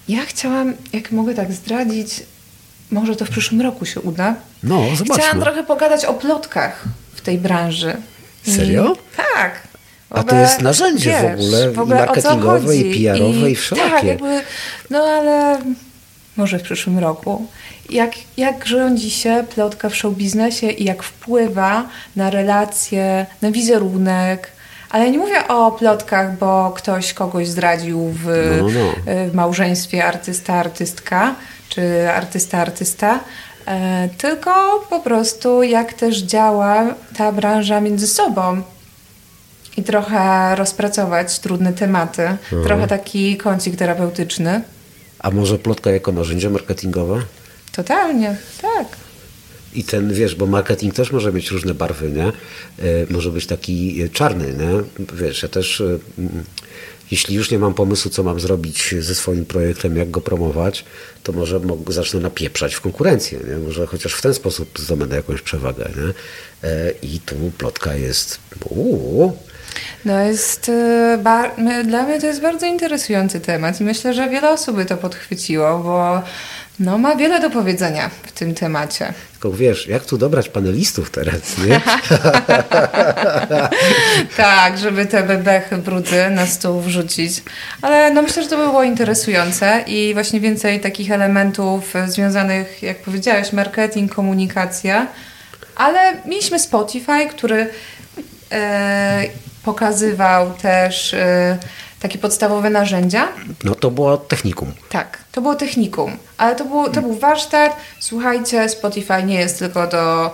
Ja 0.09 0.21
chciałam, 0.27 0.75
jak 0.93 1.11
mogę 1.13 1.35
tak 1.35 1.53
zdradzić, 1.53 2.23
może 2.91 3.17
to 3.17 3.25
w 3.25 3.31
przyszłym 3.31 3.61
roku 3.61 3.87
się 3.87 4.01
uda. 4.01 4.35
No, 4.63 4.83
zobaczmy. 4.97 5.15
Chciałam 5.25 5.41
trochę 5.41 5.65
pogadać 5.65 6.05
o 6.05 6.15
plotkach 6.15 6.85
w 7.15 7.21
tej 7.21 7.39
branży. 7.39 7.97
I- 8.47 8.55
Serio? 8.55 8.97
Tak. 9.35 9.72
W 10.13 10.15
A 10.15 10.23
to 10.23 10.27
ogóle, 10.27 10.41
jest 10.41 10.63
narzędzie 10.63 11.37
w 11.75 11.79
ogóle 11.79 11.99
i 11.99 12.09
o 12.09 12.23
co 12.23 12.29
marketingowe, 12.29 12.77
i. 12.77 13.05
PR-owe, 13.05 13.51
i 13.51 13.55
wszelakie. 13.55 13.91
Tak, 13.91 14.05
jakby, 14.05 14.41
no 14.91 14.99
ale 14.99 15.59
może 16.37 16.59
w 16.59 16.63
przyszłym 16.63 16.99
roku. 16.99 17.47
Jak, 17.91 18.13
jak 18.37 18.67
rządzi 18.67 19.11
się 19.11 19.45
plotka 19.55 19.89
w 19.89 19.97
show 19.97 20.15
biznesie 20.15 20.71
i 20.71 20.85
jak 20.85 21.03
wpływa 21.03 21.89
na 22.17 22.31
relacje, 22.31 23.27
na 23.43 23.51
wizerunek. 23.51 24.53
Ale 24.91 25.11
nie 25.11 25.19
mówię 25.19 25.49
o 25.49 25.73
plotkach, 25.73 26.39
bo 26.39 26.73
ktoś 26.77 27.13
kogoś 27.13 27.49
zdradził 27.49 28.15
w, 28.25 28.27
No, 28.61 28.69
no. 28.69 28.93
w 29.31 29.35
małżeństwie 29.35 30.05
artysta-artystka 30.05 31.35
czy 31.69 32.09
artysta-artysta, 32.15 33.21
e, 33.67 34.09
tylko 34.19 34.51
po 34.91 35.01
prostu 35.01 35.63
jak 35.63 35.93
też 35.93 36.19
działa 36.19 36.85
ta 37.19 37.33
branża 37.33 37.81
między 37.81 38.09
sobą 38.09 38.63
i 39.77 39.83
trochę 39.83 40.55
rozpracować 40.57 41.39
trudne 41.39 41.73
tematy, 41.73 42.23
Mhm. 42.23 42.65
trochę 42.65 42.87
taki 42.89 43.37
kącik 43.37 43.77
terapeutyczny. 43.77 44.63
A 45.19 45.31
może 45.31 45.59
plotka 45.59 45.91
jako 45.91 46.13
narzędzie 46.13 46.51
marketingowe? 46.51 47.23
Totalnie, 47.73 48.37
tak. 48.63 48.87
I 49.75 49.85
ten, 49.85 50.15
wiesz, 50.15 50.35
bo 50.35 50.47
marketing 50.47 50.95
też 50.95 51.13
może 51.13 51.33
mieć 51.33 51.51
różne 51.51 51.75
barwy, 51.75 52.11
nie? 52.11 52.27
E, 52.27 52.33
Może 53.11 53.31
być 53.31 53.47
taki 53.47 54.03
e, 54.03 54.09
czarny, 54.09 54.47
nie? 54.55 55.05
Wiesz, 55.17 55.43
ja 55.43 55.49
też, 55.49 55.81
e, 55.81 55.85
mm, 56.19 56.45
jeśli 57.11 57.35
już 57.37 57.51
nie 57.51 57.59
mam 57.59 57.75
pomysłu, 57.75 58.11
co 58.11 58.23
mam 58.23 58.41
zrobić 58.41 58.95
ze 59.01 59.15
swoim 59.15 59.45
projektem, 59.47 59.97
jak 59.97 60.11
go 60.11 60.21
promować, 60.21 60.85
to 61.23 61.33
może 61.33 61.61
zacznę 61.89 62.21
napieprzać 62.21 62.75
w 62.75 62.81
konkurencję, 62.81 63.39
nie? 63.49 63.57
Może 63.57 63.87
chociaż 63.87 64.15
w 64.15 64.23
ten 64.23 64.35
sposób 64.35 64.79
zdobędę 64.79 65.17
jakąś 65.17 65.43
przewagę, 65.43 65.89
nie? 65.97 66.13
I 67.09 67.21
tu 67.21 67.35
plotka 67.59 67.95
jest, 67.95 68.39
uuu, 68.65 69.37
No 70.05 70.21
jest, 70.21 70.71
my- 71.59 71.85
dla 71.85 72.03
mnie 72.03 72.21
to 72.21 72.27
jest 72.27 72.41
bardzo 72.43 72.67
interesujący 72.67 73.41
temat 73.41 73.81
i 73.81 73.85
myślę, 73.85 74.15
że 74.15 74.29
wiele 74.29 74.51
osób 74.51 74.77
by 74.77 74.85
to 74.85 74.97
podchwyciło, 74.97 75.79
bo 75.79 76.23
no, 76.81 76.99
ma 76.99 77.17
wiele 77.17 77.41
do 77.41 77.51
powiedzenia 77.51 78.11
w 78.23 78.33
tym 78.33 78.55
temacie. 78.55 79.13
tylko 79.33 79.53
wiesz, 79.53 79.87
jak 79.87 80.05
tu 80.05 80.19
dobrać 80.19 80.49
panelistów 80.49 81.11
teraz, 81.11 81.59
nie? 81.67 81.81
tak, 84.37 84.79
żeby 84.79 85.07
te 85.07 85.23
bebechy, 85.23 85.77
brudy 85.77 86.31
na 86.31 86.47
stół 86.47 86.81
wrzucić. 86.81 87.43
Ale 87.83 88.11
no 88.11 88.23
myślę, 88.23 88.43
że 88.43 88.49
to 88.49 88.57
by 88.57 88.65
było 88.65 88.83
interesujące 88.83 89.85
i 89.87 90.11
właśnie 90.15 90.41
więcej 90.41 90.81
takich 90.81 91.11
elementów 91.11 91.95
związanych, 92.07 92.83
jak 92.83 92.99
powiedziałeś, 92.99 93.53
marketing, 93.53 94.15
komunikacja. 94.15 95.07
Ale 95.77 96.13
mieliśmy 96.27 96.59
Spotify, 96.59 97.27
który 97.31 97.71
e, 98.53 99.25
pokazywał 99.65 100.53
też 100.55 101.15
e, 101.15 101.59
takie 102.01 102.19
podstawowe 102.19 102.71
narzędzia. 102.71 103.29
No 103.65 103.75
to 103.75 103.91
było 103.91 104.17
technikum. 104.17 104.73
Tak, 104.89 105.19
to 105.33 105.41
było 105.41 105.55
technikum, 105.55 106.17
ale 106.39 106.57
to, 106.57 106.65
było, 106.65 106.89
to 106.89 107.03
był 107.03 107.15
warsztat. 107.15 107.77
Słuchajcie, 107.99 108.69
Spotify 108.69 109.23
nie 109.23 109.35
jest 109.35 109.59
tylko 109.59 109.87
do 109.87 110.31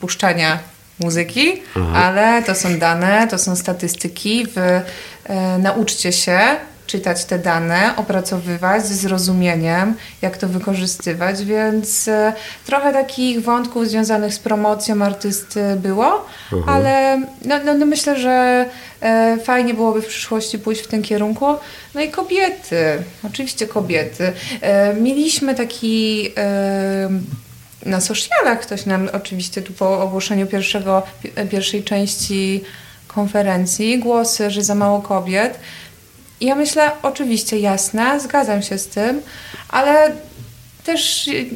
puszczania 0.00 0.58
muzyki, 1.00 1.62
ale 1.94 2.42
to 2.42 2.54
są 2.54 2.78
dane, 2.78 3.28
to 3.30 3.38
są 3.38 3.56
statystyki. 3.56 4.46
Wy 4.46 4.60
e, 5.24 5.58
nauczcie 5.58 6.12
się 6.12 6.40
czytać 6.88 7.24
te 7.24 7.38
dane, 7.38 7.96
opracowywać 7.96 8.86
ze 8.86 8.94
zrozumieniem, 8.94 9.94
jak 10.22 10.36
to 10.36 10.48
wykorzystywać, 10.48 11.44
więc 11.44 12.08
e, 12.08 12.32
trochę 12.66 12.92
takich 12.92 13.42
wątków 13.42 13.88
związanych 13.88 14.34
z 14.34 14.38
promocją 14.38 15.02
artysty 15.02 15.76
było, 15.76 16.26
ale 16.66 17.22
no, 17.44 17.54
no, 17.64 17.74
no 17.74 17.86
myślę, 17.86 18.18
że 18.18 18.66
e, 19.00 19.38
fajnie 19.44 19.74
byłoby 19.74 20.02
w 20.02 20.06
przyszłości 20.06 20.58
pójść 20.58 20.82
w 20.82 20.86
tym 20.86 21.02
kierunku. 21.02 21.46
No 21.94 22.00
i 22.00 22.08
kobiety, 22.10 23.02
oczywiście 23.26 23.66
kobiety. 23.66 24.32
E, 24.60 24.94
mieliśmy 24.94 25.54
taki 25.54 26.30
na 27.86 28.00
socialach 28.00 28.60
ktoś 28.60 28.86
nam 28.86 29.08
oczywiście 29.12 29.62
tu 29.62 29.72
po 29.72 30.02
ogłoszeniu 30.02 30.46
pierwszego, 30.46 31.02
pi- 31.22 31.48
pierwszej 31.50 31.84
części 31.84 32.64
konferencji 33.08 33.98
głosy, 33.98 34.50
że 34.50 34.62
za 34.62 34.74
mało 34.74 35.02
kobiet. 35.02 35.58
Ja 36.40 36.54
myślę, 36.54 36.90
oczywiście 37.02 37.58
jasne, 37.58 38.20
zgadzam 38.20 38.62
się 38.62 38.78
z 38.78 38.86
tym, 38.86 39.20
ale 39.68 40.12
też 40.84 41.28
y, 41.28 41.46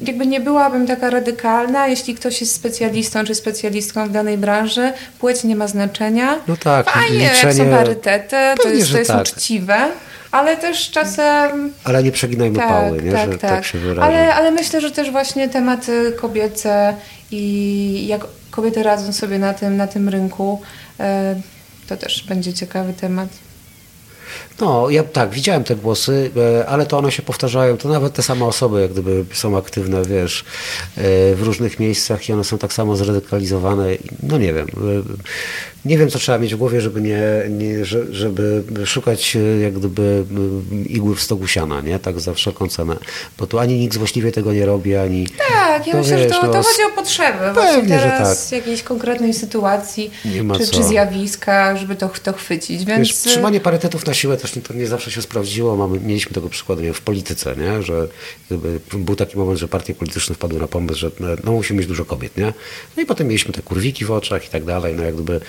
jakby 0.00 0.26
nie 0.26 0.40
byłabym 0.40 0.86
taka 0.86 1.10
radykalna, 1.10 1.86
jeśli 1.86 2.14
ktoś 2.14 2.40
jest 2.40 2.54
specjalistą 2.54 3.24
czy 3.24 3.34
specjalistką 3.34 4.08
w 4.08 4.10
danej 4.10 4.38
branży, 4.38 4.92
płeć 5.18 5.44
nie 5.44 5.56
ma 5.56 5.68
znaczenia. 5.68 6.38
No 6.48 6.56
tak, 6.56 6.90
Fajnie, 6.90 7.18
jak 7.24 7.36
są 7.36 7.48
liczenie- 7.48 7.76
parytety, 7.76 8.36
to 8.62 8.68
jest, 8.68 8.92
to 8.92 8.98
jest 8.98 9.10
tak. 9.10 9.22
uczciwe, 9.26 9.76
ale 10.30 10.56
też 10.56 10.90
czasem 10.90 11.72
Ale 11.84 12.02
nie 12.02 12.12
przeginajmy 12.12 12.58
pały, 12.58 13.02
nie? 13.02 13.10
że 13.10 13.38
tak, 13.38 13.64
się 13.64 13.78
wyrażę. 13.78 14.02
ale, 14.02 14.34
ale 14.34 14.50
myślę, 14.50 14.80
że 14.80 14.90
też 14.90 15.10
właśnie 15.10 15.48
tematy 15.48 16.12
kobiece 16.20 16.94
i 17.30 18.06
jak 18.06 18.20
kobiety 18.50 18.82
radzą 18.82 19.12
sobie 19.12 19.38
na 19.38 19.54
tym, 19.54 19.76
na 19.76 19.86
tym 19.86 20.08
rynku, 20.08 20.60
e, 21.00 21.34
to 21.88 21.96
też 21.96 22.24
będzie 22.28 22.52
ciekawy 22.52 22.92
temat. 22.92 23.28
No, 24.60 24.90
ja 24.90 25.02
tak, 25.02 25.30
widziałem 25.30 25.64
te 25.64 25.76
głosy, 25.76 26.30
e, 26.60 26.66
ale 26.66 26.86
to 26.86 26.98
one 26.98 27.12
się 27.12 27.22
powtarzają. 27.22 27.76
To 27.76 27.88
nawet 27.88 28.14
te 28.14 28.22
same 28.22 28.44
osoby, 28.44 28.80
jak 28.80 28.92
gdyby 28.92 29.24
są 29.32 29.56
aktywne, 29.56 30.02
wiesz, 30.04 30.44
e, 30.96 31.00
w 31.34 31.42
różnych 31.42 31.80
miejscach 31.80 32.28
i 32.28 32.32
one 32.32 32.44
są 32.44 32.58
tak 32.58 32.72
samo 32.72 32.96
zradykalizowane. 32.96 33.86
No 34.22 34.38
nie 34.38 34.52
wiem. 34.52 34.66
E, 35.84 35.88
Nie 35.88 35.98
wiem, 35.98 36.10
co 36.10 36.18
trzeba 36.18 36.38
mieć 36.38 36.54
w 36.54 36.58
głowie, 36.58 36.80
żeby 36.80 37.00
nie, 37.00 37.20
nie 37.50 37.84
że- 37.84 38.14
żeby 38.14 38.62
szukać 38.84 39.36
e, 39.36 39.40
jak 39.60 39.72
gdyby 39.78 40.24
m, 40.30 40.64
igły 40.88 41.16
w 41.16 41.20
stogu 41.22 41.46
siana, 41.46 41.80
nie? 41.80 41.98
Tak 41.98 42.20
za 42.20 42.34
wszelką 42.34 42.68
cenę. 42.68 42.96
Bo 43.38 43.46
tu 43.46 43.58
ani 43.58 43.78
nikt 43.78 43.94
złośliwie 43.94 44.32
tego 44.32 44.52
nie 44.52 44.66
robi, 44.66 44.96
ani... 44.96 45.26
Tak, 45.48 45.86
ja 45.86 45.92
No 45.94 45.98
myślę, 46.00 46.16
wiesz, 46.16 46.32
że 46.32 46.40
to, 46.40 46.46
no, 46.46 46.52
to 46.52 46.58
s- 46.58 46.66
chodzi 46.66 46.82
o 46.92 46.96
potrzeby. 46.96 47.38
Pewnie, 47.54 47.98
teraz 47.98 48.44
tak. 48.50 48.58
jakiejś 48.58 48.82
konkretnej 48.82 49.34
sytuacji 49.34 50.10
czy, 50.58 50.70
czy 50.70 50.84
zjawiska, 50.84 51.76
żeby 51.76 51.96
to, 51.96 52.10
to 52.22 52.32
chwycić. 52.32 52.84
Więc 52.84 53.08
Wiesz, 53.08 53.16
trzymanie 53.16 53.60
parytetów 53.60 54.06
na 54.06 54.14
siłę 54.14 54.36
też 54.36 54.56
nie, 54.56 54.62
to 54.62 54.74
nie 54.74 54.86
zawsze 54.86 55.10
się 55.10 55.22
sprawdziło. 55.22 55.76
Mamy, 55.76 56.00
mieliśmy 56.00 56.32
tego 56.32 56.48
przykładu 56.48 56.82
wiem, 56.82 56.94
w 56.94 57.00
polityce, 57.00 57.54
nie? 57.56 57.82
że 57.82 58.08
był 58.92 59.16
taki 59.16 59.38
moment, 59.38 59.58
że 59.58 59.68
partie 59.68 59.94
polityczne 59.94 60.34
wpadły 60.34 60.60
na 60.60 60.66
pomysł, 60.68 60.98
że 60.98 61.10
no, 61.44 61.52
musimy 61.52 61.78
mieć 61.78 61.88
dużo 61.88 62.04
kobiet. 62.04 62.36
Nie? 62.36 62.52
No 62.96 63.02
i 63.02 63.06
potem 63.06 63.26
mieliśmy 63.26 63.52
te 63.52 63.62
kurwiki 63.62 64.04
w 64.04 64.10
oczach 64.10 64.46
i 64.46 64.48
tak 64.48 64.64
dalej. 64.64 64.94
No, 64.96 65.02
jak 65.02 65.14
gdyby, 65.14 65.40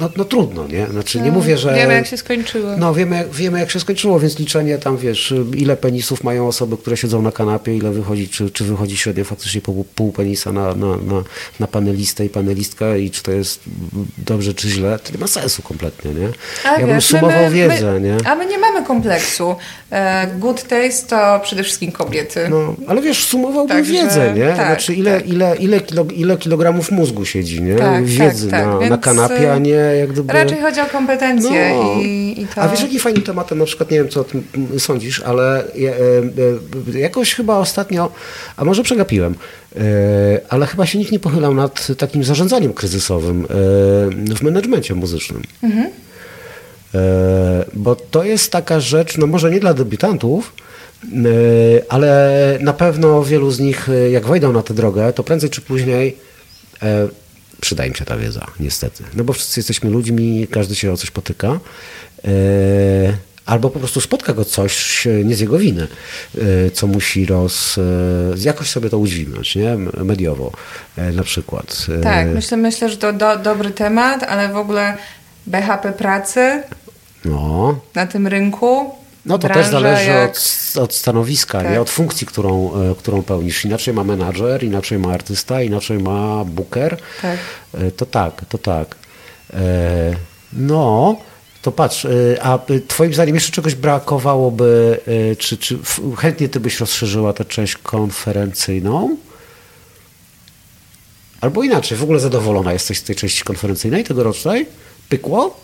no, 0.00 0.10
no 0.16 0.24
trudno, 0.24 0.66
nie? 0.66 0.86
Znaczy 0.86 1.20
nie 1.20 1.32
mówię, 1.32 1.58
że... 1.58 1.74
Wiemy, 1.74 1.94
jak 1.94 2.06
się 2.06 2.16
skończyło. 2.16 2.76
No 2.76 2.94
wiemy 2.94 3.16
jak, 3.16 3.30
wiemy, 3.30 3.60
jak 3.60 3.70
się 3.70 3.80
skończyło, 3.80 4.20
więc 4.20 4.38
liczenie 4.38 4.78
tam, 4.78 4.96
wiesz, 4.96 5.34
ile 5.56 5.76
penisów 5.76 6.24
mają 6.24 6.48
osoby, 6.48 6.76
które 6.76 6.96
siedzą 6.96 7.22
na 7.22 7.32
kanapie, 7.32 7.76
ile 7.76 7.90
wychodzi, 7.90 8.28
czy, 8.28 8.50
czy 8.50 8.64
wychodzi 8.64 8.96
średnio 8.96 9.24
faktycznie 9.24 9.60
pół, 9.60 9.84
pół 9.94 10.12
penisa 10.12 10.52
na, 10.52 10.74
na, 10.74 10.86
na, 10.86 11.22
na 11.60 11.66
panelistę 11.66 12.24
i 12.24 12.28
panelistka 12.28 12.96
i 12.96 13.10
czy 13.10 13.22
to 13.22 13.32
jest 13.32 13.60
dobrze, 14.18 14.54
czy 14.54 14.68
źle, 14.68 14.98
to 14.98 15.12
nie 15.12 15.18
ma 15.18 15.26
sensu 15.26 15.62
kompletnie, 15.62 16.10
nie? 16.10 16.28
A 16.64 16.72
ja 16.72 16.86
bym 16.86 16.94
wiesz, 16.94 17.04
sumował 17.04 17.44
my, 17.44 17.50
wiedzę, 17.50 17.92
my, 17.92 18.00
nie? 18.00 18.16
A 18.30 18.34
my 18.34 18.46
nie 18.46 18.58
mamy 18.58 18.86
kompleksu. 18.86 19.56
E, 19.90 20.26
good 20.38 20.62
taste 20.62 21.08
to 21.08 21.40
przede 21.42 21.62
wszystkim 21.62 21.92
kobiety. 21.92 22.48
No, 22.50 22.74
ale 22.86 23.02
wiesz, 23.02 23.24
sumowałbym 23.24 23.76
Także, 23.76 23.92
wiedzę, 23.92 24.32
nie? 24.34 24.46
tak, 24.46 24.66
znaczy 24.66 24.94
ile, 24.94 25.20
ile, 25.20 25.56
ile, 25.56 25.80
kilo, 25.80 26.06
ile 26.14 26.36
kilogramów 26.36 26.90
mózgu 26.90 27.24
siedzi, 27.24 27.62
nie? 27.62 27.74
Tak, 27.74 28.04
Wiedzy 28.04 28.50
tak, 28.50 28.64
tak. 28.64 29.06
na, 29.06 29.12
na 29.14 29.28
A 29.52 29.58
nie 29.58 29.70
jak 29.70 30.12
gdyby... 30.12 30.32
Raczej 30.32 30.60
chodzi 30.60 30.80
o 30.80 30.86
kompetencje 30.86 31.74
No. 31.74 32.00
i, 32.02 32.34
i 32.38 32.46
to... 32.54 32.60
A 32.62 32.68
wiesz, 32.68 32.80
jaki 32.82 32.98
fajnym 32.98 33.22
tematem, 33.22 33.58
na 33.58 33.64
przykład, 33.64 33.90
nie 33.90 33.98
wiem, 33.98 34.08
co 34.08 34.20
o 34.20 34.24
tym 34.24 34.44
sądzisz, 34.78 35.20
ale 35.20 35.64
e, 35.64 35.66
e, 36.94 36.98
jakoś 36.98 37.34
chyba 37.34 37.56
ostatnio, 37.56 38.12
a 38.56 38.64
może 38.64 38.82
przegapiłem, 38.82 39.34
e, 39.76 39.80
ale 40.48 40.66
chyba 40.66 40.86
się 40.86 40.98
nikt 40.98 41.12
nie 41.12 41.18
pochylał 41.18 41.54
nad 41.54 41.86
takim 41.98 42.24
zarządzaniem 42.24 42.72
kryzysowym 42.72 43.46
w 44.36 44.42
menedżmencie 44.42 44.94
muzycznym. 44.94 45.42
E, 46.94 47.64
Bo 47.74 47.96
to 47.96 48.24
jest 48.24 48.52
taka 48.52 48.80
rzecz, 48.80 49.18
no 49.18 49.26
może 49.26 49.50
nie 49.50 49.60
dla 49.60 49.74
debiutantów, 49.74 50.52
ale 51.88 52.58
na 52.60 52.72
pewno 52.72 53.24
wielu 53.24 53.50
z 53.50 53.60
nich, 53.60 53.88
jak 54.10 54.26
wejdą 54.26 54.52
na 54.52 54.62
tę 54.62 54.74
drogę, 54.74 55.12
to 55.12 55.22
prędzej 55.22 55.50
czy 55.50 55.60
później 55.60 56.16
przyda 57.60 57.86
im 57.86 57.94
się 57.94 58.04
ta 58.04 58.16
wiedza, 58.16 58.46
niestety. 58.60 59.04
No 59.14 59.24
bo 59.24 59.32
wszyscy 59.32 59.60
jesteśmy 59.60 59.90
ludźmi, 59.90 60.46
każdy 60.50 60.74
się 60.74 60.92
o 60.92 60.96
coś 60.96 61.10
potyka. 61.10 61.60
e, 62.24 62.28
Albo 63.46 63.70
po 63.70 63.78
prostu 63.78 64.00
spotka 64.00 64.32
go 64.32 64.44
coś 64.44 65.06
nie 65.24 65.36
z 65.36 65.40
jego 65.40 65.58
winy, 65.58 65.88
e, 66.38 66.70
co 66.70 66.86
musi 66.86 67.26
roz, 67.26 67.78
e, 67.78 67.82
jakoś 68.38 68.70
sobie 68.70 68.90
to 68.90 68.98
udźwignąć, 68.98 69.56
nie? 69.56 69.76
mediowo 70.04 70.52
na 71.12 71.22
przykład. 71.22 71.86
Tak, 72.02 72.26
myślę, 72.28 72.56
myślę, 72.56 72.88
że 72.88 72.96
to 72.96 73.12
do, 73.12 73.36
dobry 73.36 73.70
temat, 73.70 74.22
ale 74.22 74.48
w 74.48 74.56
ogóle 74.56 74.96
BHP 75.46 75.92
pracy 75.92 76.62
No, 77.24 77.80
na 77.94 78.06
tym 78.06 78.26
rynku. 78.26 78.90
No 79.26 79.38
to 79.38 79.48
branża 79.48 79.62
też 79.62 79.72
zależy 79.72 80.10
jak- 80.10 80.30
od, 80.30 80.82
od 80.82 80.94
stanowiska, 80.94 81.60
Tak. 81.62 81.70
nie? 81.72 81.80
od 81.80 81.90
funkcji, 81.90 82.26
którą, 82.26 82.72
e, 82.90 82.94
którą 82.94 83.22
pełnisz. 83.22 83.64
Inaczej 83.64 83.94
ma 83.94 84.04
menadżer, 84.04 84.64
inaczej 84.64 84.98
ma 84.98 85.12
artysta, 85.12 85.62
inaczej 85.62 85.98
ma 85.98 86.44
booker. 86.44 86.96
Tak. 87.22 87.38
E, 87.74 87.90
To 87.90 88.06
tak, 88.06 88.44
to 88.48 88.58
tak. 88.58 88.96
E, 89.54 89.58
No, 90.52 91.16
to 91.62 91.72
patrz, 91.72 92.06
a 92.42 92.58
twoim 92.88 93.14
zdaniem 93.14 93.34
jeszcze 93.34 93.52
czegoś 93.52 93.74
brakowałoby, 93.74 95.00
czy, 95.38 95.58
czy 95.58 95.78
chętnie 96.18 96.48
ty 96.48 96.60
byś 96.60 96.80
rozszerzyła 96.80 97.32
tę 97.32 97.44
część 97.44 97.76
konferencyjną? 97.76 99.16
Albo 101.40 101.62
inaczej, 101.62 101.98
w 101.98 102.02
ogóle 102.02 102.20
zadowolona 102.20 102.72
jesteś 102.72 102.98
z 102.98 103.02
tej 103.02 103.16
części 103.16 103.44
konferencyjnej 103.44 104.04
tegorocznej? 104.04 104.66
Pykło? 105.08 105.60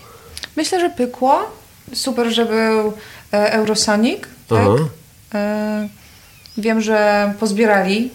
Myślę, 0.57 0.81
że 0.81 0.91
pykło. 0.91 1.43
Super, 1.93 2.35
że 2.35 2.47
był 2.47 2.93
e, 3.33 3.53
Eurosonic. 3.53 4.21
Tak? 4.49 4.69
E, 5.35 5.89
wiem, 6.59 6.81
że 6.81 7.33
pozbierali 7.41 8.11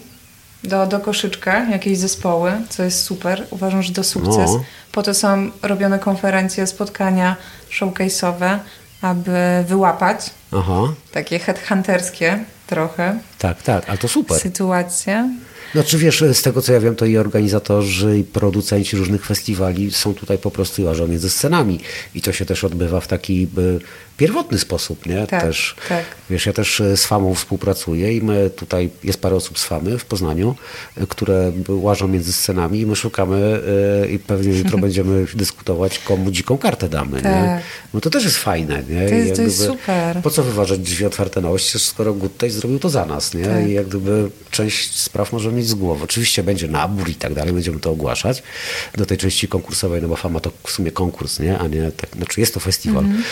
do, 0.64 0.86
do 0.86 1.00
koszyczka 1.00 1.64
jakieś 1.64 1.98
zespoły, 1.98 2.52
co 2.68 2.82
jest 2.82 3.04
super. 3.04 3.46
Uważam, 3.50 3.82
że 3.82 3.92
to 3.92 4.04
sukces. 4.04 4.50
No. 4.50 4.64
Po 4.92 5.02
to 5.02 5.14
są 5.14 5.50
robione 5.62 5.98
konferencje, 5.98 6.66
spotkania 6.66 7.36
showcase'owe, 7.70 8.58
aby 9.02 9.64
wyłapać 9.66 10.30
Aha, 10.52 10.82
takie 11.12 11.38
headhunterskie 11.38 12.44
trochę 12.66 13.18
tak, 13.38 13.62
tak, 13.62 13.88
ale 13.88 13.98
to 13.98 14.08
super. 14.08 14.40
sytuacje. 14.40 15.28
Znaczy 15.72 15.98
wiesz, 15.98 16.24
z 16.32 16.42
tego 16.42 16.62
co 16.62 16.72
ja 16.72 16.80
wiem, 16.80 16.96
to 16.96 17.06
i 17.06 17.16
organizatorzy, 17.16 18.18
i 18.18 18.24
producenci 18.24 18.96
różnych 18.96 19.26
festiwali 19.26 19.90
są 19.92 20.14
tutaj 20.14 20.38
po 20.38 20.50
prostu 20.50 20.84
łażą 20.84 21.06
między 21.08 21.30
scenami. 21.30 21.80
I 22.14 22.22
to 22.22 22.32
się 22.32 22.44
też 22.46 22.64
odbywa 22.64 23.00
w 23.00 23.06
taki 23.06 23.48
y, 23.58 23.78
pierwotny 24.16 24.58
sposób, 24.58 25.06
nie? 25.06 25.26
Tak, 25.26 25.42
też, 25.42 25.74
tak. 25.88 26.04
Wiesz, 26.30 26.46
ja 26.46 26.52
też 26.52 26.80
y, 26.80 26.96
z 26.96 27.06
FAMą 27.06 27.34
współpracuję 27.34 28.16
i 28.16 28.22
my 28.22 28.50
tutaj, 28.56 28.90
jest 29.04 29.20
parę 29.20 29.36
osób 29.36 29.58
z 29.58 29.64
FAMy 29.64 29.98
w 29.98 30.04
Poznaniu, 30.04 30.54
y, 31.02 31.06
które 31.06 31.52
łażą 31.68 32.08
między 32.08 32.32
scenami 32.32 32.80
i 32.80 32.86
my 32.86 32.96
szukamy 32.96 33.60
i 34.12 34.18
pewnie 34.18 34.58
jutro 34.58 34.78
będziemy 34.88 35.26
dyskutować, 35.34 35.98
komu 35.98 36.30
dziką 36.30 36.58
kartę 36.58 36.88
damy, 36.88 37.16
nie? 37.16 37.22
Tak. 37.22 37.60
No 37.94 38.00
to 38.00 38.10
też 38.10 38.24
jest 38.24 38.38
fajne, 38.38 38.82
nie? 38.88 39.08
To 39.08 39.14
jest- 39.14 39.36
to 39.36 39.42
jest 39.42 39.56
gdyby- 39.58 39.72
super. 39.78 40.20
Po 40.22 40.30
co 40.30 40.42
wyważać 40.42 40.78
drzwi 40.80 41.04
otwarte 41.06 41.40
na 41.40 41.50
oś, 41.50 41.64
skoro 41.82 42.14
Good 42.14 42.36
Taste 42.36 42.58
zrobił 42.58 42.78
to 42.78 42.88
za 42.88 43.06
nas, 43.06 43.34
nie? 43.34 43.44
Tak. 43.44 43.68
I 43.68 43.72
jak 43.72 43.88
gdyby 43.88 44.30
część 44.50 45.00
spraw 45.00 45.32
możemy 45.32 45.59
mieć 45.60 45.68
z 45.68 45.74
głowy. 45.74 46.04
Oczywiście 46.04 46.42
będzie 46.42 46.68
nabór 46.68 47.08
i 47.08 47.14
tak 47.14 47.34
dalej, 47.34 47.52
będziemy 47.52 47.80
to 47.80 47.90
ogłaszać 47.90 48.42
do 48.96 49.06
tej 49.06 49.18
części 49.18 49.48
konkursowej, 49.48 50.02
no 50.02 50.08
bo 50.08 50.16
fama 50.16 50.40
to 50.40 50.50
w 50.66 50.70
sumie 50.70 50.90
konkurs, 50.90 51.40
nie? 51.40 51.58
A 51.58 51.66
nie 51.66 51.90
tak, 51.90 52.10
znaczy 52.16 52.40
jest 52.40 52.54
to 52.54 52.60
festiwal. 52.60 53.04
Mhm. 53.04 53.22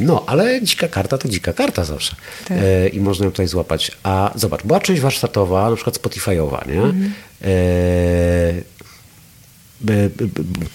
No, 0.00 0.24
ale 0.26 0.62
dzika 0.62 0.88
karta 0.88 1.18
to 1.18 1.28
dzika 1.28 1.52
karta 1.52 1.84
zawsze. 1.84 2.16
Tak. 2.48 2.58
E, 2.60 2.88
I 2.88 3.00
można 3.00 3.24
ją 3.24 3.30
tutaj 3.30 3.48
złapać. 3.48 3.92
A 4.02 4.30
zobacz, 4.34 4.62
była 4.62 4.80
część 4.80 5.00
warsztatowa, 5.00 5.70
na 5.70 5.76
przykład 5.76 5.98
Spotify'owa, 5.98 6.68
nie? 6.68 6.82
Mhm. 6.82 7.12
E, 7.42 8.75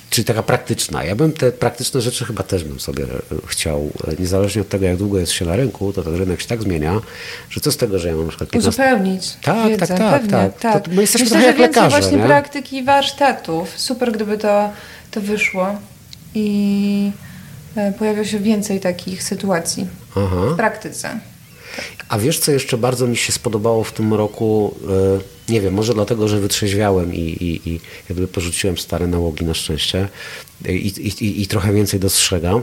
czyli 0.10 0.26
taka 0.26 0.44
praktyczna. 0.44 1.04
Ja 1.04 1.16
bym 1.16 1.32
te 1.32 1.52
praktyczne 1.52 2.02
rzeczy 2.02 2.26
chyba 2.26 2.44
też 2.44 2.64
bym 2.64 2.80
sobie 2.80 3.06
chciał, 3.48 3.92
e, 4.08 4.22
niezależnie 4.22 4.62
od 4.62 4.70
tego, 4.70 4.86
jak 4.86 4.98
długo 4.98 5.20
jest 5.20 5.32
się 5.32 5.46
na 5.46 5.56
rynku, 5.56 5.94
to 5.94 6.04
ten 6.04 6.16
rynek 6.16 6.42
się 6.42 6.48
tak 6.48 6.62
zmienia, 6.62 7.00
że 7.50 7.62
co 7.62 7.72
z 7.72 7.78
tego, 7.78 8.00
że 8.00 8.08
ja 8.08 8.16
mam 8.16 8.24
na 8.24 8.30
przykład 8.30 8.50
15... 8.50 8.70
Uzupełnić 8.70 9.34
Tak, 9.42 9.70
wiedzę, 9.70 9.88
tak, 9.88 9.98
tak, 9.98 10.12
pewnie, 10.12 10.32
tak. 10.32 10.60
tak. 10.60 10.84
To 10.84 10.92
my 10.92 11.02
jesteśmy 11.02 11.26
Myślę, 11.26 11.42
że 11.42 11.48
jak 11.48 11.58
więcej 11.58 11.84
lekarze, 11.84 12.02
właśnie 12.02 12.18
nie? 12.18 12.26
praktyki 12.26 12.78
i 12.78 12.84
warsztatów. 12.84 13.80
Super, 13.80 14.12
gdyby 14.12 14.38
to, 14.38 14.70
to 15.12 15.22
wyszło 15.22 15.76
i 16.36 17.12
e, 17.76 17.92
pojawiło 17.92 18.26
się 18.26 18.40
więcej 18.40 18.80
takich 18.80 19.24
sytuacji 19.24 19.88
Aha. 20.16 20.36
w 20.54 20.56
praktyce. 20.56 21.20
A 22.10 22.20
wiesz, 22.20 22.40
co 22.40 22.52
jeszcze 22.52 22.78
bardzo 22.78 23.08
mi 23.08 23.18
się 23.18 23.32
spodobało 23.34 23.84
w 23.84 23.92
tym 23.92 24.14
roku? 24.14 24.76
E, 24.90 25.52
Nie 25.52 25.62
wiem, 25.62 25.74
może 25.74 25.94
dlatego, 25.94 26.28
że 26.28 26.40
wytrzeźwiałem 26.40 27.14
i, 27.14 27.20
i, 27.20 27.70
i 27.70 27.80
jakby 28.10 28.28
porzuciłem 28.28 28.78
stare 28.78 29.08
nałogi 29.08 29.46
na 29.46 29.54
szczęście 29.54 30.08
i, 30.70 30.72
i, 30.72 31.42
i, 31.42 31.48
trochę 31.48 31.74
więcej 31.74 32.00
dostrzegam. 32.00 32.62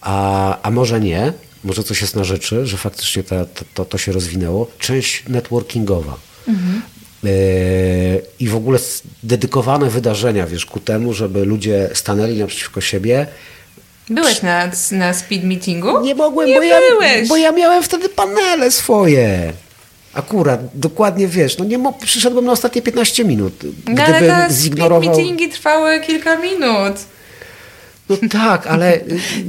A, 0.00 0.58
a 0.62 0.70
może 0.70 1.00
nie, 1.00 1.32
może 1.64 1.84
coś 1.84 2.00
jest 2.00 2.16
na 2.16 2.24
rzeczy, 2.24 2.66
że 2.66 2.76
faktycznie 2.76 3.22
ta, 3.22 3.44
to, 3.44 3.64
to, 3.74 3.84
to 3.84 3.98
się 3.98 4.12
rozwinęło. 4.12 4.70
Część 4.78 5.24
networkingowa. 5.28 6.16
E, 7.24 7.28
I 8.38 8.48
w 8.48 8.56
ogóle 8.56 8.78
dedykowane 9.22 9.90
wydarzenia, 9.90 10.46
wiesz, 10.46 10.66
ku 10.66 10.80
temu, 10.80 11.12
żeby 11.12 11.44
ludzie 11.44 11.90
stanęli 11.94 12.38
naprzeciwko 12.38 12.80
siebie 12.80 13.26
Byłeś 14.10 14.42
na, 14.42 14.70
na 14.92 15.14
speed 15.14 15.46
meetingu? 15.46 16.00
nie 16.00 16.14
mogłem, 16.14 16.48
Nie 16.48 16.56
bo, 16.56 16.62
ja, 16.62 16.80
bo 17.28 17.36
ja 17.36 17.52
miałem 17.52 17.82
wtedy 17.82 18.08
panele 18.08 18.70
swoje. 18.70 19.52
Akurat, 20.14 20.60
dokładnie 20.74 21.28
wiesz, 21.28 21.58
no 21.58 21.64
nie 21.64 21.78
mo- 21.78 21.92
przyszedłbym 21.92 22.44
na 22.44 22.52
ostatnie 22.52 22.82
15 22.82 23.24
minut. 23.24 23.52
No 23.88 24.02
ale 24.04 24.16
Gdybym 24.18 24.36
te 24.48 24.54
zignorował. 24.54 25.02
speed 25.02 25.16
meetingi 25.18 25.48
trwały 25.48 26.00
kilka 26.00 26.36
minut. 26.38 26.94
No 28.08 28.16
tak, 28.32 28.66
ale. 28.66 28.94
y, 28.96 29.00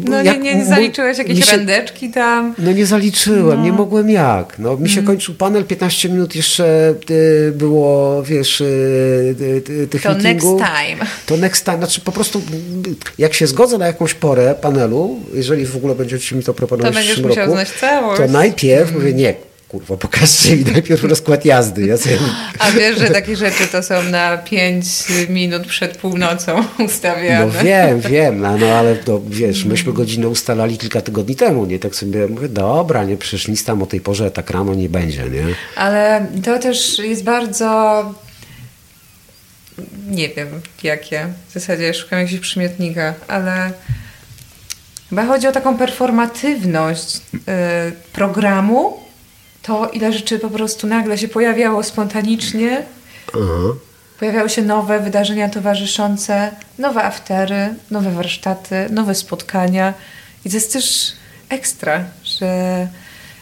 No 0.06 0.22
nie, 0.22 0.38
nie 0.38 0.66
zaliczyłeś 0.66 1.18
jakieś 1.18 1.46
się- 1.46 1.58
randeczki 1.58 2.10
tam. 2.10 2.56
No 2.58 2.72
nie 2.72 2.86
zaliczyłem, 2.86 3.64
nie 3.64 3.72
mogłem 3.72 4.10
jak. 4.10 4.60
No, 4.60 4.78
mi 4.78 4.90
się 4.90 5.00
Mm. 5.00 5.08
kończył 5.08 5.36
panel, 5.36 5.64
15 5.66 6.10
minut 6.10 6.36
jeszcze 6.36 6.96
y, 7.12 7.52
było, 7.56 8.24
wiesz, 8.24 8.62
y, 8.62 8.66
y, 9.70 9.72
y, 9.74 9.88
tych 9.88 10.02
To 10.02 10.10
next 10.10 10.24
meetingów. 10.24 10.62
time. 10.62 11.06
To 11.26 11.38
next 11.38 11.66
time, 11.66 11.78
znaczy 11.78 12.02
po 12.02 12.12
prostu 12.12 12.42
jak 13.18 13.34
się 13.34 13.48
zgodzę 13.48 13.78
na 13.78 13.88
jakąś 13.88 14.14
porę 14.14 14.56
panelu, 14.62 15.16
jeżeli 15.34 15.66
w 15.66 15.76
ogóle 15.76 15.96
będziecie 15.96 16.36
mi 16.36 16.44
to 16.44 16.54
proponować 16.54 16.94
To 16.96 17.00
w 17.02 17.04
przyszłym 17.04 17.28
musiał 17.28 17.48
roku, 17.48 18.18
to 18.18 18.28
najpierw 18.28 18.94
mówię, 18.94 19.14
nie, 19.14 19.34
kurwa, 19.68 19.98
pokażcie 19.98 20.56
mi 20.56 20.66
najpierw 20.66 21.04
rozkład 21.04 21.46
jazdy. 21.46 21.86
Ja 21.86 21.98
sobie, 21.98 22.18
A 22.60 22.72
wiesz, 22.72 23.00
że 23.00 23.10
takie 23.10 23.36
rzeczy 23.36 23.68
to 23.68 23.84
są 23.84 24.04
na 24.04 24.38
5 24.38 24.86
minut 25.30 25.68
przed 25.68 25.98
północą 25.98 26.64
ustawiane. 26.86 27.46
no 27.46 27.64
wiem, 27.64 28.02
wiem, 28.02 28.40
no, 28.40 28.58
no 28.58 28.68
ale 28.68 28.96
to 28.96 29.22
wiesz, 29.28 29.66
myśmy 29.66 29.94
godzinę 29.94 30.28
ustalali 30.28 30.78
kilka 30.78 31.02
tygodni 31.02 31.36
temu, 31.36 31.66
nie? 31.66 31.80
Tak 31.80 31.96
sobie 31.96 32.28
mówię, 32.28 32.50
dobra, 32.50 33.04
nie, 33.04 33.18
przecież 33.18 33.48
nic 33.48 33.64
tam 33.64 33.82
o 33.82 33.86
tej 33.86 34.02
porze 34.02 34.32
tak 34.32 34.50
rano 34.50 34.74
nie 34.74 34.90
będzie, 34.90 35.24
nie? 35.30 35.44
Ale 35.76 36.26
to 36.44 36.60
też 36.60 37.00
jest 37.00 37.24
bardzo. 37.24 38.14
Nie 40.08 40.30
wiem 40.30 40.48
jakie. 40.84 41.28
W 41.50 41.54
zasadzie 41.54 41.94
szukam 41.94 42.20
jakiegoś 42.20 42.42
przymiotnika, 42.42 43.14
ale 43.28 43.72
chyba 45.10 45.26
chodzi 45.26 45.48
o 45.48 45.52
taką 45.52 45.78
performatywność 45.78 47.18
y, 47.18 47.42
programu. 48.14 49.07
To, 49.68 49.90
ile 49.90 50.14
rzeczy 50.14 50.40
po 50.40 50.50
prostu 50.50 50.88
nagle 50.88 51.18
się 51.18 51.28
pojawiało 51.28 51.84
spontanicznie. 51.84 52.84
Aha. 53.28 53.74
Pojawiały 54.20 54.50
się 54.50 54.62
nowe 54.62 55.00
wydarzenia 55.00 55.50
towarzyszące, 55.50 56.52
nowe 56.78 57.04
aftery, 57.04 57.76
nowe 57.92 58.12
warsztaty, 58.12 58.88
nowe 58.90 59.16
spotkania. 59.16 59.94
I 60.46 60.50
to 60.50 60.58
jest 60.58 60.74
też 60.74 61.14
ekstra, 61.50 62.06
że, 62.24 62.88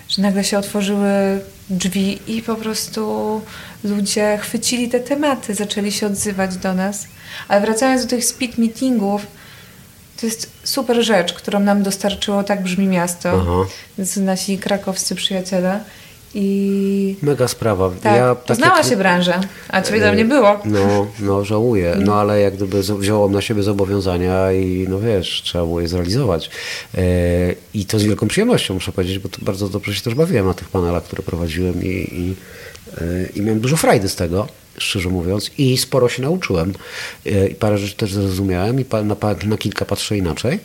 że 0.10 0.22
nagle 0.22 0.44
się 0.44 0.58
otworzyły 0.58 1.42
drzwi 1.70 2.20
i 2.28 2.42
po 2.42 2.56
prostu 2.56 3.42
ludzie 3.84 4.38
chwycili 4.42 4.90
te 4.90 5.00
tematy, 5.00 5.56
zaczęli 5.56 5.92
się 5.92 6.08
odzywać 6.08 6.58
do 6.58 6.74
nas. 6.74 7.08
Ale 7.48 7.62
wracając 7.62 8.02
do 8.04 8.10
tych 8.10 8.26
speed 8.26 8.62
meetingów, 8.62 9.28
to 10.20 10.26
jest 10.26 10.50
super 10.64 11.04
rzecz, 11.04 11.34
którą 11.34 11.60
nam 11.60 11.84
dostarczyło 11.84 12.44
Tak 12.44 12.64
Brzmi 12.64 12.88
Miasto, 12.88 13.30
Aha. 13.42 13.70
nasi 14.18 14.58
krakowscy 14.58 15.16
przyjaciele. 15.16 15.80
I 16.38 17.16
Mega 17.22 17.48
sprawa. 17.48 17.92
tak, 18.04 18.16
Ja, 18.16 18.36
poznała 18.36 18.78
takie- 18.78 18.90
się 18.90 18.98
branża, 18.98 19.42
a 19.70 19.82
ciebie 19.82 20.00
tam 20.02 20.14
E, 20.14 20.16
nie 20.18 20.26
było. 20.26 20.60
No, 20.66 21.08
no 21.20 21.46
żałuję. 21.46 21.98
No 22.00 22.16
ale 22.16 22.40
jak 22.42 22.56
gdyby 22.56 22.82
wziąłem 22.84 23.32
na 23.32 23.42
siebie 23.42 23.64
zobowiązania 23.64 24.52
i 24.52 24.86
no 24.90 25.00
wiesz, 25.00 25.42
trzeba 25.46 25.64
było 25.66 25.82
je 25.82 25.88
zrealizować. 25.88 26.50
E, 26.98 27.02
I 27.74 27.86
to 27.86 28.00
z 28.00 28.04
wielką 28.04 28.28
przyjemnością 28.28 28.74
muszę 28.74 28.92
powiedzieć, 28.92 29.20
bo 29.20 29.30
to 29.30 29.38
bardzo 29.42 29.70
dobrze 29.70 29.96
się 29.96 30.02
też 30.02 30.16
bawiłem 30.16 30.46
na 30.46 30.54
tych 30.54 30.70
panelach, 30.70 31.04
które 31.04 31.24
prowadziłem 31.24 31.84
i, 31.84 31.88
i, 32.12 32.36
e, 33.02 33.04
i 33.36 33.42
miałem 33.42 33.60
dużo 33.60 33.78
frajdy 33.78 34.10
z 34.10 34.16
tego, 34.16 34.48
szczerze 34.78 35.10
mówiąc, 35.10 35.52
i 35.58 35.78
sporo 35.78 36.10
się 36.10 36.22
nauczyłem. 36.22 36.74
I 37.52 37.56
parę 37.56 37.78
rzeczy 37.78 37.96
też 37.96 38.14
zrozumiałem 38.14 38.80
i 38.80 38.86
na, 39.04 39.16
na 39.50 39.58
kilka 39.58 39.86
patrzę 39.86 40.18
inaczej. 40.18 40.60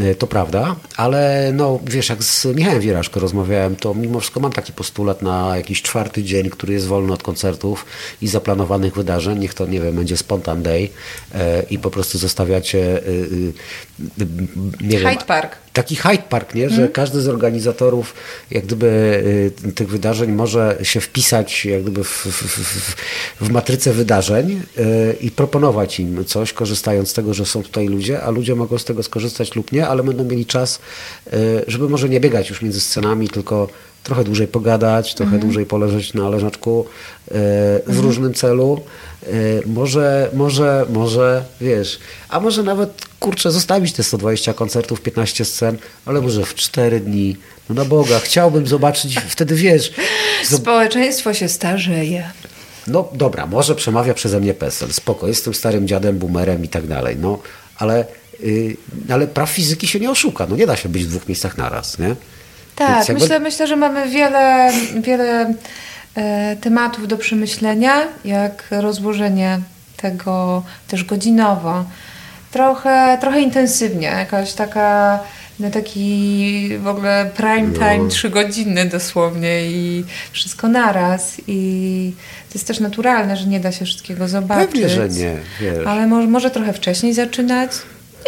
E, 0.00 0.14
To 0.14 0.26
prawda, 0.26 0.76
ale 0.96 1.50
no 1.54 1.80
wiesz, 1.84 2.08
jak 2.08 2.22
z 2.22 2.44
Michałem 2.44 2.80
Wieraszko 2.80 3.20
rozmawiałem, 3.20 3.76
to 3.76 3.94
mimo 3.94 4.20
wszystko 4.20 4.40
mam 4.40 4.52
taki 4.52 4.72
postulat 4.72 5.22
na 5.22 5.56
jakiś 5.56 5.82
czwarty 5.82 6.22
dzień, 6.22 6.50
który 6.50 6.72
jest 6.72 6.86
wolny 6.86 7.12
od 7.12 7.22
koncertów 7.22 7.86
i 8.22 8.28
zaplanowanych 8.28 8.94
wydarzeń. 8.94 9.38
Niech 9.38 9.54
to, 9.54 9.66
nie 9.66 9.80
wiem, 9.80 9.96
będzie 9.96 10.16
spontan 10.16 10.62
day 10.62 10.88
e, 11.34 11.62
i 11.70 11.78
po 11.78 11.90
prostu 11.90 12.18
zostawiacie, 12.18 12.78
y, 12.78 13.10
y, 13.10 14.22
y, 14.22 14.26
nie 14.80 14.98
wiem, 14.98 15.08
Hyde 15.10 15.24
Park. 15.24 15.56
Taki 15.76 15.96
Hyde 15.96 16.22
Park, 16.28 16.54
nie? 16.54 16.64
Mhm. 16.64 16.82
że 16.82 16.88
każdy 16.88 17.20
z 17.20 17.28
organizatorów 17.28 18.14
jak 18.50 18.64
gdyby 18.64 18.86
y, 19.66 19.72
tych 19.72 19.88
wydarzeń 19.88 20.32
może 20.32 20.78
się 20.82 21.00
wpisać 21.00 21.64
jak 21.64 21.82
gdyby 21.82 22.04
w, 22.04 22.08
w, 22.08 22.42
w, 22.42 22.96
w 23.40 23.50
matrycę 23.50 23.92
wydarzeń 23.92 24.62
y, 24.78 25.16
i 25.20 25.30
proponować 25.30 26.00
im 26.00 26.24
coś, 26.24 26.52
korzystając 26.52 27.10
z 27.10 27.12
tego, 27.12 27.34
że 27.34 27.46
są 27.46 27.62
tutaj 27.62 27.88
ludzie, 27.88 28.22
a 28.22 28.30
ludzie 28.30 28.54
mogą 28.54 28.78
z 28.78 28.84
tego 28.84 29.02
skorzystać 29.02 29.54
lub 29.54 29.72
nie, 29.72 29.88
ale 29.88 30.02
będą 30.02 30.24
mieli 30.24 30.46
czas, 30.46 30.78
y, 31.26 31.64
żeby 31.66 31.88
może 31.88 32.08
nie 32.08 32.20
biegać 32.20 32.50
już 32.50 32.62
między 32.62 32.80
scenami, 32.80 33.28
tylko 33.28 33.68
trochę 34.06 34.24
dłużej 34.24 34.46
pogadać, 34.48 35.14
trochę 35.14 35.24
Mhm. 35.32 35.42
dłużej 35.42 35.66
poleżeć 35.66 36.14
na 36.14 36.28
leżaczku 36.28 36.86
y, 37.28 37.32
w 37.86 37.98
różnym 37.98 38.34
celu. 38.34 38.80
Y, 39.28 39.62
Może, 39.66 40.30
może, 40.32 40.86
może, 40.92 41.44
wiesz, 41.60 41.98
a 42.28 42.40
może 42.40 42.62
nawet, 42.62 42.90
kurczę, 43.20 43.50
zostawić 43.50 43.92
te 43.92 44.02
120 44.02 44.54
koncertów, 44.54 45.00
15 45.00 45.44
scen, 45.44 45.76
ale 46.06 46.20
może 46.20 46.44
w 46.44 46.54
4 46.54 47.00
dni. 47.00 47.36
No 47.68 47.74
na 47.74 47.84
Boga, 47.84 48.18
chciałbym 48.18 48.66
zobaczyć, 48.66 49.16
wtedy 49.28 49.54
wiesz, 49.54 49.92
zob- 50.50 50.56
Społeczeństwo 50.56 51.34
się 51.34 51.48
starzeje. 51.48 52.30
no 52.86 53.08
dobra, 53.12 53.46
może 53.46 53.74
przemawia 53.74 54.14
przeze 54.14 54.40
mnie 54.40 54.54
PESEL, 54.54 54.92
spoko, 54.92 55.26
jestem 55.28 55.54
starym 55.54 55.88
dziadem, 55.88 56.18
boomerem 56.18 56.64
i 56.64 56.68
tak 56.68 56.86
dalej, 56.86 57.16
no, 57.20 57.38
ale, 57.78 58.04
y, 58.44 58.76
ale 59.10 59.26
praw 59.26 59.50
fizyki 59.50 59.86
się 59.86 60.00
nie 60.00 60.10
oszuka, 60.10 60.46
no 60.50 60.56
nie 60.56 60.66
da 60.66 60.76
się 60.76 60.88
być 60.88 61.04
w 61.04 61.08
dwóch 61.08 61.28
miejscach 61.28 61.58
naraz, 61.58 61.98
nie? 61.98 62.16
Tak, 62.76 63.08
jakby- 63.08 63.22
myślę, 63.22 63.40
myślę, 63.40 63.66
że 63.66 63.76
mamy 63.76 64.08
wiele, 64.08 64.72
wiele 65.00 65.54
e, 66.14 66.56
tematów 66.56 67.08
do 67.08 67.16
przemyślenia, 67.16 67.94
jak 68.24 68.64
rozłożenie 68.70 69.58
tego 69.96 70.62
też 70.88 71.04
godzinowo. 71.04 71.84
Trochę, 72.50 73.18
trochę 73.20 73.40
intensywnie, 73.40 74.06
jakaś 74.06 74.52
taka 74.52 75.18
no, 75.60 75.70
taki 75.70 76.68
w 76.78 76.86
ogóle 76.86 77.30
prime 77.36 77.72
time, 77.72 78.08
trzy 78.08 78.30
godziny 78.30 78.84
dosłownie 78.84 79.66
i 79.66 80.04
wszystko 80.32 80.68
naraz. 80.68 81.36
I 81.46 82.12
to 82.48 82.54
jest 82.54 82.66
też 82.66 82.80
naturalne, 82.80 83.36
że 83.36 83.46
nie 83.46 83.60
da 83.60 83.72
się 83.72 83.84
wszystkiego 83.84 84.28
zobaczyć. 84.28 84.70
Pewnie, 84.72 84.88
że 84.88 85.08
nie, 85.08 85.36
wiesz. 85.60 85.86
Ale 85.86 86.06
może, 86.06 86.28
może 86.28 86.50
trochę 86.50 86.72
wcześniej 86.72 87.14
zaczynać. 87.14 87.70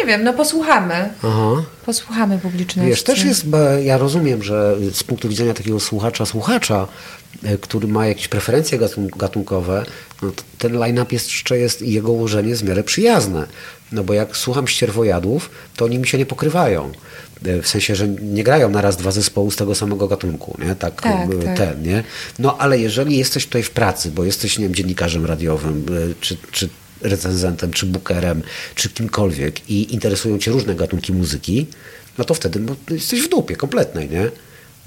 Nie 0.00 0.06
wiem, 0.06 0.24
no 0.24 0.32
posłuchamy. 0.32 0.94
Aha. 1.22 1.62
Posłuchamy 1.86 2.38
publiczności. 2.38 2.90
Wiesz, 2.90 3.02
też 3.02 3.24
jest, 3.24 3.46
ja 3.82 3.98
rozumiem, 3.98 4.42
że 4.42 4.76
z 4.92 5.04
punktu 5.04 5.28
widzenia 5.28 5.54
takiego 5.54 5.80
słuchacza, 5.80 6.26
słuchacza, 6.26 6.88
e, 7.44 7.58
który 7.58 7.88
ma 7.88 8.06
jakieś 8.06 8.28
preferencje 8.28 8.78
gatun- 8.78 9.16
gatunkowe, 9.16 9.84
no 10.22 10.32
ten 10.58 10.72
line-up 10.78 11.14
jeszcze 11.14 11.58
jest 11.58 11.82
i 11.82 11.92
jego 11.92 12.12
ułożenie 12.12 12.48
jest 12.48 12.62
w 12.62 12.68
miarę 12.68 12.82
przyjazne. 12.84 13.46
No 13.92 14.04
bo 14.04 14.14
jak 14.14 14.36
słucham 14.36 14.68
ścierwojadów, 14.68 15.50
to 15.76 15.84
oni 15.84 15.98
mi 15.98 16.06
się 16.06 16.18
nie 16.18 16.26
pokrywają. 16.26 16.92
E, 17.46 17.62
W 17.62 17.68
sensie, 17.68 17.94
że 17.96 18.08
nie 18.08 18.44
grają 18.44 18.68
na 18.68 18.80
raz 18.80 18.96
dwa 18.96 19.10
zespołu 19.10 19.50
z 19.50 19.56
tego 19.56 19.74
samego 19.74 20.08
gatunku, 20.08 20.56
nie? 20.66 20.74
Tak, 20.74 21.02
Tak, 21.02 21.12
e, 21.30 21.44
tak. 21.44 21.56
ten, 21.56 21.82
nie? 21.82 22.04
No 22.38 22.58
ale 22.58 22.78
jeżeli 22.78 23.16
jesteś 23.16 23.46
tutaj 23.46 23.62
w 23.62 23.70
pracy, 23.70 24.10
bo 24.10 24.24
jesteś, 24.24 24.58
nie 24.58 24.64
wiem, 24.64 24.74
dziennikarzem 24.74 25.26
radiowym, 25.26 25.86
czy, 26.20 26.36
czy 26.52 26.68
recenzentem, 27.00 27.72
czy 27.72 27.86
bookerem, 27.86 28.42
czy 28.74 28.88
kimkolwiek 28.88 29.70
i 29.70 29.94
interesują 29.94 30.38
cię 30.38 30.50
różne 30.50 30.74
gatunki 30.74 31.12
muzyki, 31.12 31.66
no 32.18 32.24
to 32.24 32.34
wtedy 32.34 32.60
no, 32.60 32.76
jesteś 32.90 33.22
w 33.22 33.28
dupie 33.28 33.56
kompletnej, 33.56 34.10
nie? 34.10 34.30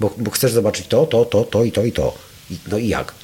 Bo, 0.00 0.14
bo 0.18 0.30
chcesz 0.30 0.52
zobaczyć 0.52 0.86
to, 0.86 1.06
to, 1.06 1.24
to, 1.24 1.44
to 1.44 1.64
i 1.64 1.72
to 1.72 1.84
i 1.84 1.92
to. 1.92 2.14
I, 2.50 2.56
no 2.70 2.78
i 2.78 2.88
jak? 2.88 3.14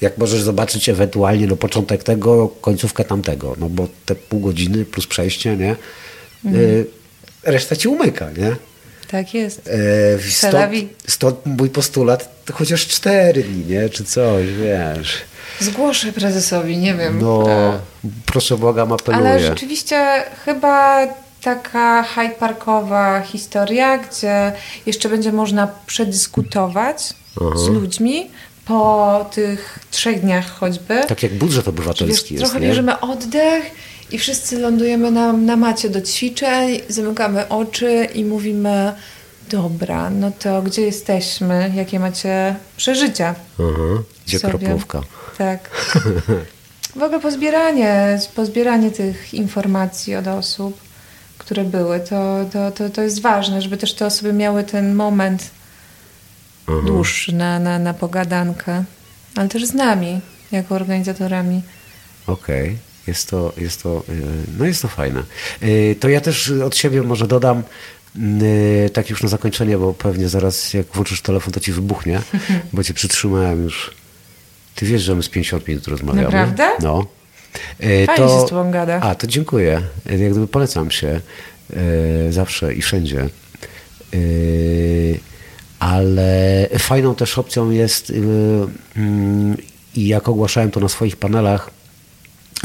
Jak 0.00 0.18
możesz 0.18 0.42
zobaczyć 0.42 0.88
ewentualnie 0.88 1.46
no, 1.46 1.56
początek 1.56 2.02
tego, 2.02 2.48
końcówkę 2.48 3.04
tamtego, 3.04 3.56
no 3.58 3.68
bo 3.68 3.88
te 4.06 4.14
pół 4.14 4.40
godziny 4.40 4.84
plus 4.84 5.06
przejście, 5.06 5.56
nie? 5.56 5.76
Y, 6.54 6.86
reszta 7.42 7.76
ci 7.76 7.88
umyka, 7.88 8.30
nie? 8.30 8.56
Tak 9.10 9.34
jest. 9.34 9.68
E, 10.18 10.30
stąd, 10.30 10.54
stąd 11.06 11.46
mój 11.46 11.70
postulat 11.70 12.28
chociaż 12.52 12.86
cztery 12.86 13.42
dni, 13.42 13.64
nie? 13.66 13.88
Czy 13.88 14.04
coś, 14.04 14.46
wiesz. 14.46 15.18
Zgłoszę 15.60 16.12
prezesowi, 16.12 16.78
nie 16.78 16.94
wiem. 16.94 17.18
No, 17.22 17.44
E, 17.50 17.78
proszę 18.26 18.56
Boga, 18.56 18.82
apeluję. 18.94 19.26
Ale 19.30 19.40
rzeczywiście 19.40 20.24
chyba 20.44 21.06
taka 21.42 22.02
Hyde 22.02 22.34
Parkowa 22.34 23.20
historia, 23.20 23.98
gdzie 23.98 24.52
jeszcze 24.86 25.08
będzie 25.08 25.32
można 25.32 25.68
przedyskutować 25.86 27.14
z 27.56 27.68
ludźmi 27.68 28.30
po 28.64 29.30
tych 29.34 29.78
trzech 29.90 30.20
dniach 30.20 30.50
choćby. 30.58 31.00
Tak 31.08 31.22
jak 31.22 31.34
budżet 31.34 31.64
Wiesz, 31.64 31.68
obywatelski 31.68 32.34
jest, 32.34 32.44
trochę 32.44 32.60
nie? 32.60 32.68
bierzemy 32.68 33.00
oddech 33.00 33.62
i 34.10 34.18
wszyscy 34.18 34.58
lądujemy 34.58 35.10
na, 35.10 35.32
na 35.32 35.56
macie 35.56 35.90
do 35.90 36.00
ćwiczeń, 36.00 36.80
zamykamy 36.88 37.48
oczy 37.48 38.08
i 38.14 38.24
mówimy 38.24 38.92
dobra, 39.50 40.10
no 40.10 40.30
to 40.38 40.62
gdzie 40.62 40.82
jesteśmy? 40.82 41.72
Jakie 41.74 42.00
macie 42.00 42.56
przeżycia? 42.76 43.34
Aha, 43.58 44.02
gdzie 44.26 44.38
sobie? 44.38 44.58
kroplówka? 44.58 45.02
Tak. 45.38 45.70
W 46.96 47.02
ogóle 47.02 47.20
pozbieranie, 47.20 48.20
pozbieranie 48.34 48.90
tych 48.90 49.34
informacji 49.34 50.14
od 50.14 50.26
osób, 50.26 50.80
które 51.38 51.64
były, 51.64 52.00
to, 52.00 52.44
to, 52.52 52.70
to, 52.70 52.90
to 52.90 53.02
jest 53.02 53.22
ważne, 53.22 53.62
żeby 53.62 53.76
też 53.76 53.94
te 53.94 54.06
osoby 54.06 54.32
miały 54.32 54.64
ten 54.64 54.94
moment 54.94 55.50
dłuższy 56.86 57.34
na, 57.34 57.58
na, 57.58 57.78
na 57.78 57.94
pogadankę, 57.94 58.84
ale 59.36 59.48
też 59.48 59.64
z 59.64 59.74
nami, 59.74 60.20
jako 60.52 60.74
organizatorami. 60.74 61.62
Okej, 62.26 62.78
jest 63.06 63.30
to, 63.30 63.52
jest 63.56 63.82
to, 63.82 64.02
y, 64.08 64.22
no 64.58 64.64
jest 64.64 64.82
to 64.82 64.88
fajne. 64.88 65.22
Y, 65.62 65.96
To 66.00 66.08
ja 66.08 66.20
też 66.20 66.50
od 66.50 66.76
siebie 66.76 67.02
może 67.02 67.26
dodam, 67.26 67.62
y, 68.42 68.90
tak 68.92 69.10
już 69.10 69.22
na 69.22 69.28
zakończenie, 69.28 69.78
bo 69.78 69.94
pewnie 69.94 70.28
zaraz 70.28 70.74
jak 70.74 70.86
włączysz 70.86 71.22
telefon, 71.22 71.52
to 71.52 71.60
ci 71.60 71.72
wybuchnie, 71.72 72.20
bo 72.72 72.84
cię 72.84 72.94
przytrzymałem 72.94 73.62
już. 73.62 73.90
Ty 74.74 74.86
wiesz, 74.86 75.02
że 75.02 75.14
my 75.14 75.22
z 75.22 75.28
50 75.28 75.68
minut 75.68 75.88
rozmawiamy. 75.88 76.24
Naprawdę? 76.24 76.68
No. 76.82 77.06
Fajnie 78.06 78.28
się 78.28 78.40
z 78.46 78.48
tobą 78.50 78.70
gada. 78.70 79.00
A, 79.00 79.14
to 79.14 79.26
dziękuję. 79.26 79.82
Jak 80.06 80.30
gdyby 80.30 80.48
polecam 80.48 80.90
się 80.90 81.20
zawsze 82.30 82.74
i 82.74 82.82
wszędzie. 82.82 83.28
Ale 85.78 86.68
fajną 86.78 87.14
też 87.14 87.38
opcją 87.38 87.70
jest 87.70 88.12
i 89.94 90.08
jak 90.08 90.28
ogłaszałem 90.28 90.70
to 90.70 90.80
na 90.80 90.88
swoich 90.88 91.16
panelach, 91.16 91.70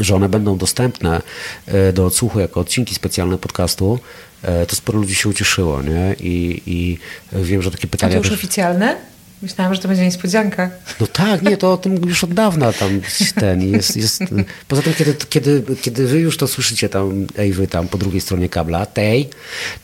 że 0.00 0.14
one 0.14 0.28
będą 0.28 0.56
dostępne 0.58 1.22
e, 1.66 1.92
do 1.92 2.06
odsłuchu 2.06 2.40
jako 2.40 2.60
odcinki 2.60 2.94
specjalne 2.94 3.38
podcastu, 3.38 3.98
e, 4.42 4.66
to 4.66 4.76
sporo 4.76 4.98
ludzi 4.98 5.14
się 5.14 5.28
ucieszyło, 5.28 5.82
nie? 5.82 6.14
I, 6.20 6.62
i 6.66 6.98
wiem, 7.32 7.62
że 7.62 7.70
takie 7.70 7.86
A 7.88 7.90
pytania... 7.90 8.12
to 8.12 8.18
już 8.18 8.32
oficjalne? 8.32 8.96
Myślałam, 9.42 9.74
że 9.74 9.80
to 9.80 9.88
będzie 9.88 10.04
niespodzianka. 10.04 10.70
no 11.00 11.06
tak, 11.06 11.42
nie, 11.42 11.56
to 11.56 11.72
o 11.72 11.76
tym 11.76 12.08
już 12.08 12.24
od 12.24 12.34
dawna 12.34 12.72
tam 12.72 13.00
ten 13.34 13.72
jest. 13.72 13.96
jest 13.96 14.20
poza 14.68 14.82
tym, 14.82 14.94
kiedy, 14.94 15.14
kiedy, 15.28 15.62
kiedy 15.82 16.06
wy 16.06 16.18
już 16.18 16.36
to 16.36 16.48
słyszycie 16.48 16.88
tam, 16.88 17.26
ej 17.38 17.52
wy 17.52 17.66
tam 17.66 17.88
po 17.88 17.98
drugiej 17.98 18.20
stronie 18.20 18.48
kabla, 18.48 18.86
tej, 18.86 19.28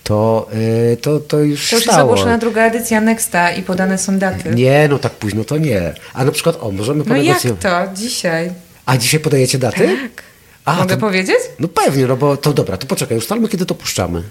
to, 0.04 0.48
y, 0.92 0.96
to, 0.96 1.20
to 1.20 1.38
już 1.38 1.70
To 1.70 1.76
już 1.76 1.84
jest 1.86 1.94
stało. 1.94 2.12
ogłoszona 2.12 2.38
druga 2.38 2.62
edycja 2.66 3.00
Nexta 3.00 3.52
i 3.52 3.62
podane 3.62 3.98
są 3.98 4.18
daty. 4.18 4.54
Nie, 4.54 4.88
no 4.90 4.98
tak 4.98 5.12
późno 5.12 5.44
to 5.44 5.58
nie. 5.58 5.94
A 6.14 6.24
na 6.24 6.32
przykład, 6.32 6.56
o, 6.60 6.70
możemy 6.72 7.04
No 7.06 7.16
jak 7.16 7.40
to? 7.42 7.82
Dzisiaj. 7.94 8.50
A 8.88 8.96
dzisiaj 8.96 9.20
podajecie 9.20 9.58
daty? 9.58 9.78
Tak. 10.02 10.22
A, 10.64 10.76
Mogę 10.76 10.94
to- 10.94 11.00
powiedzieć? 11.00 11.36
No 11.58 11.68
pewnie, 11.68 12.06
no 12.06 12.16
bo 12.16 12.36
to 12.36 12.52
dobra, 12.52 12.76
to 12.76 12.86
poczekaj, 12.86 13.18
ustalmy 13.18 13.48
kiedy 13.48 13.66
to 13.66 13.74
puszczamy. 13.74 14.22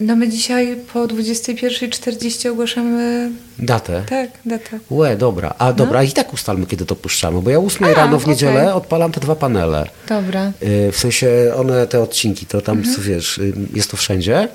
No 0.00 0.16
my 0.16 0.28
dzisiaj 0.28 0.76
po 0.92 0.98
21.40 1.06 2.48
ogłaszamy... 2.50 3.30
Datę. 3.58 4.02
Tak, 4.08 4.30
datę. 4.46 4.78
Łe, 4.90 5.16
dobra. 5.16 5.54
A 5.58 5.72
dobra, 5.72 6.02
i 6.02 6.12
tak 6.12 6.32
ustalmy, 6.32 6.66
kiedy 6.66 6.86
to 6.86 6.96
puszczamy, 6.96 7.42
bo 7.42 7.50
ja 7.50 7.58
o 7.58 7.62
8 7.64 7.84
A, 7.88 7.94
rano 7.94 8.18
w 8.18 8.22
okej. 8.22 8.30
niedzielę 8.34 8.74
odpalam 8.74 9.12
te 9.12 9.20
dwa 9.20 9.36
panele. 9.36 9.88
Dobra. 10.08 10.52
Y, 10.62 10.92
W 10.92 10.98
sensie 10.98 11.28
one, 11.56 11.86
te 11.86 12.00
odcinki, 12.00 12.46
to 12.46 12.60
tam, 12.60 12.78
Mhm. 12.78 13.02
wiesz, 13.02 13.38
y, 13.38 13.52
jest 13.74 13.90
to 13.90 13.96
wszędzie. 13.96 14.48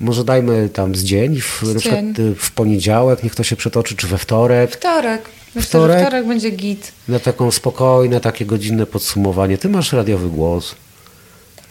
Może 0.00 0.24
dajmy 0.24 0.68
tam 0.68 0.94
z 0.94 1.04
dzień, 1.04 1.40
w, 1.40 1.56
przykład 1.76 1.82
dzień. 1.82 2.14
y, 2.18 2.34
w 2.34 2.50
poniedziałek, 2.50 3.22
niech 3.22 3.34
to 3.34 3.42
się 3.42 3.56
przetoczy, 3.56 3.96
czy 3.96 4.06
we 4.06 4.18
wtorek, 4.18 4.70
Wtorek. 4.76 5.22
Myślę, 5.56 5.68
Wtorek? 5.68 5.98
że 5.98 6.04
wtorek 6.06 6.26
będzie 6.26 6.50
git. 6.50 6.92
na 7.08 7.18
taką 7.18 7.50
spokojne, 7.50 8.20
takie 8.20 8.46
godzinne 8.46 8.86
podsumowanie. 8.86 9.58
Ty 9.58 9.68
masz 9.68 9.92
radiowy 9.92 10.28
głos. 10.28 10.74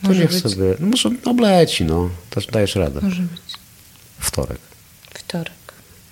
To 0.02 0.08
Może 0.08 0.22
niech 0.22 0.32
być. 0.32 0.42
sobie, 0.44 0.76
no 0.80 0.88
może 0.88 1.10
obleci, 1.26 1.84
no. 1.86 2.10
Też 2.30 2.48
dajesz 2.48 2.76
radę. 2.76 3.00
Może 3.04 3.22
być. 3.22 3.42
Wtorek. 4.20 4.58
Wtorek. 5.14 5.52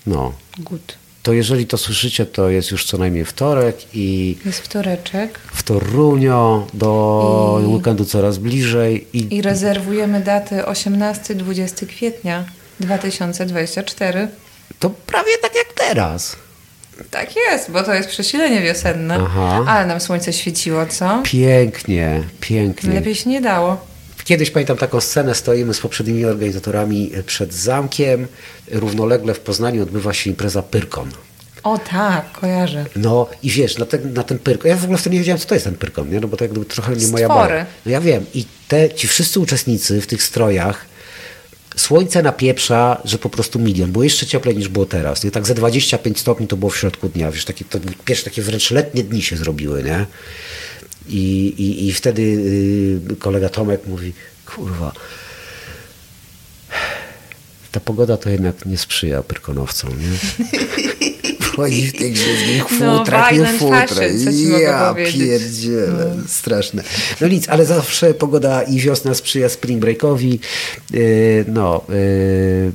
No. 0.06 0.32
Good. 0.58 0.96
To 1.22 1.32
jeżeli 1.32 1.66
to 1.66 1.78
słyszycie, 1.78 2.26
to 2.26 2.48
jest 2.50 2.70
już 2.70 2.84
co 2.86 2.98
najmniej 2.98 3.24
wtorek 3.24 3.76
i 3.94 4.36
Jest 4.46 4.60
wtoreczek. 4.60 5.38
w 5.54 5.62
Torunio 5.62 6.66
do 6.74 7.60
I- 7.62 7.66
weekendu 7.66 8.04
coraz 8.04 8.38
bliżej 8.38 9.06
i 9.12 9.34
I 9.36 9.42
rezerwujemy 9.42 10.20
daty 10.20 10.62
18-20 10.64 11.86
kwietnia 11.86 12.44
2024. 12.80 14.28
to 14.78 14.90
prawie 14.90 15.38
tak 15.42 15.54
jak 15.54 15.72
teraz. 15.88 16.36
Tak 17.10 17.36
jest, 17.36 17.70
bo 17.70 17.82
to 17.82 17.94
jest 17.94 18.08
przesilenie 18.08 18.62
wiosenne. 18.62 19.18
Aha. 19.20 19.64
Ale 19.68 19.86
nam 19.86 20.00
słońce 20.00 20.32
świeciło, 20.32 20.86
co? 20.86 21.22
Pięknie, 21.24 22.22
pięknie. 22.40 22.94
Lepiej 22.94 23.14
się 23.14 23.30
nie 23.30 23.40
dało. 23.40 23.86
Kiedyś 24.24 24.50
pamiętam 24.50 24.76
taką 24.76 25.00
scenę, 25.00 25.34
stoimy 25.34 25.74
z 25.74 25.80
poprzednimi 25.80 26.24
organizatorami 26.24 27.10
przed 27.26 27.54
zamkiem. 27.54 28.26
Równolegle 28.70 29.34
w 29.34 29.40
Poznaniu 29.40 29.82
odbywa 29.82 30.12
się 30.14 30.30
impreza 30.30 30.62
Pyrkon. 30.62 31.10
O 31.62 31.78
tak, 31.78 32.32
kojarzę. 32.32 32.84
No 32.96 33.26
i 33.42 33.50
wiesz, 33.50 33.78
na 33.78 33.86
ten, 33.86 34.12
na 34.12 34.22
ten 34.22 34.38
Pyrkon, 34.38 34.68
ja 34.70 34.76
w 34.76 34.84
ogóle 34.84 34.98
wtedy 34.98 35.14
nie 35.14 35.20
wiedziałem, 35.20 35.38
co 35.40 35.46
to 35.48 35.54
jest 35.54 35.64
ten 35.64 35.74
Pyrkon, 35.74 36.10
nie? 36.10 36.20
no 36.20 36.28
bo 36.28 36.36
to 36.36 36.44
jak 36.44 36.50
gdyby 36.50 36.66
trochę 36.66 36.96
nie 36.96 37.06
moja 37.08 37.26
Stwory. 37.26 37.54
bajka. 37.54 37.66
No 37.86 37.92
ja 37.92 38.00
wiem. 38.00 38.26
I 38.34 38.44
te, 38.68 38.90
ci 38.90 39.08
wszyscy 39.08 39.40
uczestnicy 39.40 40.00
w 40.00 40.06
tych 40.06 40.22
strojach, 40.22 40.86
słońce 41.76 42.22
napieprza, 42.22 43.00
że 43.04 43.18
po 43.18 43.30
prostu 43.30 43.58
milion. 43.58 43.92
Było 43.92 44.04
jeszcze 44.04 44.26
cieplej 44.26 44.56
niż 44.56 44.68
było 44.68 44.86
teraz. 44.86 45.24
Nie? 45.24 45.30
Tak 45.30 45.46
ze 45.46 45.54
25 45.54 46.20
stopni 46.20 46.46
to 46.46 46.56
było 46.56 46.70
w 46.70 46.76
środku 46.76 47.08
dnia. 47.08 47.30
Wiesz, 47.30 47.44
takie, 47.44 47.64
to 47.64 47.78
pierwsze 48.04 48.24
takie 48.24 48.42
wręcz 48.42 48.70
letnie 48.70 49.04
dni 49.04 49.22
się 49.22 49.36
zrobiły, 49.36 49.82
nie? 49.82 50.06
I, 51.08 51.46
i, 51.58 51.86
i 51.88 51.92
wtedy 51.92 52.22
y, 52.22 53.16
kolega 53.18 53.48
Tomek 53.48 53.86
mówi, 53.86 54.12
kurwa, 54.46 54.92
ta 57.72 57.80
pogoda 57.80 58.16
to 58.16 58.30
jednak 58.30 58.66
nie 58.66 58.78
sprzyja 58.78 59.22
pyrkonowcom, 59.22 59.90
nie? 59.90 60.18
Wchodzi 61.54 61.86
w 61.86 61.92
tych 61.92 62.12
grzywnych 62.12 62.80
No, 62.80 62.98
futrach, 62.98 63.32
nie 63.32 63.38
violent 63.38 63.58
futra. 63.58 63.86
fashion, 63.86 64.24
co 64.24 64.32
ci 64.32 64.46
mogę 64.48 64.62
ja 64.62 64.94
pierdzielę, 64.94 66.16
straszne. 66.28 66.82
No 67.20 67.28
nic, 67.28 67.48
ale 67.48 67.66
zawsze 67.66 68.14
pogoda 68.14 68.62
i 68.62 68.78
wiosna 68.80 69.14
sprzyja 69.14 69.48
spring 69.48 69.80
breakowi. 69.80 70.40
Yy, 70.92 71.44
no, 71.48 71.84
yy, 71.88 72.72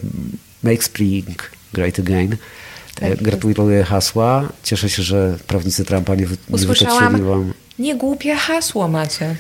make 0.63 0.83
spring 0.83 1.51
great 1.73 1.99
again. 1.99 2.37
Tak 2.95 3.23
Gratuluję 3.23 3.83
hasła. 3.83 4.49
Cieszę 4.63 4.89
się, 4.89 5.03
że 5.03 5.37
prawnicy 5.47 5.85
Trumpa 5.85 6.15
nie, 6.15 6.25
wy, 6.25 6.37
nie 6.49 6.55
Usłyszałam, 6.55 7.25
wam. 7.25 7.53
nie 7.79 7.95
głupie 7.95 8.35
hasło 8.35 8.87
macie. 8.87 9.35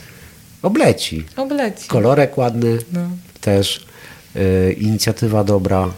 Obleci. 0.61 1.25
Obleci. 1.35 1.87
Kolorek 1.87 2.37
ładny 2.37 2.77
No. 2.93 3.09
też. 3.41 3.85
Yy, 4.35 4.73
inicjatywa 4.73 5.43
dobra. 5.43 5.89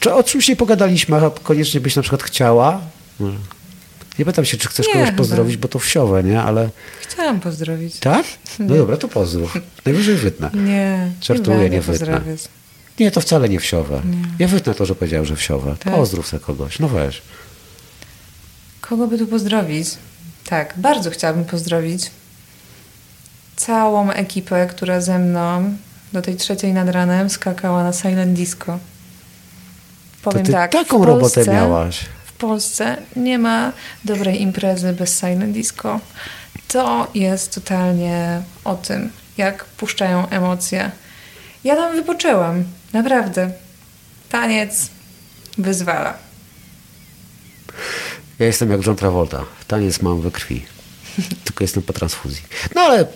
Czy 0.00 0.14
o 0.14 0.22
czymś 0.22 0.48
nie 0.48 0.56
pogadaliśmy, 0.56 1.16
a 1.16 1.30
koniecznie 1.30 1.80
byś 1.80 1.96
na 1.96 2.02
przykład 2.02 2.22
chciała? 2.22 2.80
Nie 4.18 4.24
pytam 4.24 4.44
się, 4.44 4.56
czy 4.56 4.68
chcesz 4.68 4.86
Nie, 4.86 4.92
kogoś 4.92 5.06
chyba. 5.06 5.18
pozdrowić, 5.18 5.56
bo 5.56 5.68
to 5.68 5.78
wsiowe, 5.78 6.22
nie? 6.22 6.42
Ale 6.42 6.70
Chciałam 7.08 7.40
pozdrowić. 7.40 7.98
tak? 7.98 8.26
No 8.58 8.74
dobra, 8.76 8.96
to 8.96 9.08
pozdrów. 9.08 9.58
Najwyżej 9.86 10.16
wytnę. 10.16 10.50
Nie. 10.54 11.10
Żartuję, 11.22 11.56
będę 11.58 11.70
nie 11.70 11.80
wytnę. 11.80 12.20
Nie, 13.00 13.10
to 13.10 13.20
wcale 13.20 13.48
nie 13.48 13.60
wsiowe. 13.60 14.02
Ja 14.38 14.48
wytnę 14.48 14.74
to, 14.74 14.86
że 14.86 14.94
powiedział, 14.94 15.24
że 15.24 15.36
wsiowe. 15.36 15.76
Tak? 15.78 15.94
Pozdrów 15.94 16.26
sobie 16.26 16.40
kogoś. 16.44 16.78
No 16.78 16.88
weź. 16.88 17.22
Kogo 18.80 19.06
by 19.06 19.18
tu 19.18 19.26
pozdrowić? 19.26 19.88
Tak, 20.46 20.74
bardzo 20.76 21.10
chciałabym 21.10 21.44
pozdrowić 21.44 22.10
całą 23.56 24.10
ekipę, 24.10 24.66
która 24.66 25.00
ze 25.00 25.18
mną 25.18 25.74
do 26.12 26.22
tej 26.22 26.36
trzeciej 26.36 26.72
nad 26.72 26.88
ranem 26.88 27.30
skakała 27.30 27.84
na 27.84 27.92
Silent 27.92 28.32
Disco. 28.32 28.78
To 30.22 30.30
Powiem 30.30 30.46
ty 30.46 30.52
tak, 30.52 30.72
taką 30.72 30.98
w 30.98 31.02
robotę 31.02 31.34
Polsce, 31.34 31.52
miałaś. 31.52 32.00
W 32.24 32.32
Polsce 32.32 32.96
nie 33.16 33.38
ma 33.38 33.72
dobrej 34.04 34.42
imprezy 34.42 34.92
bez 34.92 35.20
Silent 35.20 35.52
Disco. 35.52 36.00
To 36.68 37.10
jest 37.14 37.54
totalnie 37.54 38.42
o 38.64 38.74
tym, 38.74 39.10
jak 39.36 39.64
puszczają 39.64 40.28
emocje. 40.28 40.90
Ja 41.64 41.76
tam 41.76 41.96
wypoczęłam, 41.96 42.64
naprawdę. 42.92 43.50
Taniec 44.28 44.88
wyzwala. 45.58 46.14
Ja 48.38 48.46
jestem 48.46 48.70
jak 48.70 48.86
John 48.86 48.96
Travolta. 48.96 49.44
Taniec 49.68 50.02
mam 50.02 50.20
we 50.20 50.30
krwi. 50.30 50.66
Tylko 51.44 51.64
jestem 51.64 51.82
po 51.82 51.92
transfuzji. 51.92 52.42
No 52.74 52.80
ale 52.80 53.06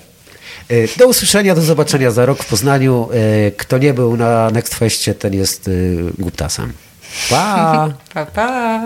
y, 0.71 0.89
do 0.97 1.07
usłyszenia, 1.09 1.55
do 1.55 1.63
zobaczenia 1.63 2.11
za 2.11 2.27
rok 2.27 2.43
w 2.43 2.47
Poznaniu. 2.47 3.09
Y, 3.49 3.53
Kto 3.57 3.79
nie 3.79 3.95
był 3.95 4.17
na 4.17 4.51
Next 4.51 4.75
Festie, 4.75 5.15
ten 5.15 5.35
jest 5.35 5.69
y, 5.69 6.05
guptasem. 6.19 6.73
Pa! 7.31 7.89
Pa, 8.15 8.27
pa. 8.27 8.81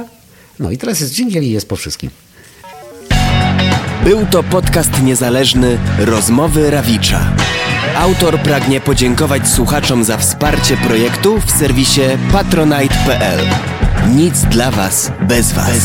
No 0.58 0.70
i 0.70 0.78
teraz 0.78 1.00
jest 1.00 1.14
dżingiel 1.14 1.44
i 1.44 1.50
jest 1.50 1.68
po 1.68 1.76
wszystkim. 1.76 2.10
Był 4.04 4.26
to 4.26 4.42
podcast 4.42 5.02
niezależny 5.02 5.78
Rozmowy 5.98 6.70
Rawicza. 6.70 7.20
Autor 7.96 8.38
pragnie 8.38 8.80
podziękować 8.80 9.48
słuchaczom 9.48 10.04
za 10.04 10.18
wsparcie 10.18 10.76
projektu 10.76 11.40
w 11.40 11.50
serwisie 11.50 12.00
patronite.pl. 12.32 13.40
Nic 14.14 14.40
dla 14.40 14.70
Was 14.70 15.12
bez 15.28 15.52
Was. 15.52 15.80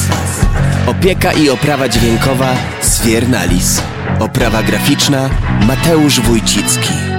Opieka 0.87 1.33
i 1.33 1.49
oprawa 1.49 1.89
dźwiękowa 1.89 2.55
Sfiernalis. 2.81 3.81
Oprawa 4.19 4.63
graficzna 4.63 5.29
Mateusz 5.67 6.19
Wójcicki. 6.19 7.14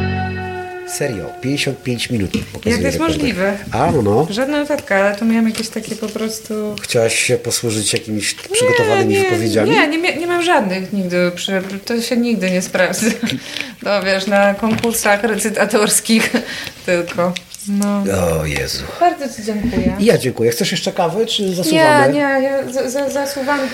Serio, 0.97 1.25
55 1.41 2.11
minut. 2.11 2.31
pokazuje 2.31 2.73
Jak 2.73 2.81
to 2.81 2.87
jest 2.87 2.99
możliwe? 2.99 3.59
A, 3.73 3.93
no, 3.93 4.03
no. 4.03 4.27
Żadna 4.31 4.59
notatka, 4.59 4.97
ale 4.97 5.17
to 5.17 5.25
miałam 5.25 5.49
jakieś 5.49 5.69
takie 5.69 5.97
po 5.97 6.09
prostu... 6.09 6.77
Chciałaś 6.83 7.19
się 7.19 7.37
posłużyć 7.37 7.93
jakimiś 7.93 8.35
przygotowanymi 8.35 9.15
nie, 9.15 9.23
wypowiedziami? 9.23 9.71
Nie, 9.71 9.89
nie, 9.89 10.17
nie 10.17 10.27
mam 10.27 10.43
żadnych 10.43 10.93
nigdy. 10.93 11.31
Przy, 11.35 11.63
to 11.85 12.01
się 12.01 12.17
nigdy 12.17 12.51
nie 12.51 12.63
sprawdza. 12.63 13.07
No 13.83 14.03
wiesz, 14.03 14.27
na 14.27 14.55
konkursach 14.55 15.23
recytatorskich 15.23 16.33
tylko. 16.87 17.33
No. 17.69 18.05
O 18.41 18.45
Jezu. 18.47 18.85
Bardzo 19.01 19.37
Ci 19.37 19.45
dziękuję. 19.45 19.97
Ja 20.01 20.19
dziękuję. 20.19 20.51
Chcesz 20.51 20.73
jeszcze 20.73 20.93
kawy, 20.93 21.27
czy 21.27 21.43
Nie, 21.43 21.55
zasuwamy? 21.55 22.13
nie, 22.13 22.21
ja 22.21 22.73
za, 22.73 22.91
za, 22.91 23.09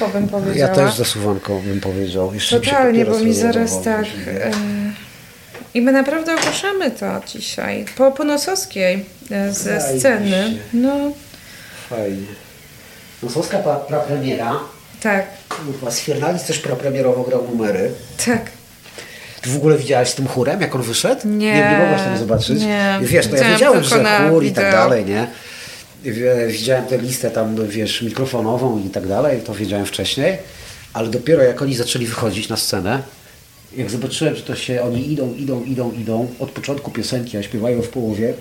bym 0.09 0.23
Ja 0.23 0.29
powiedziała. 0.29 0.75
też 0.75 0.95
zasuwanką 0.95 1.61
bym 1.61 1.81
powiedział. 1.81 2.35
Jeszcze 2.35 2.61
Totalnie, 2.61 3.05
bo 3.05 3.19
mi 3.19 3.35
zaraz 3.35 3.83
tak... 3.83 4.05
I 5.75 5.81
my 5.83 5.93
naprawdę 5.93 6.35
ogłaszamy 6.35 6.91
to 6.91 7.07
dzisiaj. 7.27 7.85
Po, 7.97 8.13
po 8.13 8.25
Nosowskiej 8.25 9.05
e, 9.31 9.53
ze 9.53 9.63
Zajebiście. 9.81 9.99
sceny. 10.01 10.59
No, 10.73 10.95
Fajnie. 11.91 12.27
Nosowska 13.23 13.59
pra, 13.59 13.75
prapremiera. 13.77 14.53
tak, 15.03 15.27
Kurwa, 15.49 15.91
Sfiernalis 15.91 16.43
też 16.45 16.59
prapremierowo 16.59 17.23
grał 17.23 17.49
numery. 17.51 17.91
tak. 18.27 18.43
Ty 19.41 19.51
w 19.51 19.57
ogóle 19.57 19.79
widziałaś 19.79 20.09
z 20.11 20.15
tym 20.15 20.27
chórem, 20.29 20.61
jak 20.61 20.75
on 20.75 20.83
wyszedł? 20.83 21.29
Nie. 21.29 21.55
Nie, 21.55 21.71
nie 21.71 21.79
mogłaś 21.79 22.01
tam 22.03 22.19
zobaczyć? 22.19 22.61
Nie. 22.61 22.99
Wiesz, 23.03 23.27
to 23.27 23.37
ja 23.37 23.43
Widziałam 23.43 23.53
wiedziałem, 23.53 23.83
tylko 23.83 23.97
że 23.97 24.03
na 24.03 24.31
chór 24.31 24.45
i 24.45 24.53
tak 24.53 24.65
wideo. 24.65 24.81
dalej, 24.81 25.05
nie? 25.05 25.27
Wie- 26.05 26.47
Widziałem 26.49 26.85
tę 26.87 26.99
listę 26.99 27.31
tam, 27.31 27.55
no, 27.55 27.63
wiesz, 27.69 28.03
mikrofonową 28.03 28.83
i 28.87 28.91
tak 28.91 29.07
dalej, 29.07 29.41
to 29.41 29.55
wiedziałem 29.55 29.87
wcześniej, 29.87 30.39
ale 30.93 31.09
dopiero 31.09 31.43
jak 31.43 31.63
oni 31.63 31.75
zaczęli 31.75 32.07
wychodzić 32.07 32.49
na 32.49 32.57
scenę, 32.57 33.03
jak 33.77 33.91
zobaczyłem, 33.91 34.37
że 34.37 34.43
to 34.43 34.57
się 34.57 34.83
oni 34.83 35.13
idą, 35.13 35.35
idą, 35.35 35.65
idą, 35.65 35.93
idą 35.93 36.35
od 36.39 36.51
początku 36.51 36.91
piosenki, 36.91 37.37
a 37.37 37.43
śpiewają 37.43 37.83
w 37.83 37.89
połowie 37.89 38.35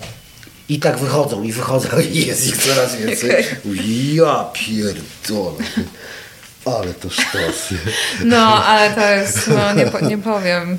i 0.69 0.79
tak 0.79 0.97
wychodzą 0.97 1.43
i 1.43 1.51
wychodzą 1.51 1.87
i 2.13 2.25
jest 2.25 2.47
ich 2.47 2.57
coraz 2.57 2.95
więcej. 2.95 3.45
Ja 4.13 4.45
pierdolę. 4.53 5.63
Ale 6.65 6.93
to 6.93 7.09
sztos. 7.09 7.69
No, 8.25 8.65
ale 8.65 8.89
to 8.95 9.11
jest, 9.11 9.47
no 9.47 9.73
nie, 9.73 9.85
po, 9.85 9.99
nie 9.99 10.17
powiem, 10.17 10.77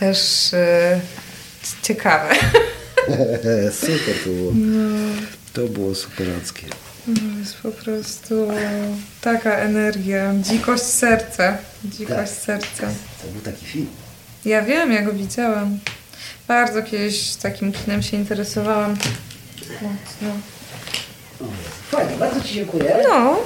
też 0.00 0.18
e, 0.54 1.00
ciekawe. 1.82 2.34
Super 3.80 4.14
to 4.24 4.30
było. 4.30 4.52
To 5.52 5.60
było 5.60 5.94
superackie. 5.94 6.66
To 7.04 7.38
jest 7.38 7.54
po 7.54 7.70
prostu 7.70 8.48
taka 9.20 9.56
energia, 9.56 10.34
dzikość 10.42 10.82
serca, 10.82 11.58
dzikość 11.84 12.08
Tak. 12.16 12.28
serca. 12.28 12.88
To 13.22 13.28
był 13.28 13.40
taki 13.40 13.66
film. 13.66 13.86
Ja 14.44 14.62
wiem, 14.62 14.92
ja 14.92 15.02
go 15.02 15.12
widziałam. 15.12 15.78
Bardzo 16.48 16.82
kiedyś 16.82 17.34
takim 17.34 17.72
kinem 17.72 18.02
się 18.02 18.16
interesowałam. 18.16 18.96
Mocno. 19.72 20.28
Fajnie, 21.90 22.16
bardzo 22.16 22.40
Ci 22.40 22.54
dziękuję. 22.54 22.96
No, 23.08 23.36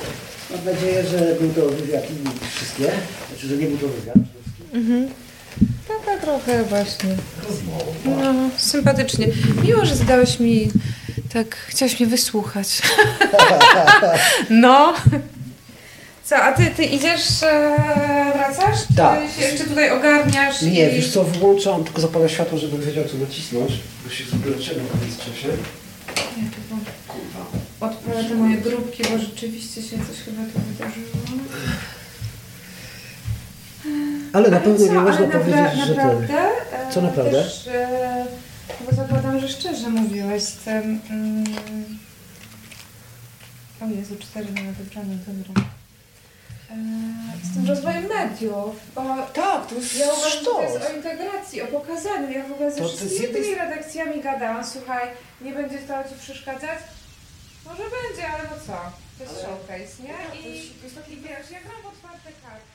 Mam 0.50 0.64
nadzieję, 0.74 1.04
że 1.06 1.18
był 1.40 1.50
to 1.54 1.68
wywiad 1.70 2.04
i 2.10 2.48
wszystkie. 2.56 2.84
Znaczy, 3.28 3.46
że 3.48 3.56
nie 3.56 3.66
był 3.66 3.78
to 3.78 3.86
wywiad. 3.88 4.14
przede 4.14 4.42
wszystkim. 4.42 5.08
taka 6.06 6.20
trochę 6.22 6.64
właśnie. 6.64 7.16
No, 8.04 8.34
sympatycznie. 8.56 9.26
Miło, 9.62 9.84
że 9.84 9.96
zadałeś 9.96 10.40
mi, 10.40 10.70
tak, 11.32 11.56
chciałeś 11.56 12.00
mnie 12.00 12.08
wysłuchać. 12.08 12.68
No. 14.50 14.94
Co, 16.26 16.36
a 16.36 16.52
ty, 16.52 16.66
ty 16.76 16.84
idziesz, 16.84 17.42
e, 17.42 17.76
wracasz? 18.34 18.86
Czy 18.88 18.94
Tak. 18.96 19.20
się 19.38 19.42
jeszcze 19.44 19.64
tutaj 19.64 19.90
ogarniasz? 19.90 20.62
Nie, 20.62 20.90
i... 20.90 20.94
wiesz 20.96 21.12
co, 21.12 21.24
włączam, 21.24 21.84
tylko 21.84 22.00
zapalę 22.00 22.28
światło, 22.28 22.58
żebym 22.58 22.80
wiedział 22.80 23.04
co 23.04 23.16
nacisnąć. 23.18 23.72
Bo 24.04 24.10
się 24.10 24.24
zbroczyłem 24.24 24.86
w 24.86 25.00
międzyczasie. 25.02 25.48
Ja 26.16 26.42
tylko 26.54 26.84
Kurwa. 27.08 27.46
odpalę 27.80 28.24
te 28.24 28.34
moje 28.34 28.56
grupki, 28.56 29.02
bo 29.12 29.18
rzeczywiście 29.18 29.82
się 29.82 29.96
coś 29.98 30.16
chyba 30.24 30.42
tu 30.52 30.60
wydarzyło. 30.60 31.06
Ale 34.32 34.50
na 34.50 34.60
pewno 34.60 34.86
co, 34.86 34.92
nie 34.92 34.98
można 35.00 35.26
napra- 35.26 35.38
powiedzieć, 35.40 35.86
że 35.86 35.94
to... 35.94 36.02
naprawdę, 36.02 36.34
e, 36.72 36.92
Co 36.92 37.00
naprawdę? 37.02 37.42
Też, 37.44 37.66
e, 37.66 38.26
bo 38.90 38.96
zakładam, 38.96 39.40
że 39.40 39.48
szczerze 39.48 39.88
mówiłeś 39.90 40.42
z 40.42 40.52
tym... 40.52 41.00
Mm, 41.10 41.44
o 43.80 43.86
Jezu, 43.86 44.16
cztery 44.20 44.46
mamy 44.54 44.72
wybrane, 44.72 45.14
dobra. 45.26 45.62
E, 46.70 46.74
z 47.46 47.54
tym 47.54 47.66
rozwojem 47.68 48.06
mediów, 48.06 48.76
bo 48.94 49.02
Tak, 49.34 49.66
to 49.66 49.74
jest 49.74 49.94
ja 49.98 50.12
uważam, 50.12 50.30
że 50.38 50.44
to 50.44 50.62
jest 50.62 50.76
o 50.90 50.96
integracji, 50.96 51.62
o 51.62 51.66
pokazaniu. 51.66 52.30
Ja 52.30 52.44
w 52.48 52.52
ogóle 52.52 52.70
ze 52.70 52.76
To- 52.76 52.84
to 52.84 52.90
jest 52.90 52.98
wszystkimi 53.04 53.32
tymi 53.34 53.54
redakcjami 53.54 54.22
gadałam, 54.22 54.64
słuchaj, 54.64 55.08
nie 55.40 55.52
będzie 55.52 55.78
to 55.78 56.04
Ci 56.08 56.14
przeszkadzać? 56.20 56.78
Może 57.64 57.82
będzie, 57.82 58.28
ale 58.28 58.42
no 58.44 58.56
co? 58.66 58.78
To 59.18 59.24
jest 59.24 59.40
showcase, 59.40 60.02
nie? 60.02 60.40
I, 60.40 60.56
I 61.12 61.16
wiesz, 61.16 61.50
ja 61.50 61.60
gram 61.60 61.82
w 61.82 61.86
otwarte 61.86 62.30
karty. 62.42 62.65